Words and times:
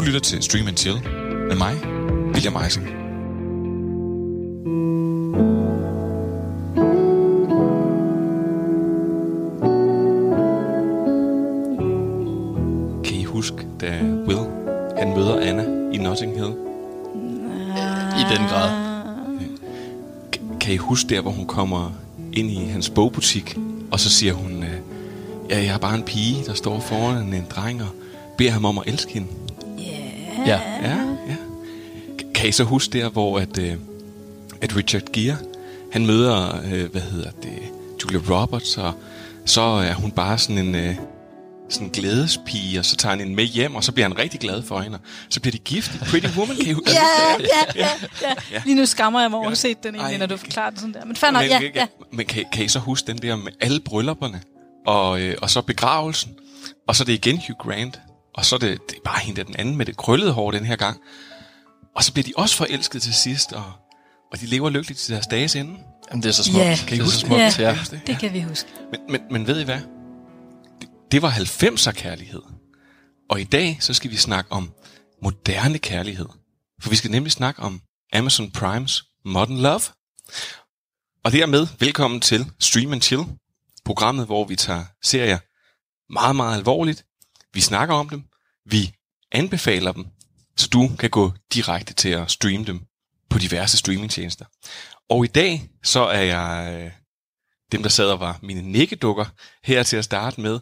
Du 0.00 0.04
lytter 0.04 0.20
til 0.20 0.42
Stream 0.42 0.66
and 0.66 0.76
Chill 0.76 1.02
med 1.48 1.56
mig, 1.56 1.74
William 2.32 2.56
Eising. 2.64 2.86
Kan 13.04 13.16
I 13.16 13.24
huske, 13.24 13.66
da 13.80 14.00
Will 14.02 14.38
han 14.98 15.08
møder 15.16 15.40
Anna 15.40 15.64
i 15.92 15.98
Notting 15.98 16.34
Hill? 16.34 16.52
I 18.18 18.22
den 18.34 18.48
grad. 18.48 18.70
Kan 20.60 20.74
I 20.74 20.76
huske 20.76 21.08
der, 21.08 21.20
hvor 21.20 21.30
hun 21.30 21.46
kommer 21.46 21.92
ind 22.32 22.50
i 22.50 22.64
hans 22.64 22.90
bogbutik, 22.90 23.58
og 23.90 24.00
så 24.00 24.10
siger 24.10 24.32
hun, 24.32 24.62
øh, 24.62 24.78
ja, 25.50 25.58
jeg 25.58 25.74
er 25.74 25.78
bare 25.78 25.94
en 25.94 26.02
pige, 26.02 26.44
der 26.46 26.54
står 26.54 26.80
foran 26.80 27.34
en 27.34 27.46
dreng 27.50 27.82
og 27.82 27.88
beder 28.38 28.50
ham 28.50 28.64
om 28.64 28.78
at 28.78 28.84
elske 28.86 29.12
hende. 29.12 29.28
Ja. 30.46 30.60
Ja, 30.82 30.96
ja. 31.28 31.36
Kan 32.34 32.48
I 32.48 32.52
så 32.52 32.64
huske 32.64 32.98
der, 32.98 33.08
hvor 33.08 33.38
at, 33.38 33.58
øh, 33.58 33.74
at 34.60 34.76
Richard 34.76 35.02
Gere, 35.12 35.36
han 35.92 36.06
møder, 36.06 36.60
øh, 36.72 36.90
hvad 36.90 37.00
hedder 37.02 37.30
det, 37.42 37.58
Julia 38.04 38.20
Roberts, 38.34 38.78
og 38.78 38.92
så 39.46 39.60
er 39.60 39.94
hun 39.94 40.10
bare 40.10 40.38
sådan 40.38 40.58
en 40.58 40.74
øh, 40.74 40.94
sådan 41.68 41.86
en 41.86 41.92
glædespige, 41.92 42.78
og 42.78 42.84
så 42.84 42.96
tager 42.96 43.10
han 43.10 43.18
hende 43.20 43.34
med 43.34 43.44
hjem, 43.44 43.74
og 43.74 43.84
så 43.84 43.92
bliver 43.92 44.08
han 44.08 44.18
rigtig 44.18 44.40
glad 44.40 44.62
for 44.62 44.80
hende, 44.80 44.96
og 44.98 45.02
så 45.30 45.40
bliver 45.40 45.52
de 45.52 45.58
gift 45.58 45.90
Pretty 46.00 46.28
Woman. 46.38 46.56
Kan 46.56 46.66
I 46.66 46.72
huske 46.72 46.90
Ja, 47.00 47.44
ja, 47.76 47.88
ja, 48.22 48.34
ja. 48.52 48.62
Lige 48.64 48.74
nu 48.76 48.86
skammer 48.86 49.20
jeg 49.20 49.30
mig 49.30 49.38
over 49.38 49.46
at 49.46 49.50
Ja. 49.50 49.54
set 49.54 49.82
den 49.82 49.94
egentlig, 49.94 50.12
Ej. 50.14 50.18
når 50.18 50.26
du 50.26 50.36
forklarer 50.36 50.70
den 50.70 50.78
sådan 50.78 50.92
der. 50.94 51.04
Men 51.04 51.16
nok, 51.22 51.32
men, 51.42 51.50
ja, 51.50 51.60
ja. 51.74 51.86
Men 52.12 52.26
kan, 52.26 52.44
kan 52.52 52.64
I 52.64 52.68
så 52.68 52.78
huske 52.78 53.06
den 53.06 53.18
der 53.18 53.36
med 53.36 53.52
alle 53.60 53.80
bryllupperne, 53.80 54.40
og, 54.86 55.20
øh, 55.20 55.36
og 55.42 55.50
så 55.50 55.62
begravelsen, 55.62 56.32
og 56.88 56.96
så 56.96 57.02
er 57.02 57.04
det 57.04 57.12
igen 57.12 57.36
Hugh 57.36 57.58
Grant, 57.58 58.00
og 58.34 58.44
så 58.44 58.54
er 58.56 58.58
det, 58.58 58.80
det 58.90 58.96
er 58.96 59.00
bare 59.04 59.20
hende 59.20 59.36
der 59.40 59.44
den 59.46 59.56
anden 59.56 59.76
med 59.76 59.86
det 59.86 59.96
krøllede 59.96 60.32
hår 60.32 60.50
den 60.50 60.64
her 60.66 60.76
gang. 60.76 61.00
Og 61.96 62.04
så 62.04 62.12
bliver 62.12 62.24
de 62.24 62.32
også 62.36 62.56
forelsket 62.56 63.02
til 63.02 63.14
sidst, 63.14 63.52
og, 63.52 63.72
og 64.32 64.40
de 64.40 64.46
lever 64.46 64.70
lykkeligt 64.70 65.00
til 65.00 65.14
deres 65.14 65.26
dages 65.26 65.56
ende. 65.56 65.78
Jamen, 66.10 66.22
det 66.22 66.28
er 66.28 66.32
så 66.32 66.44
smukt. 66.44 66.58
Ja. 66.64 66.78
Det 66.88 66.92
er 66.92 66.96
så 66.96 67.02
huske 67.02 67.18
smukt, 67.18 67.40
Ja. 67.40 67.52
ja. 67.58 67.78
det? 67.90 68.00
Det 68.06 68.18
kan 68.18 68.32
vi 68.32 68.40
huske. 68.40 68.68
Men, 68.90 69.00
men, 69.08 69.20
men 69.30 69.46
ved 69.46 69.60
I 69.60 69.64
hvad? 69.64 69.80
Det, 70.80 70.88
det 71.12 71.22
var 71.22 71.30
90'er 71.30 71.90
kærlighed. 71.92 72.42
Og 73.30 73.40
i 73.40 73.44
dag, 73.44 73.76
så 73.80 73.94
skal 73.94 74.10
vi 74.10 74.16
snakke 74.16 74.52
om 74.52 74.72
moderne 75.22 75.78
kærlighed. 75.78 76.26
For 76.82 76.90
vi 76.90 76.96
skal 76.96 77.10
nemlig 77.10 77.32
snakke 77.32 77.62
om 77.62 77.80
Amazon 78.12 78.50
Primes 78.50 79.04
Modern 79.24 79.56
Love. 79.58 79.80
Og 81.24 81.32
dermed, 81.32 81.66
velkommen 81.78 82.20
til 82.20 82.46
Stream 82.60 82.92
and 82.92 83.02
Chill, 83.02 83.22
programmet, 83.84 84.26
hvor 84.26 84.44
vi 84.44 84.56
tager 84.56 84.84
serier 85.02 85.38
meget, 86.12 86.36
meget 86.36 86.56
alvorligt. 86.56 87.04
Vi 87.52 87.60
snakker 87.60 87.94
om 87.94 88.08
dem, 88.08 88.22
vi 88.66 88.92
anbefaler 89.32 89.92
dem, 89.92 90.06
så 90.56 90.68
du 90.72 90.90
kan 90.98 91.10
gå 91.10 91.32
direkte 91.54 91.94
til 91.94 92.08
at 92.08 92.30
streame 92.30 92.64
dem 92.64 92.80
på 93.30 93.38
diverse 93.38 93.76
streamingtjenester. 93.76 94.44
Og 95.10 95.24
i 95.24 95.28
dag, 95.28 95.70
så 95.84 96.00
er 96.00 96.20
jeg 96.22 96.80
øh, 96.80 96.90
dem, 97.72 97.82
der 97.82 97.88
sad 97.90 98.06
og 98.06 98.20
var 98.20 98.38
mine 98.42 98.62
nikkedukker 98.62 99.24
her 99.64 99.82
til 99.82 99.96
at 99.96 100.04
starte 100.04 100.40
med. 100.40 100.60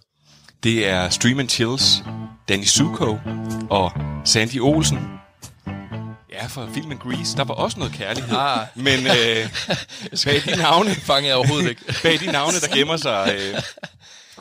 Det 0.63 0.87
er 0.89 1.11
Stream 1.11 1.39
and 1.39 1.49
Chills, 1.49 2.03
Danny 2.49 2.65
Zuko 2.65 3.19
og 3.71 3.93
Sandy 4.25 4.61
Olsen. 4.61 4.99
Ja, 6.33 6.47
for 6.47 6.71
filmen 6.75 6.99
Grease, 6.99 7.37
der 7.37 7.45
var 7.45 7.55
også 7.55 7.79
noget 7.79 7.95
kærlighed. 7.95 8.37
Ah. 8.37 8.67
Men 8.75 9.07
øh, 9.07 9.49
bag 10.25 10.43
de 10.45 10.57
navne, 10.57 10.95
Fanger 10.95 11.29
jeg 11.29 11.37
overhovedet 11.37 11.69
ikke. 11.69 11.83
bag 12.03 12.21
de 12.21 12.27
navne, 12.27 12.61
der 12.61 12.75
gemmer 12.77 12.97
sig 12.97 13.37
øh, 13.39 13.63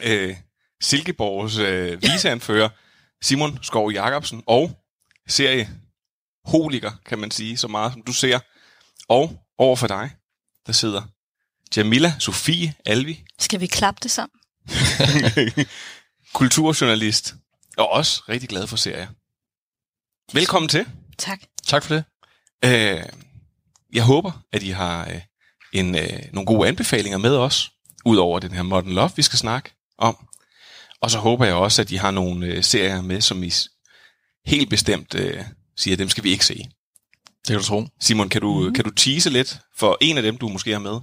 øh, 0.04 0.36
Silkeborgs 0.82 1.58
øh, 1.58 2.02
viseanfører, 2.02 2.70
Simon 3.22 3.60
Skov 3.62 3.92
Jacobsen, 3.92 4.44
og 4.48 4.72
serie 5.28 5.70
Holiker, 6.46 6.92
kan 7.06 7.20
man 7.20 7.32
sige, 7.32 7.58
så 7.58 7.68
meget 7.68 7.94
som 7.94 8.02
du 8.02 8.14
ser. 8.14 8.40
Og 9.10 9.46
over 9.58 9.76
for 9.76 9.88
dig, 9.88 10.10
der 10.68 10.74
sidder 10.74 11.02
Jamila 11.78 12.14
Sofie 12.20 12.74
Alvi, 12.86 13.24
Skal 13.40 13.60
vi 13.60 13.68
klappe 13.68 14.00
det 14.04 14.12
sammen? 14.12 14.40
kulturjournalist, 16.34 17.36
og 17.78 17.90
også 17.90 18.24
rigtig 18.30 18.50
glad 18.50 18.68
for 18.68 18.78
serier. 18.78 19.08
Velkommen 20.34 20.70
til. 20.70 20.86
Tak. 21.18 21.40
Tak 21.68 21.84
for 21.84 21.94
det. 21.94 22.04
Øh, 22.66 23.04
jeg 23.94 24.04
håber, 24.04 24.44
at 24.52 24.64
I 24.64 24.70
har 24.70 25.10
øh, 25.10 25.22
en, 25.74 25.96
øh, 25.96 26.20
nogle 26.34 26.46
gode 26.46 26.68
anbefalinger 26.68 27.18
med 27.18 27.38
os, 27.38 27.72
ud 28.06 28.18
over 28.18 28.40
den 28.40 28.52
her 28.52 28.64
Modern 28.64 28.94
Love, 28.94 29.12
vi 29.16 29.22
skal 29.22 29.40
snakke 29.40 29.74
om. 29.98 30.27
Og 31.02 31.12
så 31.12 31.18
håber 31.18 31.46
jeg 31.46 31.56
også, 31.56 31.82
at 31.82 31.92
I 31.92 31.96
har 31.96 32.12
nogle 32.12 32.46
øh, 32.46 32.64
serier 32.64 33.02
med, 33.02 33.22
som 33.22 33.44
I 33.44 33.52
helt 34.46 34.70
bestemt 34.70 35.16
øh, 35.16 35.44
siger, 35.78 35.98
dem 35.98 36.10
skal 36.10 36.24
vi 36.24 36.30
ikke 36.30 36.46
se. 36.46 36.58
Det 37.48 37.48
kan 37.48 37.58
du 37.58 37.64
tro. 37.64 37.88
Simon, 38.00 38.30
kan 38.30 38.42
du, 38.42 38.68
mm. 38.68 38.74
kan 38.74 38.84
du 38.84 38.92
tease 38.92 39.30
lidt 39.30 39.60
for 39.78 39.98
en 40.02 40.18
af 40.18 40.24
dem, 40.24 40.38
du 40.38 40.48
måske 40.48 40.72
har 40.72 40.80
med? 40.80 41.00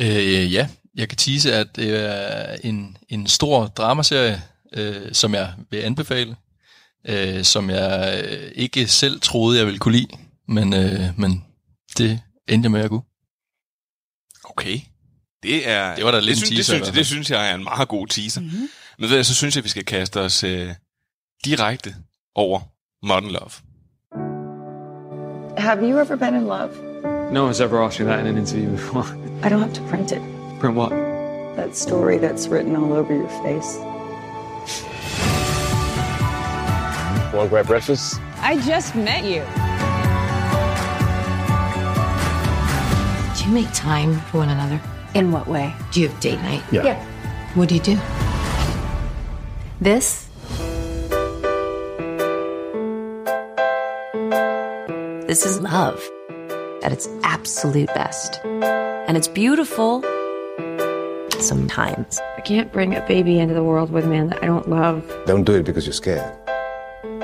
Øh, 0.00 0.52
ja, 0.52 0.68
jeg 0.94 1.08
kan 1.08 1.18
tease, 1.18 1.54
at 1.54 1.76
det 1.76 2.04
er 2.04 2.56
en, 2.64 2.96
en 3.08 3.26
stor 3.26 3.66
dramaserie, 3.66 4.42
øh, 4.72 5.12
som 5.12 5.34
jeg 5.34 5.54
vil 5.70 5.78
anbefale, 5.78 6.36
øh, 7.08 7.44
som 7.44 7.70
jeg 7.70 8.22
øh, 8.24 8.52
ikke 8.54 8.88
selv 8.88 9.20
troede, 9.20 9.58
jeg 9.58 9.66
ville 9.66 9.78
kunne 9.78 9.96
lide, 9.96 10.16
men, 10.48 10.74
øh, 10.74 11.18
men 11.18 11.44
det 11.98 12.20
endte 12.48 12.66
jeg 12.66 12.70
med 12.70 12.80
at 12.80 12.90
kunne. 12.90 13.02
Okay. 14.44 14.80
Det, 15.42 15.68
er, 15.68 15.94
Det 15.94 16.04
var 16.04 16.10
da 16.10 16.18
lidt 16.18 16.26
det, 16.26 16.30
en 16.42 16.46
synes, 16.46 16.66
teaser 16.66 16.74
i 16.74 16.78
det, 16.78 16.86
synes, 16.86 16.96
det 16.96 17.06
synes 17.06 17.30
jeg 17.30 17.50
er 17.50 17.54
en 17.54 17.64
meget 17.64 17.88
god 17.88 18.06
teaser. 18.06 18.40
Mm-hmm. 18.40 18.68
Men 18.98 19.08
ved 19.10 19.16
jeg, 19.16 19.26
så 19.26 19.34
synes 19.34 19.56
jeg, 19.56 19.60
at 19.60 19.64
vi 19.64 19.68
skal 19.68 19.84
kaste 19.84 20.20
os 20.20 20.44
øh, 20.44 20.74
direkte 21.44 21.94
over 22.34 22.60
Modern 23.02 23.30
Love. 23.30 23.50
Have 25.58 25.90
you 25.90 25.98
ever 25.98 26.16
been 26.16 26.34
in 26.34 26.44
love? 26.46 26.70
No 27.32 27.50
one's 27.50 27.60
ever 27.60 27.82
asked 27.86 28.00
me 28.00 28.12
that 28.12 28.20
in 28.20 28.26
an 28.26 28.38
interview 28.38 28.70
before. 28.70 29.04
I 29.44 29.48
don't 29.48 29.60
have 29.60 29.74
to 29.74 29.82
print 29.88 30.12
it. 30.12 30.22
Print 30.60 30.76
what? 30.76 30.90
That 31.56 31.76
story 31.76 32.18
that's 32.18 32.48
written 32.48 32.76
all 32.76 32.92
over 32.92 33.14
your 33.14 33.28
face. 33.44 33.78
Want 37.34 37.44
to 37.44 37.48
grab 37.48 37.66
breakfast? 37.66 38.20
I 38.42 38.56
just 38.70 38.94
met 38.94 39.24
you. 39.24 39.42
Do 43.36 43.44
you 43.44 43.52
make 43.54 43.72
time 43.72 44.20
for 44.30 44.38
one 44.38 44.48
another? 44.48 44.80
In 45.14 45.32
what 45.32 45.48
way? 45.48 45.74
Do 45.92 46.00
you 46.00 46.08
have 46.08 46.20
date 46.20 46.40
night? 46.40 46.62
Yeah. 46.70 47.04
What 47.54 47.68
do 47.68 47.74
you 47.74 47.80
do? 47.80 47.98
This? 49.80 50.28
This 55.26 55.44
is 55.44 55.60
love 55.60 56.00
at 56.82 56.92
its 56.92 57.08
absolute 57.24 57.88
best. 57.94 58.40
And 58.44 59.16
it's 59.16 59.28
beautiful 59.28 60.02
sometimes. 61.40 62.20
I 62.36 62.40
can't 62.42 62.72
bring 62.72 62.94
a 62.94 63.00
baby 63.06 63.38
into 63.40 63.54
the 63.54 63.64
world 63.64 63.90
with 63.90 64.04
a 64.04 64.08
man 64.08 64.28
that 64.28 64.42
I 64.42 64.46
don't 64.46 64.68
love. 64.68 65.04
Don't 65.26 65.44
do 65.44 65.54
it 65.54 65.64
because 65.64 65.86
you're 65.86 65.92
scared. 65.92 66.32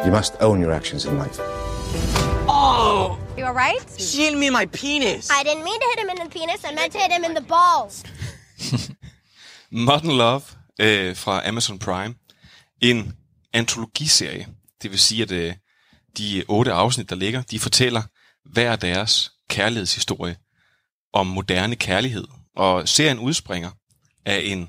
You 0.04 0.10
must 0.10 0.34
own 0.40 0.60
your 0.60 0.72
actions 0.72 1.04
in 1.04 1.18
life. 1.18 1.38
You 3.38 3.44
all 3.44 3.54
right? 3.54 4.00
Shield 4.00 4.38
me 4.38 4.50
my 4.50 4.66
penis. 4.66 5.30
I 5.30 5.42
didn't 5.44 5.64
mean 5.64 5.80
to 5.80 5.86
hit 5.92 6.00
him 6.02 6.08
in 6.10 6.16
the 6.16 6.30
penis. 6.38 6.64
I 6.64 6.74
meant 6.74 6.92
to 6.92 6.98
hit 6.98 7.12
him 7.12 7.24
in 7.24 7.34
the 7.34 7.44
balls. 7.54 8.02
Modern 9.86 10.10
Love 10.18 10.42
øh, 10.80 11.16
fra 11.16 11.48
Amazon 11.48 11.78
Prime. 11.78 12.14
En 12.80 13.16
antologiserie. 13.52 14.48
Det 14.82 14.90
vil 14.90 14.98
sige, 14.98 15.22
at 15.22 15.30
øh, 15.30 15.54
de 16.18 16.44
otte 16.48 16.72
afsnit, 16.72 17.10
der 17.10 17.16
ligger, 17.16 17.42
de 17.42 17.58
fortæller 17.60 18.02
hver 18.44 18.76
deres 18.76 19.32
kærlighedshistorie 19.48 20.36
om 21.12 21.26
moderne 21.26 21.76
kærlighed. 21.76 22.24
Og 22.56 22.88
serien 22.88 23.18
udspringer 23.18 23.70
af 24.26 24.40
en, 24.44 24.68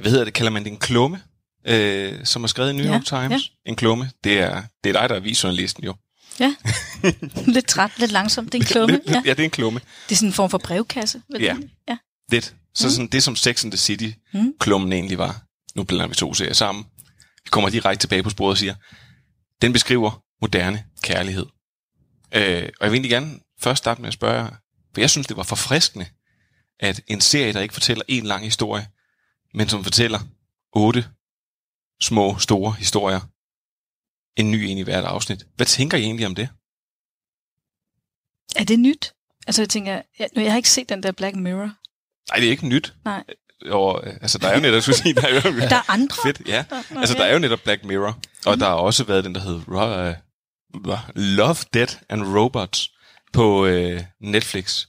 hvad 0.00 0.10
hedder 0.10 0.24
det, 0.24 0.34
kalder 0.34 0.50
man 0.50 0.64
det 0.64 0.70
en 0.70 0.78
klumme, 0.78 1.22
øh, 1.66 2.24
som 2.24 2.44
er 2.44 2.48
skrevet 2.48 2.70
i 2.70 2.76
New 2.76 2.86
Ja, 2.86 2.92
York 2.92 3.04
Times. 3.04 3.50
ja. 3.66 3.70
En 3.70 3.76
klumme, 3.76 4.10
det 4.24 4.38
er, 4.38 4.62
det 4.84 4.96
er 4.96 5.00
dig, 5.00 5.08
der 5.08 5.14
er 5.14 5.20
visjournalisten 5.20 5.84
jo. 5.84 5.94
Ja. 6.40 6.54
lidt 7.54 7.66
træt, 7.66 7.90
lidt 7.98 8.12
langsomt. 8.12 8.52
Det 8.52 8.58
er 8.58 8.62
en 8.62 8.66
klumme. 8.66 9.00
Ja. 9.06 9.22
ja, 9.24 9.30
det 9.30 9.40
er 9.40 9.44
en 9.44 9.50
klumme. 9.50 9.80
Det 10.08 10.14
er 10.14 10.16
sådan 10.16 10.28
en 10.28 10.32
form 10.32 10.50
for 10.50 10.58
brevkasse. 10.58 11.22
Vel? 11.32 11.42
Ja. 11.42 11.56
ja. 11.88 11.96
Lidt. 12.30 12.54
Så 12.74 12.90
sådan 12.90 13.06
det, 13.06 13.22
som 13.22 13.36
Sex 13.36 13.64
and 13.64 13.72
the 13.72 13.78
City 13.78 14.10
Mm. 14.34 14.52
egentlig 14.92 15.18
var. 15.18 15.42
Nu 15.74 15.84
blander 15.84 16.06
vi 16.06 16.14
to 16.14 16.34
serier 16.34 16.52
sammen. 16.52 16.84
Vi 17.44 17.48
kommer 17.50 17.70
direkte 17.70 18.02
tilbage 18.02 18.22
på 18.22 18.30
sporet 18.30 18.50
og 18.50 18.58
siger, 18.58 18.74
den 19.62 19.72
beskriver 19.72 20.22
moderne 20.42 20.84
kærlighed. 21.02 21.46
Øh, 22.34 22.68
og 22.80 22.84
jeg 22.84 22.90
vil 22.92 22.96
egentlig 22.96 23.10
gerne 23.10 23.38
først 23.60 23.78
starte 23.78 24.00
med 24.00 24.08
at 24.08 24.14
spørge 24.14 24.34
jer, 24.42 24.48
for 24.94 25.00
jeg 25.00 25.10
synes, 25.10 25.26
det 25.26 25.36
var 25.36 25.42
forfriskende, 25.42 26.06
at 26.80 27.00
en 27.06 27.20
serie, 27.20 27.52
der 27.52 27.60
ikke 27.60 27.74
fortæller 27.74 28.02
en 28.08 28.24
lang 28.26 28.44
historie, 28.44 28.86
men 29.54 29.68
som 29.68 29.84
fortæller 29.84 30.18
otte 30.72 31.04
små, 32.02 32.38
store 32.38 32.72
historier, 32.72 33.20
en 34.36 34.50
ny 34.50 34.54
en 34.56 34.78
i 34.78 34.82
hvert 34.82 35.04
afsnit. 35.04 35.46
Hvad 35.56 35.66
tænker 35.66 35.98
I 35.98 36.02
egentlig 36.02 36.26
om 36.26 36.34
det? 36.34 36.48
Er 38.56 38.64
det 38.64 38.78
nyt? 38.78 39.12
Altså 39.46 39.62
jeg 39.62 39.68
tænker, 39.68 40.02
jeg, 40.18 40.28
nu, 40.36 40.42
jeg 40.42 40.52
har 40.52 40.56
ikke 40.56 40.70
set 40.70 40.88
den 40.88 41.02
der 41.02 41.12
Black 41.12 41.36
Mirror. 41.36 41.70
Nej, 42.30 42.36
det 42.36 42.46
er 42.46 42.50
ikke 42.50 42.66
nyt. 42.68 42.94
Nej. 43.04 43.24
over, 43.70 44.06
øh, 44.06 44.12
altså 44.22 44.38
der 44.38 44.48
er 44.48 44.54
jo 44.54 44.60
netop, 44.60 44.82
skulle 44.82 44.96
sige, 44.96 45.14
der 45.14 45.22
er 45.28 45.34
jo 45.34 45.40
Der 45.60 45.76
er 45.76 45.90
andre? 45.92 46.16
fedt, 46.24 46.48
ja. 46.48 46.64
Nå, 46.90 47.00
Altså 47.00 47.14
der 47.14 47.24
er 47.24 47.32
jo 47.32 47.38
netop 47.38 47.60
Black 47.60 47.84
Mirror, 47.84 48.18
og 48.46 48.60
der 48.60 48.66
har 48.66 48.74
også 48.74 49.04
været 49.04 49.24
den, 49.24 49.34
der 49.34 49.40
hed 49.40 49.54
uh, 49.54 50.14
Love, 51.16 51.56
Dead 51.74 51.88
and 52.08 52.22
Robots 52.36 52.90
på 53.32 53.66
øh, 53.66 54.02
Netflix. 54.20 54.86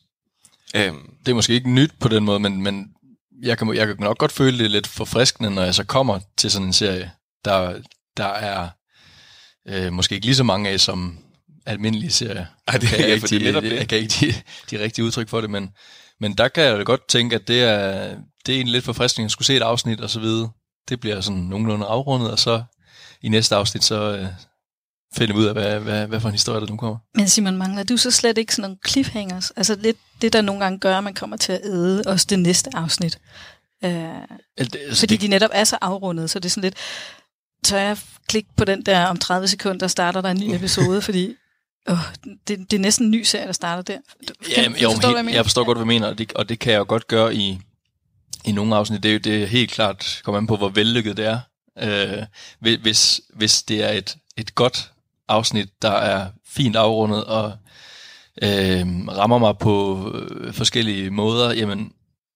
Øhm, 0.75 1.09
Det 1.25 1.31
er 1.31 1.35
måske 1.35 1.53
ikke 1.53 1.69
nyt 1.69 1.91
på 1.99 2.07
den 2.07 2.25
måde, 2.25 2.39
men, 2.39 2.61
men 2.61 2.93
jeg, 3.43 3.57
kan, 3.57 3.73
jeg 3.75 3.87
kan 3.87 3.95
nok 3.99 4.17
godt 4.17 4.31
føle 4.31 4.57
det 4.63 4.71
lidt 4.71 4.87
forfriskende, 4.87 5.49
når 5.51 5.61
jeg 5.63 5.75
så 5.75 5.83
kommer 5.83 6.19
til 6.37 6.51
sådan 6.51 6.67
en 6.67 6.73
serie, 6.73 7.11
der, 7.45 7.81
der 8.17 8.25
er 8.27 8.69
øh, 9.67 9.93
måske 9.93 10.15
ikke 10.15 10.25
lige 10.27 10.35
så 10.35 10.43
mange 10.43 10.69
af 10.69 10.79
som 10.79 11.17
almindelige 11.65 12.11
serier. 12.11 12.45
Ej, 12.67 12.77
det- 12.77 12.89
Kan 12.89 12.99
jeg 12.99 13.07
ja, 13.07 13.13
ikke 13.13 13.27
det 13.27 13.35
er 13.35 13.39
de- 13.39 13.45
netop 13.45 13.63
det. 13.63 13.73
Jeg 13.75 13.87
kan 13.87 13.97
ikke 13.97 14.13
de, 14.21 14.33
de 14.77 14.83
rigtige 14.83 15.05
udtryk 15.05 15.29
for 15.29 15.41
det, 15.41 15.49
men, 15.49 15.69
men 16.19 16.33
der 16.33 16.47
kan 16.47 16.63
jeg 16.63 16.77
da 16.77 16.83
godt 16.83 17.07
tænke, 17.07 17.35
at 17.35 17.47
det 17.47 17.63
er, 17.63 18.15
det 18.45 18.51
er 18.51 18.55
egentlig 18.55 18.71
lidt 18.71 18.85
forfriskende 18.85 19.25
at 19.25 19.31
skulle 19.31 19.45
se 19.45 19.55
et 19.55 19.61
afsnit 19.61 20.01
og 20.01 20.09
så 20.09 20.19
videre. 20.19 20.49
Det 20.89 20.99
bliver 20.99 21.21
sådan 21.21 21.41
nogenlunde 21.41 21.85
afrundet, 21.85 22.31
og 22.31 22.39
så 22.39 22.63
i 23.21 23.29
næste 23.29 23.55
afsnit, 23.55 23.83
så 23.83 24.17
øh, 24.17 24.27
finder 25.15 25.33
vi 25.33 25.39
ud 25.39 25.45
af, 25.45 25.53
hvad, 25.53 25.79
hvad, 25.79 26.07
hvad 26.07 26.19
for 26.19 26.27
en 26.29 26.33
historie, 26.33 26.59
der 26.61 26.67
nu 26.67 26.77
kommer. 26.77 26.97
Men 27.15 27.27
Simon, 27.27 27.57
mangler 27.57 27.83
du 27.83 27.97
så 27.97 28.11
slet 28.11 28.37
ikke 28.37 28.55
sådan 28.55 28.61
nogle 28.61 28.77
cliffhangers? 28.87 29.51
Altså 29.51 29.75
lidt 29.75 29.97
det, 30.21 30.33
der 30.33 30.41
nogle 30.41 30.61
gange 30.63 30.79
gør, 30.79 30.97
at 30.97 31.03
man 31.03 31.13
kommer 31.13 31.37
til 31.37 31.51
at 31.51 31.61
æde 31.65 32.03
også 32.05 32.25
det 32.29 32.39
næste 32.39 32.69
afsnit. 32.73 33.19
Øh, 33.83 33.91
Altså, 34.57 34.77
det, 34.87 34.97
fordi 34.97 35.13
det, 35.15 35.21
de 35.21 35.27
netop 35.27 35.49
er 35.53 35.63
så 35.63 35.77
afrundet, 35.81 36.29
så 36.29 36.39
det 36.39 36.45
er 36.45 36.49
sådan 36.49 36.63
lidt, 36.63 36.75
tør 37.65 37.77
jeg 37.79 37.97
klikke 38.27 38.49
på 38.57 38.65
den 38.65 38.85
der 38.85 39.05
om 39.05 39.17
30 39.17 39.47
sekunder, 39.47 39.87
starter 39.87 40.21
der 40.21 40.29
en 40.29 40.39
ny 40.39 40.53
episode, 40.57 41.01
fordi 41.01 41.33
åh, 41.89 41.97
det, 42.47 42.71
det 42.71 42.73
er 42.73 42.79
næsten 42.79 43.05
en 43.05 43.11
ny 43.11 43.23
serie, 43.23 43.45
der 43.45 43.51
starter 43.51 43.81
der. 43.83 43.97
Ja, 44.49 44.53
Kan- 44.61 44.71
men, 44.71 44.81
jo, 44.81 44.91
forstår 44.91 45.11
hvad 45.11 45.23
helt, 45.23 45.35
jeg 45.35 45.45
forstår 45.45 45.63
godt, 45.63 45.77
hvad 45.77 45.83
du 45.83 45.87
mener, 45.87 46.07
og 46.07 46.17
det, 46.17 46.33
og 46.33 46.49
det 46.49 46.59
kan 46.59 46.73
jeg 46.73 46.79
jo 46.79 46.85
godt 46.87 47.07
gøre 47.07 47.35
i, 47.35 47.59
i 48.45 48.51
nogle 48.51 48.75
afsnit. 48.75 49.03
Det 49.03 49.09
er 49.09 49.13
jo 49.13 49.19
det 49.19 49.43
er 49.43 49.47
helt 49.47 49.71
klart 49.71 50.21
kommer 50.23 50.37
an 50.39 50.47
på, 50.47 50.55
hvor 50.55 50.69
vellykket 50.69 51.17
det 51.17 51.25
er. 51.25 51.39
Øh, 51.79 52.23
hvis- 52.59 52.79
hvis, 52.81 53.21
hvis 53.33 53.63
det 53.63 53.83
er 53.83 53.89
et, 53.91 54.15
et 54.37 54.55
godt 54.55 54.91
afsnit, 55.27 55.69
der 55.81 55.91
er 55.91 56.27
fint 56.47 56.75
afrundet 56.75 57.23
og 57.23 57.53
øh, 58.43 58.85
rammer 59.07 59.37
mig 59.37 59.57
på 59.57 60.05
øh, 60.15 60.53
forskellige 60.53 61.09
måder, 61.09 61.53
jamen, 61.53 61.91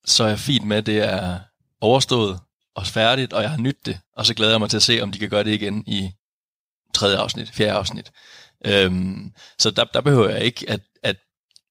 så 0.06 0.24
er 0.24 0.28
jeg 0.28 0.40
fint 0.40 0.66
med, 0.66 0.78
at 0.78 0.86
det 0.86 0.98
er 1.14 1.40
overstået 1.82 2.40
og 2.76 2.88
færdigt, 2.88 3.34
og 3.34 3.42
jeg 3.42 3.50
har 3.50 3.58
nydt 3.58 3.86
det, 3.86 4.00
og 4.18 4.26
så 4.26 4.34
glæder 4.34 4.52
jeg 4.52 4.60
mig 4.60 4.70
til 4.70 4.78
at 4.78 4.84
se, 4.84 5.02
om 5.02 5.12
de 5.12 5.20
kan 5.20 5.30
gøre 5.30 5.44
det 5.44 5.52
igen 5.52 5.84
i 5.88 6.12
tredje 6.94 7.18
afsnit, 7.18 7.52
fjerde 7.54 7.72
afsnit. 7.72 8.12
Øhm, 8.66 9.32
så 9.60 9.72
der, 9.72 9.84
der 9.84 10.02
behøver 10.02 10.30
jeg 10.30 10.42
ikke, 10.44 10.70
at, 10.70 10.82
at 11.04 11.16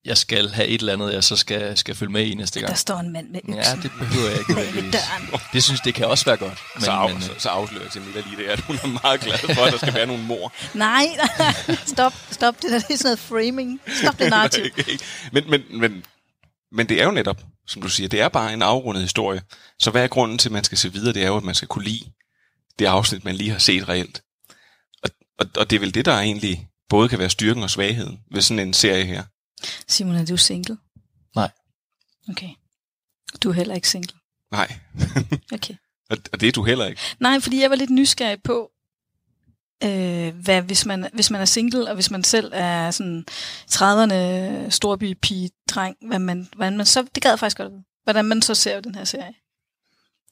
jeg 0.04 0.18
skal 0.18 0.50
have 0.50 0.68
et 0.68 0.80
eller 0.80 0.92
andet, 0.92 1.12
jeg 1.12 1.24
så 1.24 1.36
skal, 1.36 1.76
skal 1.76 1.94
følge 1.94 2.12
med 2.12 2.26
i 2.26 2.34
næste 2.34 2.60
gang. 2.60 2.70
Der 2.70 2.76
står 2.76 2.98
en 2.98 3.12
mand 3.12 3.28
med 3.28 3.40
øksen. 3.48 3.54
Ja, 3.54 3.82
det 3.82 3.90
behøver 3.98 4.28
jeg 4.28 4.38
ikke 4.38 4.54
bag 4.60 4.64
ved 4.64 4.72
nødvendigvis. 4.72 5.00
døren. 5.30 5.40
Det 5.52 5.64
synes 5.64 5.80
det 5.80 5.94
kan 5.94 6.06
også 6.06 6.24
være 6.24 6.36
godt. 6.36 6.58
Men, 6.74 6.84
så, 6.84 6.90
af, 6.90 7.12
men, 7.12 7.22
så, 7.22 7.30
så 7.38 7.48
afslører 7.48 7.82
jeg 7.82 7.92
til 7.92 8.02
Milla 8.02 8.20
lige 8.20 8.36
det, 8.36 8.48
at 8.48 8.60
hun 8.68 8.76
er 8.76 8.86
meget 9.02 9.20
glad 9.20 9.38
for, 9.38 9.62
at 9.64 9.72
der 9.72 9.78
skal 9.78 9.94
være 9.94 10.06
nogle 10.06 10.22
mor. 10.22 10.52
Nej, 10.74 11.06
nej, 11.38 11.76
stop, 11.86 12.12
stop, 12.30 12.62
det 12.62 12.70
der 12.70 12.78
det 12.78 12.90
er 12.90 12.96
sådan 12.96 13.06
noget 13.06 13.18
framing. 13.18 13.80
Stop 14.02 14.18
det 14.18 14.30
narrativ. 14.30 14.64
Men, 15.32 15.50
men, 15.50 15.62
men, 15.70 16.04
men 16.72 16.88
det 16.88 17.00
er 17.00 17.04
jo 17.04 17.10
netop, 17.10 17.40
som 17.66 17.82
du 17.82 17.88
siger, 17.88 18.08
det 18.08 18.20
er 18.20 18.28
bare 18.28 18.52
en 18.52 18.62
afrundet 18.62 19.02
historie. 19.02 19.42
Så 19.78 19.90
hvad 19.90 20.04
er 20.04 20.08
grunden 20.08 20.38
til, 20.38 20.48
at 20.48 20.52
man 20.52 20.64
skal 20.64 20.78
se 20.78 20.92
videre? 20.92 21.12
Det 21.12 21.22
er 21.22 21.26
jo, 21.26 21.36
at 21.36 21.42
man 21.44 21.54
skal 21.54 21.68
kunne 21.68 21.84
lide 21.84 22.12
det 22.78 22.86
afsnit, 22.86 23.24
man 23.24 23.34
lige 23.34 23.50
har 23.50 23.58
set 23.58 23.88
reelt. 23.88 24.22
Og, 25.02 25.10
og, 25.38 25.46
og 25.56 25.70
det 25.70 25.76
er 25.76 25.80
vel 25.80 25.94
det, 25.94 26.04
der 26.04 26.18
egentlig 26.18 26.68
både 26.88 27.08
kan 27.08 27.18
være 27.18 27.30
styrken 27.30 27.62
og 27.62 27.70
svagheden 27.70 28.20
ved 28.30 28.42
sådan 28.42 28.66
en 28.66 28.74
serie 28.74 29.04
her. 29.04 29.24
Simon, 29.88 30.16
er 30.16 30.24
du 30.26 30.36
single? 30.36 30.76
Nej. 31.36 31.50
Okay. 32.30 32.48
Du 33.42 33.48
er 33.48 33.52
heller 33.52 33.74
ikke 33.74 33.88
single. 33.88 34.18
Nej, 34.52 34.78
Okay. 35.52 35.74
og, 36.10 36.18
og 36.32 36.40
det 36.40 36.48
er 36.48 36.52
du 36.52 36.64
heller 36.64 36.86
ikke. 36.86 37.00
Nej, 37.20 37.40
fordi 37.40 37.60
jeg 37.60 37.70
var 37.70 37.76
lidt 37.76 37.90
nysgerrig 37.90 38.42
på, 38.42 38.70
øh, 39.82 40.34
hvad, 40.34 40.62
hvis, 40.62 40.86
man, 40.86 41.08
hvis 41.12 41.30
man 41.30 41.40
er 41.40 41.44
single, 41.44 41.88
og 41.88 41.94
hvis 41.94 42.10
man 42.10 42.24
selv 42.24 42.52
er 42.54 42.90
sådan 42.90 43.24
30'erne 43.70 44.70
storby 44.70 45.14
pige 45.22 45.50
dreng 45.68 45.96
hvad 46.06 46.18
man, 46.18 46.48
hvordan 46.56 46.76
man 46.76 46.86
så, 46.86 47.06
det 47.14 47.22
gad 47.22 47.30
jeg 47.30 47.38
faktisk 47.38 47.56
godt 47.56 47.72
hvordan 48.04 48.24
man 48.24 48.42
så 48.42 48.54
ser 48.54 48.80
den 48.80 48.94
her 48.94 49.04
serie. 49.04 49.34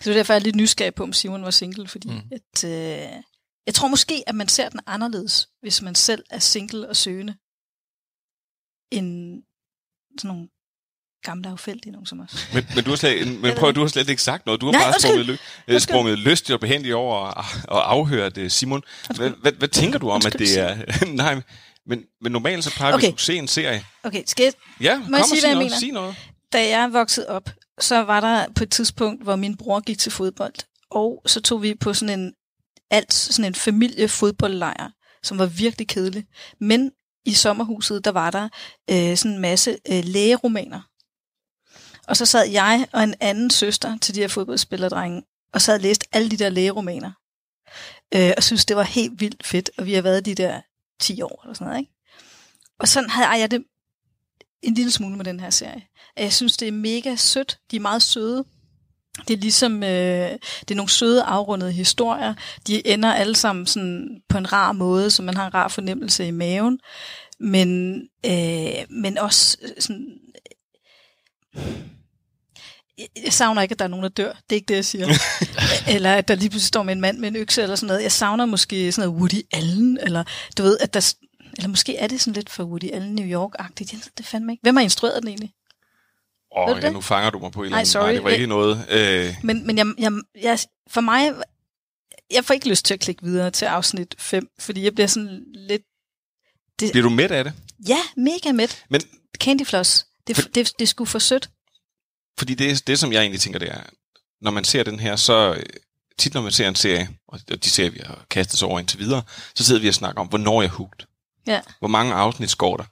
Så 0.00 0.10
det 0.10 0.10
er 0.10 0.18
derfor, 0.18 0.32
jeg 0.32 0.40
er 0.40 0.44
lidt 0.44 0.56
nysgerrig 0.56 0.94
på, 0.94 1.02
om 1.02 1.12
Simon 1.12 1.44
var 1.44 1.50
single, 1.50 1.88
fordi. 1.88 2.08
Mm. 2.08 2.30
at, 2.32 2.64
øh, 2.64 3.22
jeg 3.66 3.74
tror 3.74 3.88
måske, 3.88 4.22
at 4.26 4.34
man 4.34 4.48
ser 4.48 4.68
den 4.68 4.80
anderledes, 4.86 5.48
hvis 5.60 5.82
man 5.82 5.94
selv 5.94 6.24
er 6.30 6.38
single 6.38 6.88
og 6.88 6.96
søgende, 6.96 7.36
end 8.90 9.42
sådan 10.18 10.28
nogle 10.28 10.48
gamle 11.22 11.48
affældige 11.50 11.92
nogen 11.92 12.06
som 12.06 12.20
os. 12.20 12.48
Men, 12.54 12.66
men, 12.74 12.84
du, 12.84 12.90
har 12.90 12.96
slet, 12.96 13.40
men 13.40 13.54
prøv, 13.56 13.72
du 13.72 13.80
har 13.80 13.88
slet 13.88 14.08
ikke 14.08 14.22
sagt 14.22 14.46
noget. 14.46 14.60
Du 14.60 14.66
har 14.66 14.72
Nej, 14.72 14.80
bare 14.80 14.88
undskyld. 14.88 15.10
sprunget, 15.10 15.26
lø, 15.26 15.32
øh, 15.32 15.38
Undskyld. 15.74 15.80
sprunget 15.94 16.18
lystigt 16.18 16.54
og 16.54 16.60
behendigt 16.60 16.94
over 16.94 17.16
og, 17.16 17.44
og 17.68 17.92
afhørt 17.92 18.38
uh, 18.38 18.48
Simon. 18.48 18.82
Hvad, 19.16 19.30
hvad, 19.30 19.52
hvad 19.52 19.68
tænker 19.68 19.98
du 19.98 20.10
om, 20.10 20.16
at 20.16 20.24
Undskyld, 20.24 20.48
det 20.48 20.58
er... 20.58 21.06
nej, 21.24 21.40
men, 21.86 22.02
men 22.22 22.32
normalt 22.32 22.64
så 22.64 22.74
plejer 22.74 22.94
okay. 22.94 23.06
Vi 23.06 23.12
at 23.12 23.20
se 23.20 23.36
en 23.36 23.48
serie. 23.48 23.84
Okay, 24.02 24.22
skal 24.26 24.44
jeg, 24.44 24.52
Ja, 24.80 24.98
Må 24.98 25.04
kom 25.04 25.12
jeg 25.14 25.20
og 25.20 25.26
sige, 25.28 25.40
sig 25.40 25.48
hvad 25.48 25.48
jeg 25.50 25.54
noget. 25.54 25.70
mener? 25.70 25.78
Sig 25.78 25.92
noget. 25.92 26.16
da 26.52 26.68
jeg 26.68 26.92
voksede 26.92 27.28
op, 27.28 27.50
så 27.80 27.96
var 28.02 28.20
der 28.20 28.46
på 28.54 28.64
et 28.64 28.70
tidspunkt, 28.70 29.22
hvor 29.22 29.36
min 29.36 29.56
bror 29.56 29.80
gik 29.80 29.98
til 29.98 30.12
fodbold, 30.12 30.54
og 30.90 31.22
så 31.26 31.40
tog 31.40 31.62
vi 31.62 31.74
på 31.74 31.94
sådan 31.94 32.20
en 32.20 32.32
alt 32.90 33.12
sådan 33.14 33.44
en 33.44 33.54
familiefodboldlejr, 33.54 34.90
som 35.22 35.38
var 35.38 35.46
virkelig 35.46 35.88
kedelig. 35.88 36.24
Men 36.60 36.90
i 37.26 37.32
sommerhuset, 37.32 38.04
der 38.04 38.10
var 38.10 38.30
der 38.30 38.48
øh, 38.90 39.16
sådan 39.16 39.32
en 39.32 39.38
masse 39.40 39.76
øh, 39.92 40.04
lægeromaner. 40.04 40.80
Og 42.08 42.16
så 42.16 42.26
sad 42.26 42.48
jeg 42.48 42.86
og 42.92 43.02
en 43.02 43.14
anden 43.20 43.50
søster 43.50 43.98
til 43.98 44.14
de 44.14 44.20
her 44.20 44.28
fodboldspillerdrenge, 44.28 45.22
og 45.52 45.60
sad 45.60 45.74
og 45.74 45.80
læst 45.80 46.04
alle 46.12 46.30
de 46.30 46.36
der 46.36 46.48
lægeromaner. 46.48 47.12
Øh, 48.14 48.32
og 48.36 48.42
synes 48.42 48.64
det 48.64 48.76
var 48.76 48.82
helt 48.82 49.20
vildt 49.20 49.46
fedt, 49.46 49.70
og 49.78 49.86
vi 49.86 49.94
har 49.94 50.02
været 50.02 50.24
de 50.24 50.34
der 50.34 50.60
10 51.00 51.22
år 51.22 51.40
eller 51.44 51.54
sådan 51.54 51.66
noget, 51.66 51.80
ikke? 51.80 51.92
Og 52.78 52.88
sådan 52.88 53.10
havde 53.10 53.28
jeg 53.28 53.50
det 53.50 53.64
en 54.62 54.74
lille 54.74 54.90
smule 54.90 55.16
med 55.16 55.24
den 55.24 55.40
her 55.40 55.50
serie. 55.50 55.82
Jeg 56.16 56.32
synes, 56.32 56.56
det 56.56 56.68
er 56.68 56.72
mega 56.72 57.16
sødt. 57.16 57.58
De 57.70 57.76
er 57.76 57.80
meget 57.80 58.02
søde. 58.02 58.44
Det 59.28 59.34
er 59.34 59.38
ligesom, 59.38 59.82
øh, 59.82 60.30
det 60.60 60.70
er 60.70 60.74
nogle 60.74 60.90
søde 60.90 61.22
afrundede 61.22 61.72
historier. 61.72 62.34
De 62.66 62.86
ender 62.86 63.12
alle 63.12 63.36
sammen 63.36 63.66
sådan 63.66 64.22
på 64.28 64.38
en 64.38 64.52
rar 64.52 64.72
måde, 64.72 65.10
så 65.10 65.22
man 65.22 65.36
har 65.36 65.46
en 65.46 65.54
rar 65.54 65.68
fornemmelse 65.68 66.26
i 66.26 66.30
maven. 66.30 66.80
Men, 67.40 68.00
øh, 68.26 68.84
men 68.90 69.18
også 69.18 69.56
øh, 69.62 69.70
sådan... 69.78 70.18
Jeg- 72.98 73.32
savner 73.32 73.62
ikke, 73.62 73.72
at 73.72 73.78
der 73.78 73.84
er 73.84 73.88
nogen, 73.88 74.02
der 74.02 74.08
dør. 74.08 74.32
Det 74.32 74.36
er 74.50 74.54
ikke 74.54 74.68
det, 74.68 74.74
jeg 74.74 74.84
siger. 74.84 75.08
eller 75.94 76.14
at 76.14 76.28
der 76.28 76.34
lige 76.34 76.50
pludselig 76.50 76.68
står 76.68 76.82
med 76.82 76.92
en 76.94 77.00
mand 77.00 77.18
med 77.18 77.28
en 77.28 77.36
økse 77.36 77.62
eller 77.62 77.76
sådan 77.76 77.86
noget. 77.86 78.02
Jeg 78.02 78.12
savner 78.12 78.46
måske 78.46 78.92
sådan 78.92 79.08
noget 79.08 79.20
Woody 79.20 79.42
Allen, 79.52 79.98
eller 80.02 80.24
du 80.58 80.62
ved, 80.62 80.78
at 80.80 80.94
der... 80.94 81.14
Eller 81.56 81.68
måske 81.68 81.96
er 81.96 82.06
det 82.06 82.20
sådan 82.20 82.32
lidt 82.34 82.50
for 82.50 82.64
Woody 82.64 82.90
Allen 82.92 83.14
New 83.14 83.26
York-agtigt. 83.26 83.92
Jeg 83.92 83.98
ved 84.04 84.10
det 84.18 84.26
fandme 84.26 84.52
ikke. 84.52 84.62
Hvem 84.62 84.76
har 84.76 84.82
instrueret 84.82 85.22
den 85.22 85.28
egentlig? 85.28 85.52
Åh, 86.56 86.68
oh, 86.68 86.76
ja, 86.76 86.86
det? 86.86 86.92
nu 86.92 87.00
fanger 87.00 87.30
du 87.30 87.38
mig 87.38 87.52
på 87.52 87.62
et 87.62 87.66
eller 87.66 87.76
Ej, 87.76 87.80
andet. 87.80 87.92
sorry. 87.92 88.04
Nej, 88.04 88.12
det 88.12 88.24
var 88.24 88.30
ikke 88.30 88.46
noget... 88.46 88.86
Øh, 88.90 89.34
Men, 89.42 89.66
men 89.66 89.78
jeg, 89.78 89.86
jeg, 89.98 90.12
jeg, 90.42 90.58
for 90.90 91.00
mig, 91.00 91.32
jeg 92.30 92.44
får 92.44 92.54
ikke 92.54 92.68
lyst 92.68 92.84
til 92.84 92.94
at 92.94 93.00
klikke 93.00 93.22
videre 93.22 93.50
til 93.50 93.64
afsnit 93.64 94.14
5, 94.18 94.48
fordi 94.58 94.84
jeg 94.84 94.94
bliver 94.94 95.06
sådan 95.08 95.44
lidt, 95.54 95.82
bliver 96.78 97.02
du 97.02 97.08
mæt 97.10 97.30
af 97.30 97.44
det? 97.44 97.52
ja, 97.88 97.98
mega 98.16 98.52
mæt. 98.52 98.84
Men 98.90 99.00
Candy 99.38 99.66
Floss, 99.66 100.06
det, 100.26 100.36
For- 100.36 100.48
det, 100.54 100.72
det, 100.78 100.88
sgu 100.88 101.04
for 101.04 101.18
sødt. 101.18 101.50
fordi 102.38 102.54
det, 102.54 102.86
det, 102.86 102.98
som 102.98 103.12
jeg 103.12 103.20
egentlig 103.20 103.40
tænker, 103.40 103.58
det 103.58 103.70
er, 103.70 103.82
når 104.40 104.50
man 104.50 104.64
ser 104.64 104.82
den 104.82 105.00
her, 105.00 105.16
så 105.16 105.62
tit 106.18 106.34
når 106.34 106.42
man 106.42 106.52
ser 106.52 106.68
en 106.68 106.74
serie, 106.74 107.08
og 107.28 107.40
de 107.64 107.70
serier, 107.70 107.90
vi 107.90 108.00
har 108.04 108.26
kastet 108.30 108.58
sig 108.58 108.68
over 108.68 108.78
indtil 108.80 108.98
videre, 108.98 109.22
så 109.54 109.64
sidder 109.64 109.80
vi 109.80 109.88
og 109.88 109.94
snakker 109.94 110.20
om, 110.20 110.28
hvornår 110.28 110.62
jeg 110.62 110.70
hugt. 110.70 111.06
Ja. 111.46 111.60
Hvor 111.78 111.88
mange 111.88 112.14
afsnit 112.14 112.58
går 112.58 112.76
der? 112.76 112.84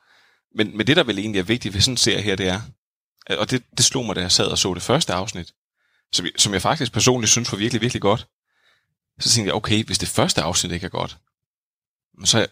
Men, 0.57 0.77
men 0.77 0.87
det, 0.87 0.97
der 0.97 1.05
vel 1.05 1.19
egentlig 1.19 1.39
er 1.39 1.43
vigtigt 1.43 1.75
ved 1.75 1.81
sådan 1.81 1.93
en 1.93 1.97
serie 1.97 2.23
her, 2.23 2.37
det 2.37 2.49
er, 2.49 2.61
og 3.39 3.51
det, 3.51 3.63
det 3.77 3.85
slog 3.85 4.07
mig, 4.07 4.17
da 4.17 4.21
jeg 4.21 4.33
sad 4.33 4.47
og 4.47 4.59
så 4.59 4.75
det 4.75 4.83
første 4.83 5.13
afsnit, 5.13 5.53
som, 6.13 6.25
jeg- 6.27 6.33
som 6.37 6.53
jeg 6.53 6.63
faktisk 6.63 6.93
personligt 6.93 7.31
synes 7.31 7.53
var 7.53 7.59
virkelig, 7.59 7.81
virkelig 7.81 8.03
godt. 8.03 8.27
Så 9.21 9.29
tænkte 9.29 9.49
jeg, 9.49 9.55
okay, 9.55 9.85
hvis 9.85 9.99
det 9.99 10.09
første 10.09 10.43
afsnit 10.43 10.73
ikke 10.73 10.85
er 10.87 10.91
godt, 10.91 11.17
så 12.25 12.47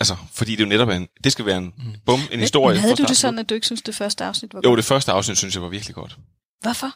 altså, 0.00 0.16
fordi 0.32 0.56
det 0.56 0.60
jo 0.60 0.68
netop 0.68 0.88
er 0.88 0.94
en, 0.94 1.08
det 1.24 1.32
skal 1.32 1.46
være 1.46 1.56
en, 1.56 1.74
bum, 2.06 2.20
en 2.32 2.40
historie. 2.40 2.74
Men 2.74 2.80
havde 2.80 2.96
du 2.96 3.04
det 3.08 3.16
sådan, 3.16 3.38
at 3.38 3.48
du 3.48 3.54
ikke 3.54 3.66
synes, 3.66 3.82
det 3.82 3.94
første 3.94 4.24
afsnit 4.24 4.54
var 4.54 4.56
slut. 4.56 4.64
Jo, 4.64 4.68
godt? 4.70 4.76
det 4.76 4.84
første 4.84 5.12
afsnit 5.12 5.38
synes 5.38 5.54
jeg 5.54 5.62
var 5.62 5.68
virkelig 5.68 5.94
godt. 5.94 6.18
Hvorfor? 6.60 6.92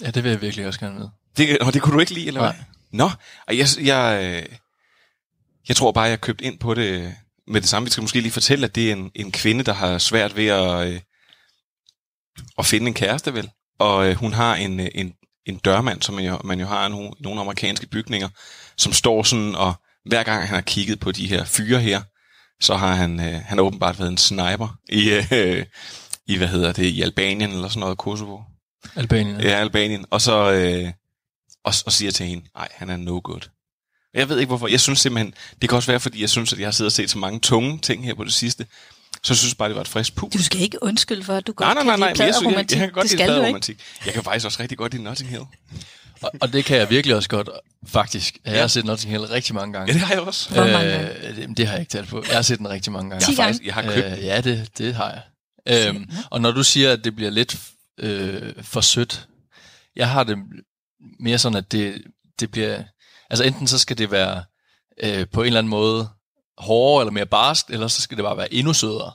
Ja, 0.00 0.10
det 0.10 0.24
vil 0.24 0.30
jeg 0.30 0.40
virkelig 0.40 0.66
også 0.66 0.80
gerne 0.80 0.98
med. 0.98 1.08
Det, 1.36 1.58
og 1.58 1.74
det 1.74 1.82
kunne 1.82 1.94
du 1.94 2.00
ikke 2.00 2.14
lide, 2.14 2.26
eller 2.26 2.40
hvad? 2.40 2.50
Nej. 2.50 2.64
Nå, 2.92 3.10
og 3.48 3.58
jeg, 3.58 3.66
jeg, 3.80 4.20
øh, 4.24 4.56
jeg 5.68 5.76
tror 5.76 5.92
bare, 5.92 6.04
jeg 6.04 6.20
købt 6.20 6.40
ind 6.40 6.58
på 6.58 6.74
det 6.74 7.14
med 7.46 7.60
det 7.60 7.68
samme. 7.68 7.86
Vi 7.86 7.90
skal 7.90 8.02
måske 8.02 8.20
lige 8.20 8.32
fortælle, 8.32 8.64
at 8.64 8.74
det 8.74 8.88
er 8.88 8.92
en, 8.92 9.10
en 9.14 9.32
kvinde, 9.32 9.64
der 9.64 9.72
har 9.72 9.98
svært 9.98 10.36
ved 10.36 10.46
at, 10.46 10.88
øh, 10.88 11.00
at 12.58 12.66
finde 12.66 12.86
en 12.86 12.94
kæreste, 12.94 13.34
vel? 13.34 13.50
Og 13.78 14.08
øh, 14.08 14.16
hun 14.16 14.32
har 14.32 14.54
en, 14.54 14.80
øh, 14.80 14.88
en, 14.94 15.14
en 15.46 15.56
dørmand, 15.56 16.02
som 16.02 16.14
man 16.14 16.24
jo, 16.24 16.40
man 16.44 16.60
jo 16.60 16.66
har 16.66 16.86
i 16.86 16.90
nogle 17.20 17.40
amerikanske 17.40 17.86
bygninger, 17.86 18.28
som 18.76 18.92
står 18.92 19.22
sådan, 19.22 19.54
og 19.54 19.74
hver 20.04 20.22
gang 20.22 20.40
han 20.46 20.54
har 20.54 20.60
kigget 20.60 21.00
på 21.00 21.12
de 21.12 21.28
her 21.28 21.44
fyre 21.44 21.80
her, 21.80 22.02
så 22.62 22.76
har 22.76 22.94
han, 22.94 23.20
øh, 23.20 23.40
han 23.44 23.58
har 23.58 23.60
åbenbart 23.60 23.98
været 23.98 24.10
en 24.10 24.18
sniper 24.18 24.76
i, 24.88 25.10
øh, 25.32 25.66
i, 26.26 26.36
hvad 26.36 26.48
hedder 26.48 26.72
det, 26.72 26.84
i 26.84 27.02
Albanien 27.02 27.50
eller 27.50 27.68
sådan 27.68 27.80
noget, 27.80 27.98
Kosovo. 27.98 28.40
Albanien. 28.96 29.40
Ja, 29.40 29.48
Albanien. 29.60 30.04
Og 30.10 30.20
så 30.20 30.52
øh, 30.52 30.92
og, 31.64 31.74
og 31.86 31.92
siger 31.92 32.10
til 32.12 32.26
hende, 32.26 32.44
nej, 32.54 32.68
han 32.74 32.90
er 32.90 32.96
no 32.96 33.20
good. 33.24 33.40
Jeg 34.14 34.28
ved 34.28 34.38
ikke 34.38 34.48
hvorfor. 34.48 34.66
Jeg 34.68 34.80
synes 34.80 35.00
simpelthen, 35.00 35.34
det 35.62 35.68
kan 35.68 35.76
også 35.76 35.90
være, 35.92 36.00
fordi 36.00 36.20
jeg 36.20 36.30
synes, 36.30 36.52
at 36.52 36.58
jeg 36.58 36.66
har 36.66 36.72
siddet 36.72 36.88
og 36.88 36.92
set 36.92 37.10
så 37.10 37.18
mange 37.18 37.40
tunge 37.40 37.78
ting 37.78 38.04
her 38.04 38.14
på 38.14 38.24
det 38.24 38.32
sidste. 38.32 38.66
Så 39.22 39.32
jeg 39.32 39.36
synes 39.38 39.54
bare, 39.54 39.68
det 39.68 39.74
var 39.74 39.80
et 39.80 39.88
frisk 39.88 40.14
pus. 40.14 40.32
Du 40.32 40.42
skal 40.42 40.60
ikke 40.60 40.82
undskylde 40.82 41.24
for, 41.24 41.34
at 41.34 41.46
du 41.46 41.52
godt 41.52 41.66
Nej, 41.74 41.84
nej, 41.84 41.96
nej, 41.96 41.96
kan 41.96 42.00
nej, 42.00 42.08
lide 42.08 42.18
men 42.18 42.26
jeg, 42.26 42.34
synes, 42.34 42.44
jeg, 42.44 42.66
pladeromantik. 42.66 42.78
jeg 42.78 42.86
kan 42.86 42.92
godt 42.92 43.02
det 43.02 43.10
lide 43.10 43.18
skal 43.18 43.28
du 43.28 43.32
ikke. 43.32 43.38
pladeromantik. 43.40 43.80
Jeg 44.06 44.14
kan 44.14 44.22
faktisk 44.24 44.46
også 44.46 44.60
rigtig 44.62 44.78
godt 44.78 44.92
lide 44.92 45.02
Notting 45.04 45.30
Hill. 45.30 45.42
Og, 46.22 46.30
og 46.40 46.52
det 46.52 46.64
kan 46.64 46.76
jeg 46.76 46.90
virkelig 46.90 47.16
også 47.16 47.28
godt, 47.28 47.48
faktisk. 47.86 48.38
Jeg 48.44 48.52
Ja. 48.54 48.60
har 48.60 48.66
set 48.66 48.84
Notting 48.84 49.10
Hill 49.12 49.24
rigtig 49.24 49.54
mange 49.54 49.72
gange. 49.72 49.86
Ja, 49.92 49.98
det 49.98 50.06
har 50.06 50.14
jeg 50.14 50.22
også. 50.22 50.50
Hvor 50.50 50.64
mange 50.64 50.90
gange? 50.90 51.28
Øh, 51.28 51.36
det, 51.36 51.56
det 51.56 51.66
har 51.66 51.72
jeg 51.72 51.80
ikke 51.80 51.90
talt 51.90 52.08
på. 52.08 52.24
Jeg 52.28 52.36
har 52.36 52.42
set 52.42 52.58
den 52.58 52.68
rigtig 52.68 52.92
mange 52.92 53.10
gange. 53.10 53.24
Ti 53.26 53.30
Jeg 53.30 53.36
har, 53.36 53.44
faktisk, 53.44 53.64
jeg 53.66 53.74
har 53.74 53.82
købt 53.82 54.18
Øh, 54.18 54.24
ja, 54.24 54.40
det, 54.40 54.78
det 54.78 54.94
har 54.94 55.10
jeg. 55.10 55.22
Øhm, 55.88 56.10
og 56.30 56.40
når 56.40 56.50
du 56.50 56.62
siger, 56.62 56.92
at 56.92 57.04
det 57.04 57.16
bliver 57.16 57.30
lidt 57.30 57.60
øh, 57.98 58.52
for 58.62 58.80
sødt, 58.80 59.28
jeg 59.96 60.10
har 60.10 60.24
det 60.24 60.36
mere 61.20 61.38
sådan, 61.38 61.58
at 61.58 61.72
det, 61.72 62.02
det 62.40 62.50
bliver... 62.50 62.82
Altså 63.30 63.44
enten 63.44 63.66
så 63.66 63.78
skal 63.78 63.98
det 63.98 64.10
være 64.10 64.44
øh, 65.02 65.26
på 65.32 65.40
en 65.40 65.46
eller 65.46 65.58
anden 65.58 65.70
måde 65.70 66.08
hårdere 66.58 67.02
eller 67.02 67.12
mere 67.12 67.26
barskt, 67.26 67.70
eller 67.70 67.88
så 67.88 68.00
skal 68.00 68.16
det 68.16 68.22
bare 68.24 68.36
være 68.36 68.54
endnu 68.54 68.72
sødere. 68.72 69.12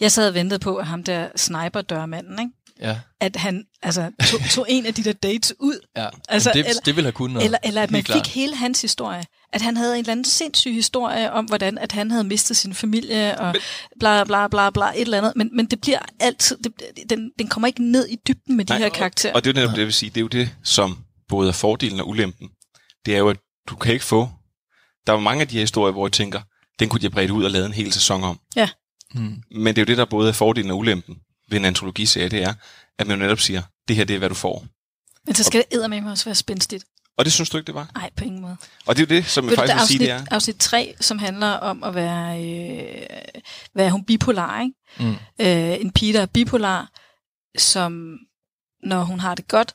Jeg 0.00 0.12
sad 0.12 0.28
og 0.28 0.34
ventede 0.34 0.58
på, 0.58 0.76
at 0.76 0.86
ham 0.86 1.04
der 1.04 1.28
sniper-dørmanden, 1.36 2.38
ikke? 2.38 2.52
Ja, 2.82 2.98
at 3.20 3.36
han 3.36 3.64
altså, 3.82 4.10
tog, 4.30 4.40
tog 4.50 4.66
en 4.68 4.86
af 4.86 4.94
de 4.94 5.04
der 5.04 5.12
dates 5.12 5.54
ud. 5.60 5.86
ja. 5.96 6.08
Altså, 6.28 6.50
det, 6.54 6.68
eller- 6.68 6.80
det 6.84 6.96
vil 6.96 7.04
have 7.04 7.12
kunnet. 7.12 7.44
Eller, 7.44 7.58
eller 7.64 7.82
at 7.82 7.90
man 7.90 7.98
fik 7.98 8.04
klart. 8.04 8.26
hele 8.26 8.56
hans 8.56 8.82
historie. 8.82 9.24
At 9.52 9.62
han 9.62 9.76
havde 9.76 9.92
en 9.94 9.98
eller 9.98 10.12
anden 10.12 10.24
sindssyg 10.24 10.72
historie 10.72 11.32
om, 11.32 11.44
hvordan 11.44 11.78
at 11.78 11.92
han 11.92 12.10
havde 12.10 12.24
mistet 12.24 12.56
sin 12.56 12.74
familie, 12.74 13.40
og 13.40 13.54
bla 14.00 14.24
bla 14.24 14.48
bla 14.48 14.70
bla, 14.70 14.84
et 14.90 15.00
eller 15.00 15.18
andet. 15.18 15.32
Men, 15.36 15.50
men 15.56 15.66
det 15.66 15.80
bliver 15.80 15.98
altid, 16.20 16.56
det, 16.64 16.72
den, 17.10 17.30
den 17.38 17.48
kommer 17.48 17.66
ikke 17.66 17.82
ned 17.92 18.08
i 18.08 18.16
dybden 18.28 18.56
med 18.56 18.64
de 18.64 18.72
Nej, 18.72 18.78
her 18.78 18.88
karakterer. 18.88 19.34
Og 19.34 19.44
det 19.44 19.50
er 19.50 19.54
jo 19.54 19.60
netop 19.60 19.70
det, 19.74 19.78
jeg 19.78 19.86
vil 19.86 19.94
sige. 19.94 20.10
Det 20.10 20.16
er 20.16 20.20
jo 20.20 20.28
det, 20.28 20.50
som 20.64 20.98
både 21.28 21.48
er 21.48 21.52
fordelen 21.52 22.00
og 22.00 22.08
ulempen. 22.08 22.48
Det 23.06 23.14
er 23.14 23.18
jo, 23.18 23.28
at 23.28 23.36
du 23.68 23.76
kan 23.76 23.92
ikke 23.92 24.04
få... 24.04 24.28
Der 25.06 25.12
er 25.12 25.16
jo 25.16 25.20
mange 25.22 25.40
af 25.40 25.48
de 25.48 25.54
her 25.54 25.60
historier, 25.60 25.92
hvor 25.92 26.06
jeg 26.06 26.12
tænker, 26.12 26.40
den 26.80 26.88
kunne 26.88 27.00
de 27.00 27.04
have 27.04 27.10
bredt 27.10 27.30
ud 27.30 27.44
og 27.44 27.50
lavet 27.50 27.66
en 27.66 27.72
hel 27.72 27.92
sæson 27.92 28.24
om. 28.24 28.38
Ja. 28.56 28.68
Hmm. 29.14 29.42
Men 29.50 29.66
det 29.66 29.78
er 29.78 29.82
jo 29.82 29.86
det, 29.86 29.96
der 29.98 30.04
både 30.04 30.28
er 30.28 30.32
fordelen 30.32 30.70
og 30.70 30.78
ulempen 30.78 31.16
ved 31.50 31.58
en 31.58 31.64
antologiserie, 31.64 32.28
det 32.28 32.42
er, 32.42 32.54
at 32.98 33.06
man 33.06 33.18
jo 33.18 33.22
netop 33.22 33.40
siger, 33.40 33.62
det 33.88 33.96
her 33.96 34.04
det 34.04 34.14
er, 34.14 34.18
hvad 34.18 34.28
du 34.28 34.34
får. 34.34 34.66
Men 35.26 35.34
så 35.34 35.44
skal 35.44 35.60
det 35.60 35.76
eddermame 35.76 36.10
også 36.10 36.24
være 36.24 36.34
spændstigt. 36.34 36.84
Og 37.16 37.24
det 37.24 37.32
synes 37.32 37.50
du 37.50 37.56
ikke, 37.56 37.66
det 37.66 37.74
var? 37.74 37.90
Nej, 37.94 38.10
på 38.16 38.24
ingen 38.24 38.40
måde. 38.40 38.56
Og 38.86 38.96
det 38.96 39.02
er 39.02 39.14
jo 39.14 39.20
det, 39.20 39.26
som 39.26 39.48
jeg 39.48 39.54
faktisk 39.54 39.74
er 39.74 39.78
vil 39.78 39.86
sige, 39.86 40.12
afsnit, 40.12 40.26
det 40.26 40.32
er. 40.32 40.34
afsnit 40.34 40.56
3, 40.56 40.94
som 41.00 41.18
handler 41.18 41.48
om 41.52 41.82
at 41.82 41.94
være, 41.94 42.44
øh, 42.44 43.32
være 43.74 43.90
hun 43.90 44.04
bipolar, 44.04 44.60
ikke? 44.60 44.74
Mm. 44.98 45.10
Øh, 45.40 45.80
en 45.80 45.92
pige, 45.92 46.12
der 46.12 46.20
er 46.20 46.26
bipolar, 46.26 46.90
som 47.58 48.18
når 48.82 49.02
hun 49.02 49.20
har 49.20 49.34
det 49.34 49.48
godt, 49.48 49.74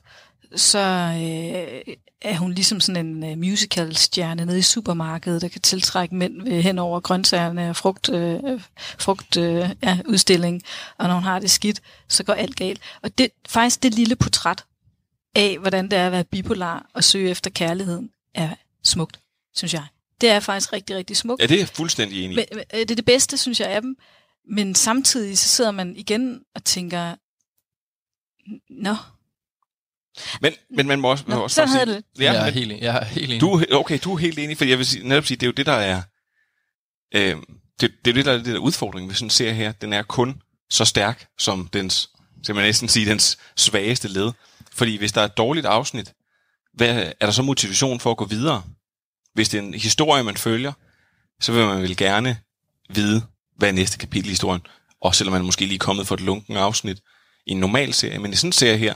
så 0.54 0.78
øh, 0.78 1.94
er 2.22 2.36
hun 2.36 2.52
ligesom 2.52 2.80
sådan 2.80 3.06
en 3.06 3.24
øh, 3.24 3.38
musical-stjerne 3.38 4.44
nede 4.44 4.58
i 4.58 4.62
supermarkedet, 4.62 5.42
der 5.42 5.48
kan 5.48 5.60
tiltrække 5.60 6.14
mænd 6.14 6.42
ved, 6.42 6.62
hen 6.62 6.78
over 6.78 7.00
grøntsagerne 7.00 7.70
og 7.70 7.76
frugt, 7.76 8.08
øh, 8.08 8.60
frugt 8.98 9.36
øh, 9.36 9.70
ja, 9.82 9.98
udstilling. 10.06 10.62
Og 10.98 11.08
når 11.08 11.14
hun 11.14 11.22
har 11.22 11.38
det 11.38 11.50
skidt, 11.50 11.82
så 12.08 12.24
går 12.24 12.32
alt 12.32 12.56
galt. 12.56 12.80
Og 13.02 13.18
det 13.18 13.30
faktisk 13.48 13.82
det 13.82 13.94
lille 13.94 14.16
portræt 14.16 14.64
af, 15.34 15.58
hvordan 15.58 15.84
det 15.90 15.98
er 15.98 16.06
at 16.06 16.12
være 16.12 16.24
bipolar 16.24 16.90
og 16.94 17.04
søge 17.04 17.30
efter 17.30 17.50
kærligheden, 17.50 18.10
er 18.34 18.54
smukt, 18.84 19.20
synes 19.54 19.74
jeg. 19.74 19.84
Det 20.20 20.28
er 20.28 20.40
faktisk 20.40 20.72
rigtig, 20.72 20.96
rigtig 20.96 21.16
smukt. 21.16 21.42
Ja, 21.42 21.46
det 21.46 21.54
er 21.54 21.58
jeg 21.58 21.68
fuldstændig 21.68 22.24
enig 22.24 22.32
i. 22.32 22.36
Men, 22.36 22.46
men, 22.52 22.64
øh, 22.74 22.80
det 22.80 22.90
er 22.90 22.94
det 22.94 23.04
bedste, 23.04 23.36
synes 23.36 23.60
jeg, 23.60 23.68
af 23.68 23.82
dem. 23.82 23.96
Men 24.50 24.74
samtidig 24.74 25.38
så 25.38 25.48
sidder 25.48 25.70
man 25.70 25.96
igen 25.96 26.40
og 26.54 26.64
tænker, 26.64 27.14
nå, 28.70 28.96
Men, 30.40 30.52
men 30.76 30.86
man 30.86 31.00
må 31.00 31.10
også, 31.10 31.24
man 31.26 31.34
må 31.34 31.38
Nå, 31.38 31.42
også 31.44 31.66
sige, 31.66 31.78
jeg 31.78 32.02
Ja, 32.18 32.32
jeg, 32.32 32.46
er 32.48 32.50
helt, 32.50 32.72
enig. 32.72 32.82
jeg 32.82 32.96
er 32.96 33.04
helt 33.04 33.26
enig. 33.26 33.40
du, 33.40 33.62
okay, 33.72 33.98
du 34.04 34.14
er 34.14 34.18
helt 34.18 34.38
enig, 34.38 34.58
for 34.58 34.64
jeg 34.64 34.78
vil 34.78 34.86
sige, 34.86 35.08
netop 35.08 35.24
sige, 35.24 35.36
det 35.36 35.42
er 35.42 35.46
jo 35.46 35.52
det, 35.52 35.66
der 35.66 35.72
er... 35.72 36.02
Øh, 37.14 37.36
det, 37.80 37.90
det 38.04 38.10
er 38.10 38.14
det, 38.14 38.24
der 38.24 38.32
er 38.32 38.36
det 38.36 38.46
der 38.46 38.58
udfordring 38.58 39.08
ved 39.08 39.14
sådan 39.14 39.30
serie 39.30 39.54
her. 39.54 39.72
Den 39.72 39.92
er 39.92 40.02
kun 40.02 40.42
så 40.70 40.84
stærk 40.84 41.26
som 41.38 41.68
dens, 41.72 42.10
så 42.42 42.54
man 42.54 42.64
næsten 42.64 42.88
sige, 42.88 43.06
dens 43.06 43.38
svageste 43.56 44.08
led. 44.08 44.32
Fordi 44.72 44.96
hvis 44.96 45.12
der 45.12 45.20
er 45.20 45.24
et 45.24 45.36
dårligt 45.36 45.66
afsnit, 45.66 46.12
hvad, 46.74 47.12
er 47.20 47.26
der 47.26 47.30
så 47.30 47.42
motivation 47.42 48.00
for 48.00 48.10
at 48.10 48.16
gå 48.16 48.24
videre? 48.24 48.62
Hvis 49.34 49.48
det 49.48 49.58
er 49.58 49.62
en 49.62 49.74
historie, 49.74 50.22
man 50.24 50.36
følger, 50.36 50.72
så 51.40 51.52
vil 51.52 51.66
man 51.66 51.82
vel 51.82 51.96
gerne 51.96 52.38
vide, 52.94 53.22
hvad 53.56 53.68
er 53.68 53.72
næste 53.72 53.98
kapitel 53.98 54.26
i 54.26 54.32
historien. 54.32 54.62
Også 55.00 55.18
selvom 55.18 55.32
man 55.32 55.44
måske 55.44 55.64
lige 55.64 55.74
er 55.74 55.78
kommet 55.78 56.06
for 56.06 56.14
et 56.14 56.20
lunken 56.20 56.56
afsnit 56.56 56.98
i 57.46 57.50
en 57.50 57.60
normal 57.60 57.94
serie. 57.94 58.18
Men 58.18 58.32
i 58.32 58.36
sådan 58.36 58.48
en 58.48 58.52
serie 58.52 58.76
her, 58.76 58.94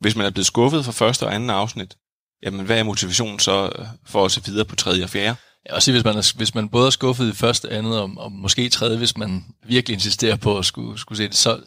hvis 0.00 0.16
man 0.16 0.26
er 0.26 0.30
blevet 0.30 0.46
skuffet 0.46 0.84
fra 0.84 0.92
første 0.92 1.24
og 1.26 1.34
anden 1.34 1.50
afsnit, 1.50 1.96
jamen 2.42 2.66
hvad 2.66 2.78
er 2.78 2.82
motivationen 2.82 3.38
så 3.38 3.72
øh, 3.78 3.86
for 4.06 4.24
at 4.24 4.32
se 4.32 4.44
videre 4.44 4.64
på 4.64 4.76
tredje 4.76 5.04
og 5.04 5.10
fjerde? 5.10 5.36
Jeg 5.66 5.74
også 5.74 5.84
sige, 5.84 5.92
hvis 5.92 6.04
man, 6.04 6.16
er, 6.16 6.32
hvis 6.36 6.54
man 6.54 6.68
både 6.68 6.86
er 6.86 6.90
skuffet 6.90 7.28
i 7.28 7.36
første, 7.36 7.70
andet 7.70 8.00
og, 8.00 8.10
og 8.16 8.32
måske 8.32 8.68
tredje, 8.68 8.98
hvis 8.98 9.16
man 9.16 9.44
virkelig 9.66 9.94
insisterer 9.94 10.36
på 10.36 10.58
at 10.58 10.64
skulle, 10.64 10.98
skulle 10.98 11.18
se 11.18 11.28
det, 11.28 11.34
så, 11.34 11.60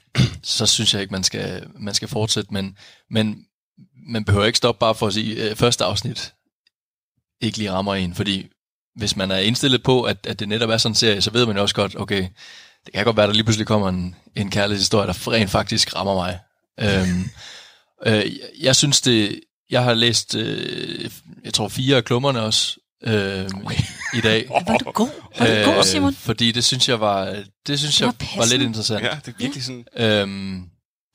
så 0.42 0.66
synes 0.66 0.94
jeg 0.94 1.02
ikke, 1.02 1.12
man 1.12 1.24
skal, 1.24 1.66
man 1.78 1.94
skal 1.94 2.08
fortsætte. 2.08 2.54
Men, 2.54 2.76
men 3.10 3.44
man 4.08 4.24
behøver 4.24 4.46
ikke 4.46 4.56
stoppe 4.56 4.78
bare 4.78 4.94
for 4.94 5.06
at 5.06 5.12
sige, 5.12 5.50
at 5.50 5.58
første 5.58 5.84
afsnit 5.84 6.32
ikke 7.40 7.58
lige 7.58 7.72
rammer 7.72 7.94
en. 7.94 8.14
Fordi 8.14 8.48
hvis 8.96 9.16
man 9.16 9.30
er 9.30 9.38
indstillet 9.38 9.82
på, 9.82 10.02
at, 10.02 10.26
at 10.26 10.40
det 10.40 10.48
netop 10.48 10.70
er 10.70 10.76
sådan 10.76 10.90
en 10.90 10.96
serie, 10.96 11.22
så 11.22 11.30
ved 11.30 11.46
man 11.46 11.56
jo 11.56 11.62
også 11.62 11.74
godt, 11.74 11.96
okay, 11.96 12.28
det 12.86 12.94
kan 12.94 13.04
godt 13.04 13.16
være, 13.16 13.24
at 13.24 13.28
der 13.28 13.34
lige 13.34 13.44
pludselig 13.44 13.66
kommer 13.66 13.88
en, 13.88 14.14
en 14.34 14.50
kærlighedshistorie, 14.50 15.06
der 15.06 15.32
rent 15.32 15.50
faktisk 15.50 15.96
rammer 15.96 16.14
mig. 16.14 16.38
Øhm, 16.80 17.30
øh, 18.06 18.24
jeg 18.60 18.76
synes 18.76 19.00
det, 19.00 19.40
jeg 19.70 19.82
har 19.84 19.94
læst, 19.94 20.34
øh, 20.34 21.10
jeg 21.44 21.54
tror 21.54 21.68
fire 21.68 21.96
af 21.96 22.04
klummerne 22.04 22.40
også, 22.42 22.76
øh, 23.04 23.50
i 24.14 24.20
dag. 24.20 24.46
var 24.66 24.76
du 24.78 24.90
god? 24.90 25.08
Var 25.38 25.46
du 25.64 25.70
god, 25.72 25.84
Simon? 25.84 26.14
Fordi 26.14 26.52
det 26.52 26.64
synes 26.64 26.88
jeg 26.88 27.00
var, 27.00 27.42
det 27.66 27.78
synes 27.78 28.00
jeg 28.00 28.06
var 28.06 28.12
var, 28.20 28.26
passende. 28.26 28.58
lidt 28.58 28.66
interessant. 28.68 29.04
Ja, 29.04 29.10
det 29.26 29.28
er 29.28 29.38
virkelig 29.38 29.64
sådan, 29.64 29.84
Øhm, 29.96 30.62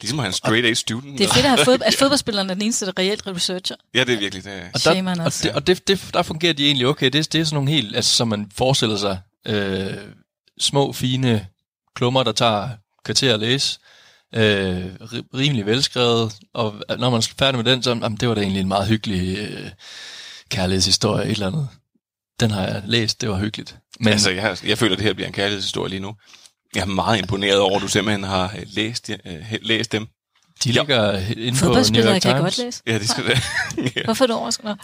ligesom 0.02 0.20
at 0.20 0.24
have 0.24 0.28
en 0.30 0.34
straight 0.34 0.66
A 0.66 0.74
student. 0.74 1.18
Det 1.18 1.26
er 1.30 1.34
fedt 1.34 1.46
at, 1.46 1.52
have 1.52 1.66
fod, 1.66 1.78
at 1.86 1.96
fodboldspilleren 1.96 2.50
er 2.50 2.54
den 2.54 2.64
eneste, 2.64 2.86
der 2.86 2.92
reelt 3.00 3.28
researcher. 3.28 3.76
Ja, 3.96 4.04
det 4.04 4.14
er 4.14 4.20
virkelig 4.20 4.44
det. 4.44 4.54
er- 4.54 4.70
og 4.74 4.84
der, 4.84 5.20
og, 5.20 5.26
også. 5.26 5.44
det, 5.48 5.56
og 5.56 5.68
det, 5.68 5.88
det, 5.88 6.10
der 6.14 6.22
fungerer 6.24 6.54
de 6.54 6.66
egentlig 6.66 6.88
okay. 6.88 7.10
Det, 7.10 7.34
det 7.34 7.42
er 7.42 7.46
sådan 7.46 7.56
nogle 7.56 7.72
helt, 7.72 7.96
altså 7.96 8.16
som 8.16 8.28
man 8.28 8.52
forestiller 8.56 8.98
sig, 8.98 9.20
øh, 9.48 9.94
små, 10.60 10.94
fine 10.94 11.48
klummer, 11.96 12.24
der 12.24 12.32
tager 12.32 12.70
kvarter 13.06 13.34
at 13.34 13.40
læse, 13.40 13.80
øh, 14.36 14.86
ri- 14.86 15.28
rimelig 15.38 15.66
velskrevet, 15.66 16.34
og 16.54 16.84
når 17.00 17.10
man 17.10 17.18
er 17.18 17.30
færdig 17.40 17.64
med 17.64 17.72
den, 17.72 17.84
så 17.84 17.90
jamen, 17.90 18.18
det 18.18 18.30
var 18.30 18.36
da 18.36 18.42
egentlig 18.42 18.62
en 18.62 18.68
meget 18.68 18.88
hyggelig 18.88 19.38
øh, 19.38 19.70
kærlighedshistorie, 20.50 21.26
et 21.26 21.32
eller 21.32 21.48
andet. 21.48 21.68
Den 22.40 22.52
har 22.52 22.62
jeg 22.62 22.84
læst, 22.86 23.22
det 23.22 23.30
var 23.30 23.38
hyggeligt. 23.40 23.78
Men 24.00 24.08
Altså, 24.14 24.30
jeg, 24.32 24.58
jeg 24.66 24.78
føler, 24.78 24.94
at 24.94 24.98
det 25.00 25.06
her 25.08 25.14
bliver 25.14 25.28
en 25.28 25.34
kærlighedshistorie 25.34 25.90
lige 25.90 26.00
nu. 26.00 26.16
Jeg 26.76 26.82
er 26.82 26.86
meget 26.86 27.18
imponeret 27.20 27.60
over, 27.60 27.76
at 27.76 27.82
du 27.82 27.88
simpelthen 27.88 28.24
har 28.24 28.54
øh, 28.58 28.64
læst, 28.68 29.10
øh, 29.26 29.36
læst 29.62 29.92
dem. 29.92 30.08
de 30.64 30.72
ligger 30.72 31.18
inde 31.38 31.60
på 31.60 31.66
New 31.68 31.76
York 31.76 31.86
kan 32.04 32.06
jeg 32.06 32.22
Times. 32.22 32.42
godt 32.42 32.58
læse. 32.58 32.82
Ja, 32.88 33.00
det 33.00 33.10
skal 33.10 33.24
det. 33.26 33.40
ja. 33.96 34.04
Hvorfor 34.06 34.24
er 34.26 34.28
du 34.28 34.34
overrasket? 34.34 34.64
Nej, 34.66 34.78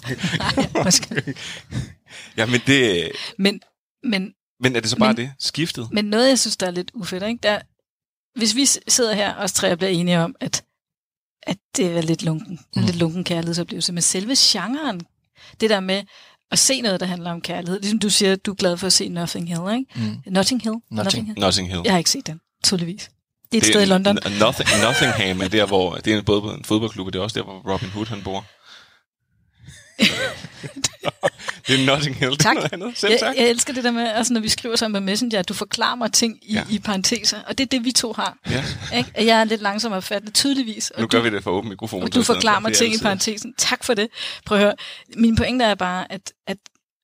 undskyld. 0.75 1.35
ja, 2.37 2.45
men 2.45 2.61
det... 2.67 3.11
men, 3.37 3.59
men, 4.03 4.31
Men 4.59 4.75
er 4.75 4.79
det 4.79 4.89
så 4.89 4.95
bare 4.97 5.13
Men- 5.13 5.17
det? 5.17 5.31
Skiftet? 5.39 5.87
men 5.91 6.05
noget, 6.05 6.29
jeg 6.29 6.39
synes, 6.39 6.57
der 6.57 6.67
er 6.67 6.71
lidt 6.71 6.91
ufedt, 6.93 7.23
ikke? 7.23 7.39
Der, 7.43 7.59
hvis 8.35 8.55
vi 8.55 8.65
sidder 8.87 9.13
her, 9.13 9.33
og 9.33 9.43
os 9.43 9.53
tre 9.53 9.71
og 9.71 9.77
bliver 9.77 9.91
enige 9.91 10.19
om, 10.19 10.35
at, 10.39 10.63
at 11.43 11.57
det 11.77 11.97
er 11.97 12.01
lidt 12.01 12.23
lunken, 12.23 12.59
mm. 12.75 12.81
Lidt 12.81 12.95
lunken 12.95 13.23
kærlighedsoplevelse, 13.23 13.93
men 13.93 14.01
selve 14.01 14.35
genren, 14.37 15.01
det 15.61 15.69
der 15.69 15.79
med 15.79 16.03
at 16.51 16.59
se 16.59 16.81
noget, 16.81 16.99
der 16.99 17.05
handler 17.05 17.31
om 17.31 17.41
kærlighed, 17.41 17.79
ligesom 17.79 17.99
du 17.99 18.09
siger, 18.09 18.35
du 18.35 18.51
er 18.51 18.55
glad 18.55 18.77
for 18.77 18.87
at 18.87 18.93
se 18.93 19.09
Nothing 19.09 19.47
Hill, 19.47 19.77
ikke? 19.79 19.85
Mm. 20.25 20.31
Notting 20.33 20.61
Hill? 20.61 20.75
Notting. 20.91 21.25
Hill? 21.25 21.39
Notting 21.39 21.69
Hill. 21.69 21.81
Jeg 21.85 21.93
har 21.93 21.97
ikke 21.97 22.09
set 22.09 22.27
den, 22.27 22.39
tydeligvis. 22.63 23.09
Det 23.51 23.57
er 23.57 23.61
et 23.61 23.67
sted 23.67 23.81
i 23.81 23.85
London. 23.85 24.17
N- 24.17 24.29
Nothing, 24.39 24.69
Nottingham 24.83 25.41
er 25.41 25.47
der, 25.47 25.65
hvor... 25.65 25.95
Det 25.95 26.13
er 26.13 26.21
både 26.21 26.53
en 26.53 26.63
fodboldklub, 26.65 27.07
og 27.07 27.13
det 27.13 27.19
er 27.19 27.23
også 27.23 27.39
der, 27.39 27.45
hvor 27.45 27.73
Robin 27.73 27.89
Hood 27.89 28.05
han 28.05 28.23
bor. 28.23 28.45
Det 31.67 31.81
er 31.81 31.85
Notting 31.85 32.15
Hill. 32.15 32.37
Tak. 32.37 32.55
noget 32.55 32.73
andet. 32.73 32.91
Selv 32.97 33.11
Jeg, 33.11 33.19
tak. 33.19 33.35
jeg 33.37 33.49
elsker 33.49 33.73
det 33.73 33.83
der 33.83 33.91
med, 33.91 34.07
altså 34.07 34.33
når 34.33 34.41
vi 34.41 34.49
skriver 34.49 34.75
sammen 34.75 35.03
med 35.05 35.11
Messenger, 35.11 35.39
at 35.39 35.49
du 35.49 35.53
forklarer 35.53 35.95
mig 35.95 36.11
ting 36.13 36.39
i, 36.41 36.53
Ja. 36.53 36.63
i 36.69 36.79
parenteser, 36.79 37.37
og 37.47 37.57
det 37.57 37.63
er 37.63 37.67
det, 37.67 37.85
vi 37.85 37.91
to 37.91 38.13
har. 38.13 38.37
Ja. 38.49 38.63
Ikke? 38.97 39.11
Jeg 39.17 39.39
er 39.39 39.43
lidt 39.43 39.61
langsom 39.61 39.93
at 39.93 40.03
fatte 40.03 40.31
tydeligvis. 40.31 40.89
Og 40.89 41.01
Nu 41.01 41.03
du, 41.03 41.07
gør 41.17 41.21
vi 41.21 41.29
det 41.29 41.43
for 41.43 41.51
åben 41.51 41.69
mikrofon. 41.69 42.03
og 42.03 42.13
du 42.13 42.23
forklarer 42.23 42.59
mig 42.59 42.73
ting 42.73 42.95
i 42.95 42.97
parentesen. 42.97 43.53
Tak 43.57 43.83
for 43.83 43.93
det. 43.93 44.07
Prøv 44.45 44.57
at 44.57 44.63
høre. 44.63 44.73
Min 45.17 45.35
pointe 45.35 45.65
er 45.65 45.75
bare, 45.75 46.11
at, 46.11 46.33
at 46.47 46.57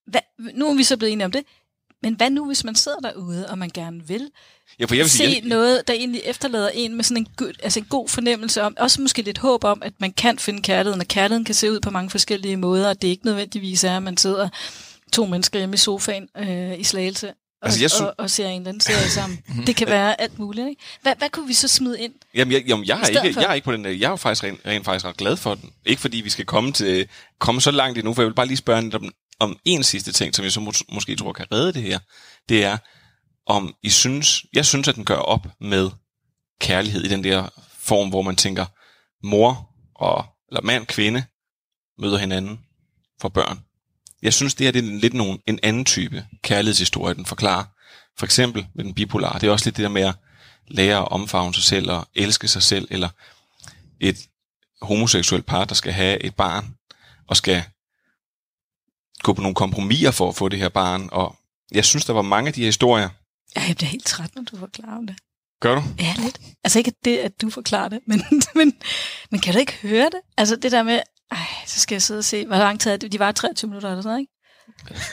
hvad, 0.08 0.22
nu 0.56 0.70
er 0.72 0.76
vi 0.76 0.84
så 0.84 0.98
blevet 0.98 1.12
enige 1.14 1.26
om 1.26 1.32
det, 1.32 1.44
men 2.04 2.14
hvad 2.14 2.30
nu, 2.30 2.46
hvis 2.46 2.64
man 2.64 2.76
sidder 2.76 2.98
derude, 3.00 3.50
og 3.50 3.58
man 3.58 3.70
gerne 3.74 4.08
vil 4.08 4.30
Ja, 4.80 4.86
for 4.86 4.96
jeg 4.96 5.04
vil 5.04 5.10
se 5.10 5.18
sige, 5.18 5.30
jeg, 5.30 5.42
noget, 5.44 5.88
der 5.88 5.94
egentlig 5.94 6.22
efterlader 6.26 6.70
en 6.74 6.96
med 6.96 7.04
sådan 7.04 7.18
en 7.18 7.28
god, 7.38 7.54
altså 7.64 7.80
en 7.80 7.86
god 7.90 8.10
fornemmelse 8.10 8.62
om, 8.64 8.76
også 8.80 9.02
måske 9.02 9.22
lidt 9.22 9.38
håb 9.38 9.64
om, 9.64 9.82
at 9.86 9.94
man 10.00 10.14
kan 10.14 10.40
finde 10.40 10.62
kærligheden, 10.62 11.02
og 11.02 11.08
kærligheden 11.08 11.46
kan 11.46 11.56
se 11.56 11.72
ud 11.72 11.80
på 11.80 11.90
mange 11.90 12.10
forskellige 12.10 12.58
måder, 12.58 12.90
og 12.90 13.02
det 13.02 13.08
er 13.08 13.12
ikke 13.12 13.26
nødvendigvis 13.26 13.84
er, 13.84 13.98
at 13.98 14.04
man 14.04 14.18
sidder 14.18 14.50
to 15.14 15.26
mennesker 15.26 15.60
hjemme 15.60 15.74
i 15.74 15.78
sofaen 15.78 16.28
øh, 16.38 16.80
i 16.80 16.84
slagelse 16.84 17.34
Altså, 17.62 17.80
jeg 17.80 17.86
og, 17.86 17.92
sy- 17.92 18.02
og, 18.02 18.14
og 18.18 18.30
ser 18.30 18.48
en 18.48 18.56
eller 18.62 18.70
anden 18.70 18.82
serie 18.82 19.10
sammen. 19.10 19.40
det 19.68 19.76
kan 19.76 19.88
være 19.88 20.22
alt 20.22 20.40
muligt, 20.40 20.70
ikke? 20.70 20.82
Hvad, 21.02 21.14
hvad 21.18 21.30
kunne 21.30 21.48
vi 21.48 21.54
så 21.54 21.68
smide 21.68 22.02
ind? 22.02 22.14
Jamen, 22.36 22.52
jeg, 22.52 22.64
jamen, 22.68 22.86
jeg, 22.86 23.00
er 23.02 23.08
ikke, 23.24 23.34
for- 23.34 23.42
jeg 23.42 23.50
er 23.50 23.54
ikke 23.54 23.66
på 23.66 23.72
den 23.72 23.84
der. 23.84 23.90
Jeg 23.92 24.06
er 24.06 24.10
jo 24.10 24.16
faktisk 24.16 24.44
rent, 24.44 24.60
rent 24.66 24.86
faktisk 24.86 25.06
ret 25.06 25.18
glad 25.18 25.38
for 25.38 25.56
den. 25.56 25.70
Ikke 25.86 26.02
fordi 26.02 26.18
vi 26.18 26.30
skal 26.30 26.46
komme 26.46 26.72
til 26.72 27.08
komme 27.40 27.62
så 27.62 27.72
langt 27.72 27.98
endnu, 27.98 28.14
for 28.14 28.22
jeg 28.22 28.28
vil 28.28 28.34
bare 28.36 28.46
lige 28.46 28.58
spørge 28.58 28.82
lidt 28.82 28.96
om, 28.96 29.10
om 29.40 29.60
en 29.66 29.84
sidste 29.84 30.12
ting, 30.12 30.36
som 30.36 30.44
jeg 30.44 30.52
så 30.52 30.60
mås- 30.60 30.94
måske 30.94 31.16
tror 31.16 31.34
kan 31.34 31.52
redde 31.52 31.74
det 31.74 31.84
her. 31.84 32.00
Det 32.50 32.64
er, 32.64 32.78
om 33.46 33.76
I 33.84 33.90
synes, 33.90 34.46
jeg 34.54 34.66
synes, 34.66 34.88
at 34.88 34.96
den 34.96 35.06
gør 35.06 35.16
op 35.16 35.48
med 35.62 35.90
kærlighed 36.60 37.04
i 37.04 37.10
den 37.10 37.24
der 37.24 37.50
form, 37.78 38.10
hvor 38.10 38.22
man 38.22 38.36
tænker, 38.36 38.66
mor 39.24 39.70
og, 39.96 40.26
eller 40.50 40.62
mand, 40.62 40.86
kvinde, 40.86 41.24
møder 41.98 42.18
hinanden 42.18 42.60
for 43.22 43.30
børn. 43.30 43.60
Jeg 44.22 44.34
synes, 44.34 44.56
det 44.56 44.68
her 44.68 44.72
det 44.72 44.80
er 44.86 45.00
lidt 45.00 45.14
nogen, 45.14 45.40
en 45.48 45.60
anden 45.64 45.86
type 45.86 46.26
kærlighedshistorie, 46.44 47.16
den 47.16 47.26
forklarer. 47.26 47.66
For 48.18 48.26
eksempel 48.26 48.68
med 48.76 48.84
den 48.84 48.94
bipolare. 48.94 49.40
Det 49.40 49.48
er 49.48 49.52
også 49.52 49.66
lidt 49.66 49.78
det 49.78 49.84
der 49.84 49.90
med 49.90 50.02
at 50.02 50.16
lære 50.68 50.98
at 50.98 51.08
omfavne 51.12 51.54
sig 51.54 51.64
selv 51.64 51.92
og 51.92 52.08
elske 52.16 52.48
sig 52.48 52.64
selv, 52.64 52.88
eller 52.92 53.10
et 54.00 54.18
homoseksuelt 54.82 55.46
par, 55.46 55.66
der 55.66 55.76
skal 55.76 55.94
have 55.94 56.24
et 56.24 56.36
barn, 56.36 56.76
og 57.28 57.38
skal 57.38 57.64
gå 59.30 59.34
på 59.34 59.42
nogle 59.42 59.56
kompromiser 59.56 60.12
for 60.12 60.30
at 60.30 60.36
få 60.36 60.50
det 60.50 60.60
her 60.60 60.70
barn. 60.70 61.10
Og 61.12 61.36
jeg 61.72 61.86
synes, 61.86 62.06
der 62.06 62.14
var 62.14 62.22
mange 62.22 62.48
af 62.48 62.54
de 62.54 62.62
her 62.62 62.68
historier. 62.68 63.10
Ja, 63.56 63.62
jeg 63.68 63.76
bliver 63.76 63.90
helt 63.90 64.06
træt, 64.06 64.36
når 64.36 64.44
du 64.52 64.58
forklarer 64.58 65.02
det. 65.02 65.16
Gør 65.62 65.76
du? 65.76 65.82
Ja, 66.00 66.14
lidt. 66.18 66.40
Altså 66.64 66.80
ikke 66.80 66.92
det, 67.06 67.18
at 67.18 67.42
du 67.42 67.50
forklarer 67.50 67.90
det, 67.90 68.00
men, 68.08 68.24
men, 68.56 68.74
men 69.32 69.40
kan 69.40 69.54
du 69.54 69.60
ikke 69.60 69.78
høre 69.82 70.06
det? 70.06 70.20
Altså 70.38 70.56
det 70.56 70.72
der 70.72 70.84
med, 70.84 71.00
ej, 71.32 71.38
så 71.66 71.80
skal 71.80 71.96
jeg 71.96 72.02
sidde 72.02 72.18
og 72.18 72.24
se, 72.26 72.46
hvor 72.46 72.56
lang 72.56 72.80
tid 72.80 72.92
er 72.92 72.98
det? 72.98 73.12
De 73.12 73.20
var 73.20 73.32
23 73.32 73.70
minutter 73.70 73.90
eller 73.90 74.02
sådan 74.02 74.10
noget, 74.10 74.20
ikke? 74.20 74.34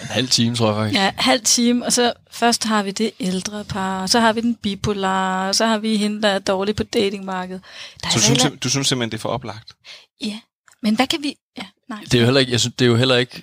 En 0.02 0.08
halv 0.08 0.28
time, 0.28 0.56
tror 0.56 0.66
jeg 0.66 0.76
faktisk. 0.76 1.00
Ja, 1.00 1.12
halv 1.16 1.40
time, 1.40 1.85
og 1.85 1.92
så 1.92 2.12
først 2.30 2.64
har 2.64 2.82
vi 2.82 2.90
det 2.90 3.11
ældre 3.20 3.64
par, 3.64 4.02
og 4.02 4.08
så 4.08 4.20
har 4.20 4.32
vi 4.32 4.40
den 4.40 4.54
bipolare, 4.54 5.49
og 5.49 5.54
så 5.54 5.66
har 5.66 5.78
vi 5.78 5.96
hende, 5.96 6.23
der 6.23 6.28
er 6.28 6.38
dårlig 6.38 6.76
på 6.76 6.82
datingmarkedet. 6.82 7.62
Der 8.02 8.08
er 8.08 8.12
Så 8.12 8.18
du 8.18 8.23
synes, 8.23 8.61
du 8.62 8.68
synes 8.70 8.88
simpelthen, 8.88 9.11
det 9.11 9.18
er 9.18 9.20
for 9.20 9.28
oplagt? 9.28 9.73
Ja, 10.20 10.40
men 10.82 10.96
hvad 10.96 11.06
kan 11.06 11.23
vi... 11.23 11.37
Ja, 11.58 11.66
nej. 11.88 12.00
Det 12.00 12.14
er 12.14 12.18
jo 12.18 12.25
heller 12.25 12.40
ikke, 12.40 12.52
jeg 12.52 12.61
synes, 12.61 12.75
det 12.78 12.85
er 12.85 12.88
jo 12.88 12.96
heller 12.96 13.16
ikke 13.16 13.42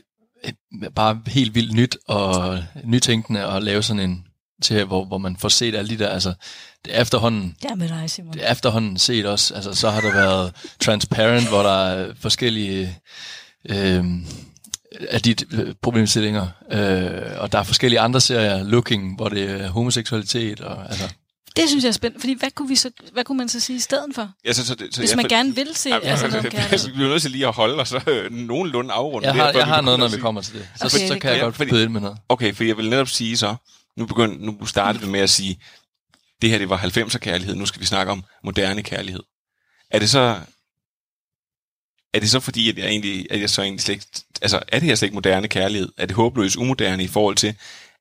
bare 0.95 1.21
helt 1.27 1.55
vildt 1.55 1.73
nyt 1.73 1.97
og 2.07 2.59
nytænkende 2.83 3.43
at 3.43 3.63
lave 3.63 3.83
sådan 3.83 4.09
en 4.09 4.25
til, 4.61 4.85
hvor, 4.85 5.05
hvor 5.05 5.17
man 5.17 5.37
får 5.37 5.49
set 5.49 5.75
alle 5.75 5.89
de 5.89 6.03
der, 6.03 6.09
altså, 6.09 6.33
det 6.85 6.95
er 6.97 7.01
efterhånden, 7.01 7.55
Jeg 7.63 7.69
er 7.71 7.75
med 7.75 7.89
dig, 7.89 8.09
Simon. 8.09 8.33
det 8.33 8.47
er 8.47 8.51
efterhånden 8.51 8.97
set 8.97 9.25
også, 9.25 9.53
altså, 9.53 9.73
så 9.73 9.89
har 9.89 10.01
der 10.01 10.11
været 10.13 10.53
Transparent, 10.79 11.49
hvor 11.49 11.63
der 11.63 11.85
er 11.85 12.13
forskellige 12.19 12.97
øh, 13.69 14.05
af 15.09 15.21
de 15.21 15.35
øh, 15.51 15.73
problemstillinger, 15.81 16.47
øh, 16.71 17.41
og 17.41 17.51
der 17.51 17.59
er 17.59 17.63
forskellige 17.63 17.99
andre 17.99 18.21
serier, 18.21 18.63
Looking, 18.63 19.15
hvor 19.15 19.29
det 19.29 19.51
er 19.51 19.69
homoseksualitet, 19.69 20.61
og 20.61 20.89
altså, 20.89 21.13
Det 21.55 21.69
synes 21.69 21.83
jeg 21.83 21.89
er 21.89 21.93
spændende, 21.93 22.21
fordi 22.21 22.33
hvad 22.39 22.51
kunne, 22.51 22.67
vi 22.67 22.75
så, 22.75 22.91
hvad 23.13 23.23
kunne 23.23 23.37
man 23.37 23.49
så 23.49 23.59
sige 23.59 23.75
i 23.77 23.79
stedet 23.79 24.15
for? 24.15 24.31
Ja, 24.45 24.53
så, 24.53 24.65
så, 24.65 24.75
det- 24.75 24.95
så 24.95 25.01
Hvis 25.01 25.09
jeg- 25.11 25.17
man 25.17 25.25
gerne 25.27 25.55
vil 25.55 25.75
se 25.75 25.89
Ja, 25.89 25.99
altså 25.99 26.27
noget 26.27 26.45
om 26.45 26.51
kærlighed. 26.51 26.87
Vi 26.87 26.93
bliver 26.93 27.09
nødt 27.09 27.21
til 27.21 27.31
lige 27.31 27.47
at 27.47 27.53
holde 27.53 27.75
os 27.81 27.89
så 27.89 28.01
øh, 28.07 28.31
nogenlunde 28.31 28.91
afrunde. 28.93 29.27
jeg 29.27 29.33
det 29.35 29.41
har, 29.43 29.51
før 29.51 29.59
jeg 29.59 29.67
har 29.67 29.81
noget, 29.81 29.99
når 29.99 30.07
vi 30.07 30.17
kommer 30.17 30.41
til 30.41 30.53
det, 30.53 30.69
så, 30.75 30.85
Okay, 30.85 31.07
så 31.07 31.13
det 31.13 31.21
kan 31.21 31.29
jeg 31.31 31.37
kan- 31.39 31.45
godt 31.45 31.55
fordi- 31.55 31.71
byde 31.71 31.83
ind 31.83 31.91
med 31.91 32.01
noget. 32.01 32.17
Okay, 32.29 32.53
for 32.53 32.63
jeg 32.63 32.77
vil 32.77 32.89
netop 32.89 33.07
sige 33.09 33.37
så, 33.37 33.55
nu, 33.97 34.05
begynd, 34.05 34.41
nu 34.41 34.65
startede 34.65 35.03
vi 35.05 35.09
med 35.11 35.19
at 35.19 35.29
sige, 35.29 35.59
det 36.41 36.49
her 36.49 36.57
det 36.57 36.69
var 36.69 36.77
90'er 36.77 37.17
kærlighed, 37.17 37.55
nu 37.55 37.65
skal 37.65 37.81
vi 37.81 37.85
snakke 37.85 38.11
om 38.11 38.23
moderne 38.43 38.83
kærlighed. 38.83 39.23
Er 39.91 39.99
det 39.99 40.09
så, 40.09 40.39
er 42.13 42.19
det 42.19 42.29
så 42.29 42.39
fordi, 42.39 42.69
at 42.69 42.77
jeg 42.77 42.87
egentlig, 42.87 43.27
at 43.31 43.39
jeg 43.41 43.49
så 43.49 43.61
egentlig 43.61 43.81
slet 43.81 43.93
ikke, 43.95 44.05
altså 44.41 44.59
er 44.67 44.79
det 44.79 44.87
her 44.87 44.95
slet 44.95 45.05
ikke 45.07 45.13
moderne 45.15 45.47
kærlighed? 45.47 45.89
Er 45.97 46.05
det 46.05 46.15
håbløst 46.15 46.55
umoderne 46.55 47.03
i 47.03 47.07
forhold 47.07 47.35
til, 47.35 47.55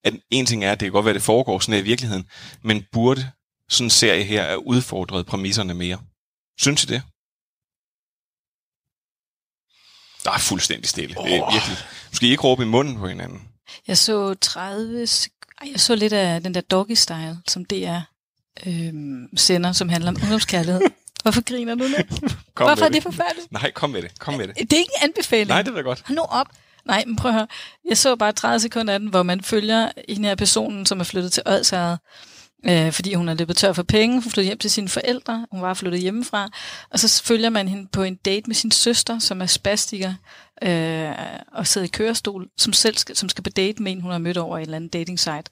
at 0.05 0.15
en 0.31 0.47
ting 0.47 0.65
er, 0.65 0.73
at 0.73 0.81
det 0.81 0.87
kan 0.87 0.93
godt 0.93 1.05
være, 1.05 1.11
at 1.11 1.15
det 1.15 1.23
foregår 1.23 1.59
sådan 1.59 1.73
her 1.75 1.81
i 1.81 1.85
virkeligheden, 1.85 2.25
men 2.63 2.85
burde 2.93 3.31
sådan 3.73 3.87
en 3.87 3.91
serie 3.91 4.25
her 4.25 4.43
er 4.43 4.57
udfordret 4.57 5.26
præmisserne 5.26 5.75
mere? 5.75 5.99
Synes 6.61 6.85
I 6.85 6.87
det? 6.87 7.02
Der 10.25 10.31
er 10.33 10.38
fuldstændig 10.38 10.88
stille. 10.88 11.19
Oh. 11.19 11.26
Det 11.29 11.35
er 11.37 11.52
virkelig. 11.52 11.76
Nu 12.11 12.14
skal 12.17 12.29
I 12.29 12.31
ikke 12.31 12.43
råbe 12.43 12.62
i 12.62 12.67
munden 12.67 12.97
på 12.99 13.07
hinanden. 13.09 13.43
Jeg 13.88 13.99
så 13.99 14.35
30 14.35 15.05
sek- 15.05 15.38
Ej, 15.61 15.69
jeg 15.73 15.81
så 15.81 15.95
lidt 15.95 16.12
af 16.12 16.43
den 16.43 16.55
der 16.55 16.61
doggy 16.61 16.92
style, 16.94 17.38
som 17.49 17.64
DR 17.64 17.99
øhm, 18.66 19.37
sender, 19.37 19.73
som 19.73 19.88
handler 19.88 20.11
om 20.11 20.16
ungdomskærlighed. 20.23 20.81
Hvorfor 21.23 21.40
griner 21.42 21.75
du 21.75 21.85
nu? 21.85 21.97
Kom 22.55 22.66
Hvorfor 22.68 22.85
er 22.85 22.88
det 22.88 23.03
forfærdeligt? 23.03 23.53
Nej, 23.53 23.70
kom 23.70 23.90
med 23.90 24.03
det. 24.03 24.18
Kom 24.18 24.35
med 24.35 24.47
det. 24.49 24.57
Det 24.57 24.73
er 24.73 24.79
ikke 24.79 24.92
en 25.03 25.09
anbefaling. 25.09 25.49
Nej, 25.49 25.62
det 25.62 25.79
er 25.79 25.83
godt. 25.83 26.03
Hold 26.07 26.16
nu 26.16 26.23
op. 26.23 26.47
Nej, 26.85 27.05
men 27.07 27.16
prøv 27.16 27.29
at 27.31 27.35
høre. 27.35 27.47
Jeg 27.88 27.99
så 27.99 28.16
bare 28.16 28.33
30 28.33 28.61
sekunder 28.61 28.94
af 28.94 29.01
den, 29.01 29.09
hvor 29.09 29.23
man 29.23 29.42
følger 29.42 29.92
en 30.09 30.25
her 30.25 30.35
personen, 30.35 30.87
som 30.87 31.01
er 31.01 31.05
flyttet 31.05 31.33
til 31.33 31.42
Odsherred, 31.47 31.97
øh, 32.68 32.92
fordi 32.92 33.14
hun 33.14 33.29
er 33.29 33.35
løbet 33.35 33.57
tør 33.57 33.72
for 33.72 33.83
penge. 33.83 34.14
Hun 34.14 34.22
flyttede 34.22 34.46
hjem 34.46 34.59
til 34.59 34.70
sine 34.70 34.88
forældre. 34.88 35.46
Hun 35.51 35.62
var 35.62 35.75
flyttet 35.75 36.01
hjemmefra. 36.01 36.51
Og 36.90 36.98
så 36.98 37.22
følger 37.22 37.51
man 37.51 37.68
hende 37.68 37.88
på 37.92 38.03
en 38.03 38.14
date 38.14 38.46
med 38.46 38.55
sin 38.55 38.70
søster, 38.70 39.18
som 39.18 39.42
er 39.42 39.46
spastiker, 39.46 40.14
øh, 40.62 41.12
og 41.53 41.66
sidder 41.66 41.85
i 41.85 41.90
kørestol, 41.90 42.48
som 42.59 42.72
selv 42.72 42.96
skal, 42.96 43.16
som 43.16 43.29
skal 43.29 43.44
på 43.44 43.51
date 43.51 43.83
med 43.83 43.92
en, 43.92 44.01
hun 44.01 44.11
har 44.11 44.18
mødt 44.18 44.37
over 44.37 44.59
et 44.59 44.62
eller 44.62 44.77
andet 44.77 44.92
dating 44.92 45.18
site. 45.18 45.44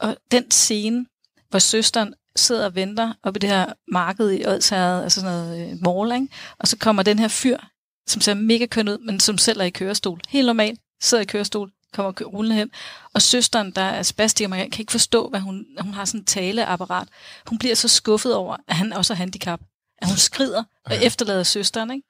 Og 0.00 0.16
den 0.30 0.50
scene, 0.50 1.06
hvor 1.50 1.58
søsteren 1.58 2.14
sidder 2.36 2.64
og 2.64 2.74
venter 2.74 3.12
op 3.22 3.36
i 3.36 3.38
det 3.38 3.50
her 3.50 3.66
marked 3.92 4.30
i 4.30 4.46
Odsherred, 4.46 5.02
altså 5.02 5.20
sådan 5.20 5.36
noget 5.36 5.70
øh, 5.70 5.76
mall, 5.82 6.22
ikke? 6.22 6.34
og 6.58 6.68
så 6.68 6.78
kommer 6.78 7.02
den 7.02 7.18
her 7.18 7.28
fyr, 7.28 7.58
som 8.06 8.20
ser 8.20 8.34
mega 8.34 8.66
køn 8.66 8.88
ud, 8.88 8.98
men 8.98 9.20
som 9.20 9.38
selv 9.38 9.60
er 9.60 9.64
i 9.64 9.70
kørestol. 9.70 10.20
Helt 10.28 10.46
normalt, 10.46 10.80
sidder 11.02 11.22
i 11.22 11.26
kørestol, 11.26 11.70
kommer 11.92 12.12
rullende 12.24 12.56
hen. 12.56 12.70
Og 13.14 13.22
søsteren, 13.22 13.70
der 13.70 13.82
er 13.82 14.02
spastiker, 14.02 14.48
man 14.48 14.70
kan 14.70 14.80
ikke 14.82 14.92
forstå, 14.92 15.28
hvad 15.28 15.40
hun, 15.40 15.66
hun 15.80 15.94
har 15.94 16.04
sådan 16.04 16.20
en 16.20 16.24
taleapparat. 16.24 17.08
Hun 17.46 17.58
bliver 17.58 17.74
så 17.74 17.88
skuffet 17.88 18.34
over, 18.34 18.56
at 18.68 18.76
han 18.76 18.92
også 18.92 19.14
har 19.14 19.18
handicap. 19.18 19.60
At 19.98 20.08
hun 20.08 20.16
skrider 20.16 20.64
og 20.84 20.96
efterlader 21.04 21.42
søsteren. 21.42 21.90
Ikke? 21.90 22.08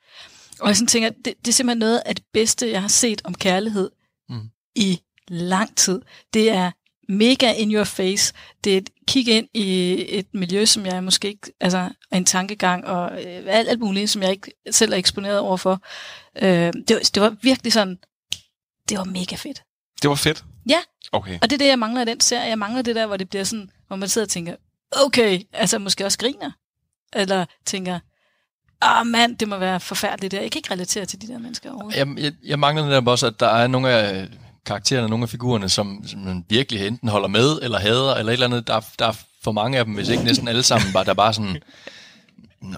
Og 0.61 0.69
jeg 0.69 0.77
sådan 0.77 0.87
tænker, 0.87 1.11
det, 1.11 1.25
det 1.27 1.49
er 1.49 1.53
simpelthen 1.53 1.79
noget 1.79 2.03
af 2.07 2.15
det 2.15 2.25
bedste, 2.33 2.71
jeg 2.71 2.81
har 2.81 2.89
set 2.89 3.23
om 3.25 3.35
kærlighed 3.35 3.91
Mm. 4.29 4.41
i 4.75 5.01
lang 5.29 5.77
tid. 5.77 6.01
Det 6.35 6.51
er 6.51 6.71
mega 7.09 7.53
in 7.53 7.73
your 7.75 7.85
face. 7.85 8.35
Det 8.65 8.73
er 8.75 8.79
et 8.79 8.91
kig 9.09 9.29
ind 9.29 9.49
i 9.55 9.95
et 10.09 10.27
miljø, 10.35 10.65
som 10.67 10.87
jeg 10.87 11.05
måske 11.05 11.29
ikke, 11.29 11.53
altså 11.61 11.89
en 12.13 12.25
tankegang 12.25 12.87
og 12.87 13.13
øh, 13.25 13.43
alt, 13.47 13.69
alt 13.69 13.81
muligt, 13.81 14.11
som 14.11 14.23
jeg 14.23 14.31
ikke 14.31 14.53
selv 14.71 14.93
er 14.93 14.97
eksponeret 14.97 15.39
overfor. 15.39 15.81
Øh, 16.43 16.73
det, 16.89 16.91
var, 16.91 17.01
det 17.15 17.23
var 17.23 17.37
virkelig 17.43 17.73
sådan, 17.73 17.99
det 18.89 18.99
var 18.99 19.05
mega 19.05 19.37
fedt. 19.37 19.63
Det 20.03 20.11
var 20.11 20.17
fedt. 20.17 20.45
Ja, 20.69 20.79
Okay. 21.13 21.39
og 21.43 21.51
det 21.51 21.53
er 21.53 21.59
det, 21.59 21.67
jeg 21.69 21.79
mangler 21.79 22.03
i 22.03 22.05
den 22.05 22.21
serie. 22.21 22.49
Jeg 22.49 22.59
mangler 22.59 22.83
det 22.83 22.97
der, 22.97 23.07
hvor 23.07 23.17
det 23.17 23.31
bliver 23.31 23.45
sådan, 23.45 23.71
hvor 23.87 23.97
man 23.97 24.09
sidder 24.09 24.25
og 24.25 24.29
tænker, 24.31 24.55
okay, 25.05 25.41
altså 25.53 25.79
måske 25.79 26.05
også 26.07 26.19
griner. 26.19 26.51
Eller 27.13 27.45
tænker, 27.67 27.99
ah 28.81 29.07
mand, 29.07 29.37
det 29.39 29.49
må 29.49 29.57
være 29.57 29.81
forfærdeligt 29.81 30.33
der. 30.33 30.41
Jeg 30.41 30.51
kan 30.51 30.59
ikke 30.59 30.71
relatere 30.73 31.05
til 31.05 31.23
de 31.23 31.27
der 31.29 31.39
mennesker 31.39 31.71
overhovedet. 31.71 31.99
Jeg, 31.99 32.07
jeg, 32.19 32.33
jeg 32.45 32.59
mangler 32.59 32.87
netop 32.87 33.07
også, 33.07 33.27
at 33.27 33.41
der 33.41 33.47
er 33.49 33.67
nogle 33.67 33.89
af 33.91 34.29
karaktererne, 34.67 35.09
nogle 35.09 35.23
af 35.23 35.29
figurerne, 35.29 35.69
som, 35.69 36.05
som 36.07 36.21
man 36.21 36.45
virkelig 36.49 36.87
enten 36.87 37.09
holder 37.09 37.29
med, 37.29 37.59
eller 37.63 37.79
hader, 37.79 38.15
eller 38.15 38.31
et 38.31 38.35
eller 38.35 38.47
andet. 38.47 38.67
Der, 38.67 38.75
er- 38.77 38.93
der 38.99 39.07
er 39.07 39.15
for 39.45 39.53
mange 39.53 39.79
af 39.79 39.85
dem, 39.85 39.95
hvis 39.95 40.09
ikke 40.09 40.25
næsten 40.25 40.49
alle 40.49 40.63
sammen, 40.63 40.93
bare, 40.93 41.05
der 41.05 41.11
er 41.11 41.15
bare 41.15 41.35
sådan, 41.35 41.57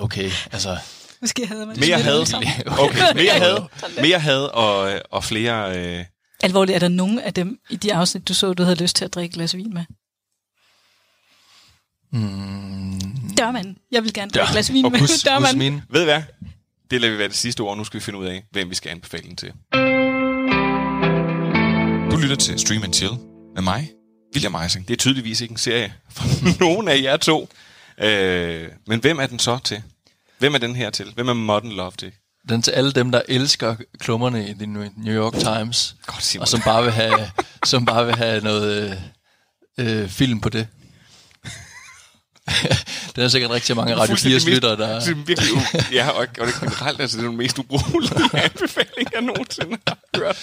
okay, 0.00 0.30
altså... 0.52 0.76
Måske 1.20 1.46
havde 1.46 1.66
man 1.66 1.76
Mere 1.80 1.98
had. 1.98 2.20
Okay, 2.78 3.14
mere 3.14 3.30
had. 3.32 3.56
Mere 4.06 4.18
had 4.18 4.40
og, 4.40 4.92
og 5.10 5.24
flere... 5.24 5.78
Øh, 5.78 6.04
Alvorligt, 6.42 6.74
er 6.76 6.80
der 6.80 6.88
nogen 6.88 7.18
af 7.18 7.34
dem 7.34 7.58
i 7.70 7.76
de 7.76 7.94
afsnit, 7.94 8.28
du 8.28 8.34
så, 8.34 8.52
du 8.54 8.62
havde 8.62 8.82
lyst 8.82 8.96
til 8.96 9.04
at 9.04 9.14
drikke 9.14 9.32
et 9.32 9.34
glas 9.34 9.56
vin 9.56 9.74
med? 9.74 9.84
Hmm, 12.10 13.00
Dørmand. 13.38 13.76
Jeg 13.92 14.02
vil 14.04 14.12
gerne 14.14 14.30
drikke 14.30 14.44
et 14.48 14.52
glas 14.52 14.72
vin 14.72 14.84
og 14.84 14.92
med 14.92 15.00
kus- 15.00 15.24
dørmand. 15.24 15.46
kusmine. 15.52 15.82
ved 15.88 16.02
I 16.02 16.04
hvad? 16.04 16.22
Det 16.90 17.00
lader 17.00 17.12
vi 17.12 17.18
være 17.18 17.28
det 17.28 17.36
sidste 17.36 17.60
ord. 17.60 17.76
Nu 17.76 17.84
skal 17.84 18.00
vi 18.00 18.04
finde 18.04 18.18
ud 18.18 18.26
af, 18.26 18.44
hvem 18.50 18.70
vi 18.70 18.74
skal 18.74 18.90
anbefale 18.90 19.22
den 19.28 19.36
til. 19.36 19.48
Du 22.10 22.16
lytter 22.16 22.36
til 22.36 22.58
Stream 22.58 22.82
and 22.82 22.94
Chill 22.94 23.12
med 23.54 23.62
mig, 23.62 23.90
William 24.34 24.54
Eising. 24.54 24.88
Det 24.88 24.94
er 24.94 24.98
tydeligvis 24.98 25.40
ikke 25.40 25.52
en 25.52 25.58
serie 25.58 25.94
for 26.10 26.24
nogen 26.64 26.88
af 26.88 27.02
jer 27.02 27.16
to. 27.16 27.48
Øh, 27.98 28.68
men 28.86 29.00
hvem 29.00 29.18
er 29.18 29.26
den 29.26 29.38
så 29.38 29.58
til? 29.58 29.82
Hvem 30.38 30.54
er 30.54 30.58
den 30.58 30.76
her 30.76 30.90
til? 30.90 31.12
Hvem 31.14 31.28
er 31.28 31.32
Modern 31.32 31.72
Love 31.72 31.92
til? 31.98 32.12
Den 32.48 32.62
til 32.62 32.70
alle 32.70 32.92
dem, 32.92 33.12
der 33.12 33.22
elsker 33.28 33.76
klummerne 34.00 34.48
i 34.48 34.54
The 34.54 34.66
New 34.66 35.14
York 35.22 35.32
Times, 35.34 35.96
Godt, 36.06 36.24
Simon. 36.24 36.42
og 36.42 36.48
som 36.48 36.60
bare 36.60 36.82
vil 36.82 36.92
have, 36.92 37.30
som 37.64 37.84
bare 37.86 38.06
vil 38.06 38.14
have 38.14 38.40
noget 38.44 38.98
øh, 39.78 40.02
øh, 40.02 40.08
film 40.08 40.40
på 40.40 40.48
det. 40.48 40.66
den 43.16 43.24
er 43.24 43.28
sikkert 43.28 43.50
rigtig 43.50 43.76
mange 43.76 43.96
Radio 43.96 44.16
4 44.16 44.30
Fuldstændig 44.32 44.54
lyttere, 44.54 44.76
der... 44.76 45.00
Det 45.00 45.08
er 45.08 45.14
virkelig 45.14 45.50
u- 45.50 45.94
ja, 45.94 46.08
og, 46.08 46.26
og 46.40 46.46
det 46.46 46.54
generelt 46.60 47.00
altså, 47.00 47.16
det 47.18 47.24
er 47.24 47.28
den 47.28 47.36
mest 47.38 47.58
ubrugelige 47.58 48.14
anbefaling, 48.44 49.12
jeg 49.12 49.22
nogensinde 49.22 49.78
har 49.88 49.98
hørt. 50.16 50.38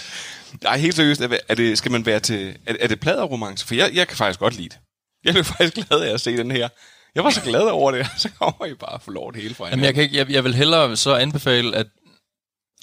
Nej, 0.64 0.78
helt 0.78 0.96
seriøst, 0.96 1.22
er 1.50 1.56
det, 1.56 1.78
skal 1.78 1.92
man 1.92 2.06
være 2.06 2.20
til... 2.20 2.56
Er, 2.66 2.76
er 2.80 2.88
det 2.88 3.00
pladerromance? 3.00 3.66
For 3.68 3.76
jeg, 3.76 3.92
jeg 3.94 4.08
kan 4.08 4.18
faktisk 4.18 4.40
godt 4.40 4.56
lide 4.56 4.70
det. 4.70 4.78
Jeg 5.26 5.34
blev 5.34 5.44
faktisk 5.44 5.88
glad 5.88 6.02
af 6.02 6.14
at 6.14 6.22
se 6.22 6.38
den 6.38 6.52
her. 6.52 6.70
Jeg 7.16 7.24
var 7.24 7.30
så 7.30 7.42
glad 7.42 7.62
over 7.62 7.92
det, 7.92 8.08
så 8.18 8.30
kommer 8.32 8.66
I 8.66 8.74
bare 8.74 9.00
få 9.00 9.12
lov 9.12 9.34
det 9.34 9.42
hele 9.42 9.56
fra 9.56 9.70
Jamen, 9.70 9.86
jeg, 9.86 9.94
kan 9.94 10.04
ikke, 10.04 10.18
jeg, 10.18 10.30
jeg 10.30 10.44
vil 10.44 10.56
hellere 10.56 10.98
så 10.98 11.16
anbefale, 11.16 11.76
at, 11.76 11.88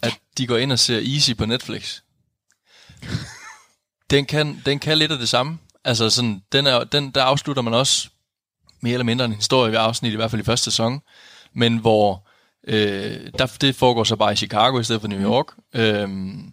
at 0.02 0.18
de 0.38 0.46
går 0.46 0.56
ind 0.56 0.72
og 0.72 0.78
ser 0.78 1.14
Easy 1.14 1.32
på 1.38 1.46
Netflix. 1.46 2.00
Den 4.10 4.24
kan, 4.24 4.62
den 4.66 4.78
kan 4.78 4.98
lidt 4.98 5.12
af 5.12 5.18
det 5.18 5.28
samme. 5.28 5.58
Altså 5.84 6.10
sådan, 6.10 6.42
den 6.52 6.66
er, 6.66 6.84
den, 6.84 7.10
der 7.10 7.22
afslutter 7.22 7.62
man 7.62 7.74
også 7.74 8.08
mere 8.80 8.92
eller 8.92 9.04
mindre 9.04 9.24
en 9.24 9.32
historie 9.32 9.72
ved 9.72 9.78
afsnit, 9.78 10.12
i 10.12 10.16
hvert 10.16 10.30
fald 10.30 10.42
i 10.42 10.44
første 10.44 10.64
sæson, 10.64 11.00
men 11.52 11.78
hvor 11.78 12.28
øh, 12.66 13.30
der, 13.38 13.56
det 13.60 13.76
foregår 13.76 14.04
så 14.04 14.16
bare 14.16 14.32
i 14.32 14.36
Chicago 14.36 14.80
i 14.80 14.84
stedet 14.84 15.00
for 15.00 15.08
New 15.08 15.20
York. 15.22 15.46
Øhm, 15.74 16.52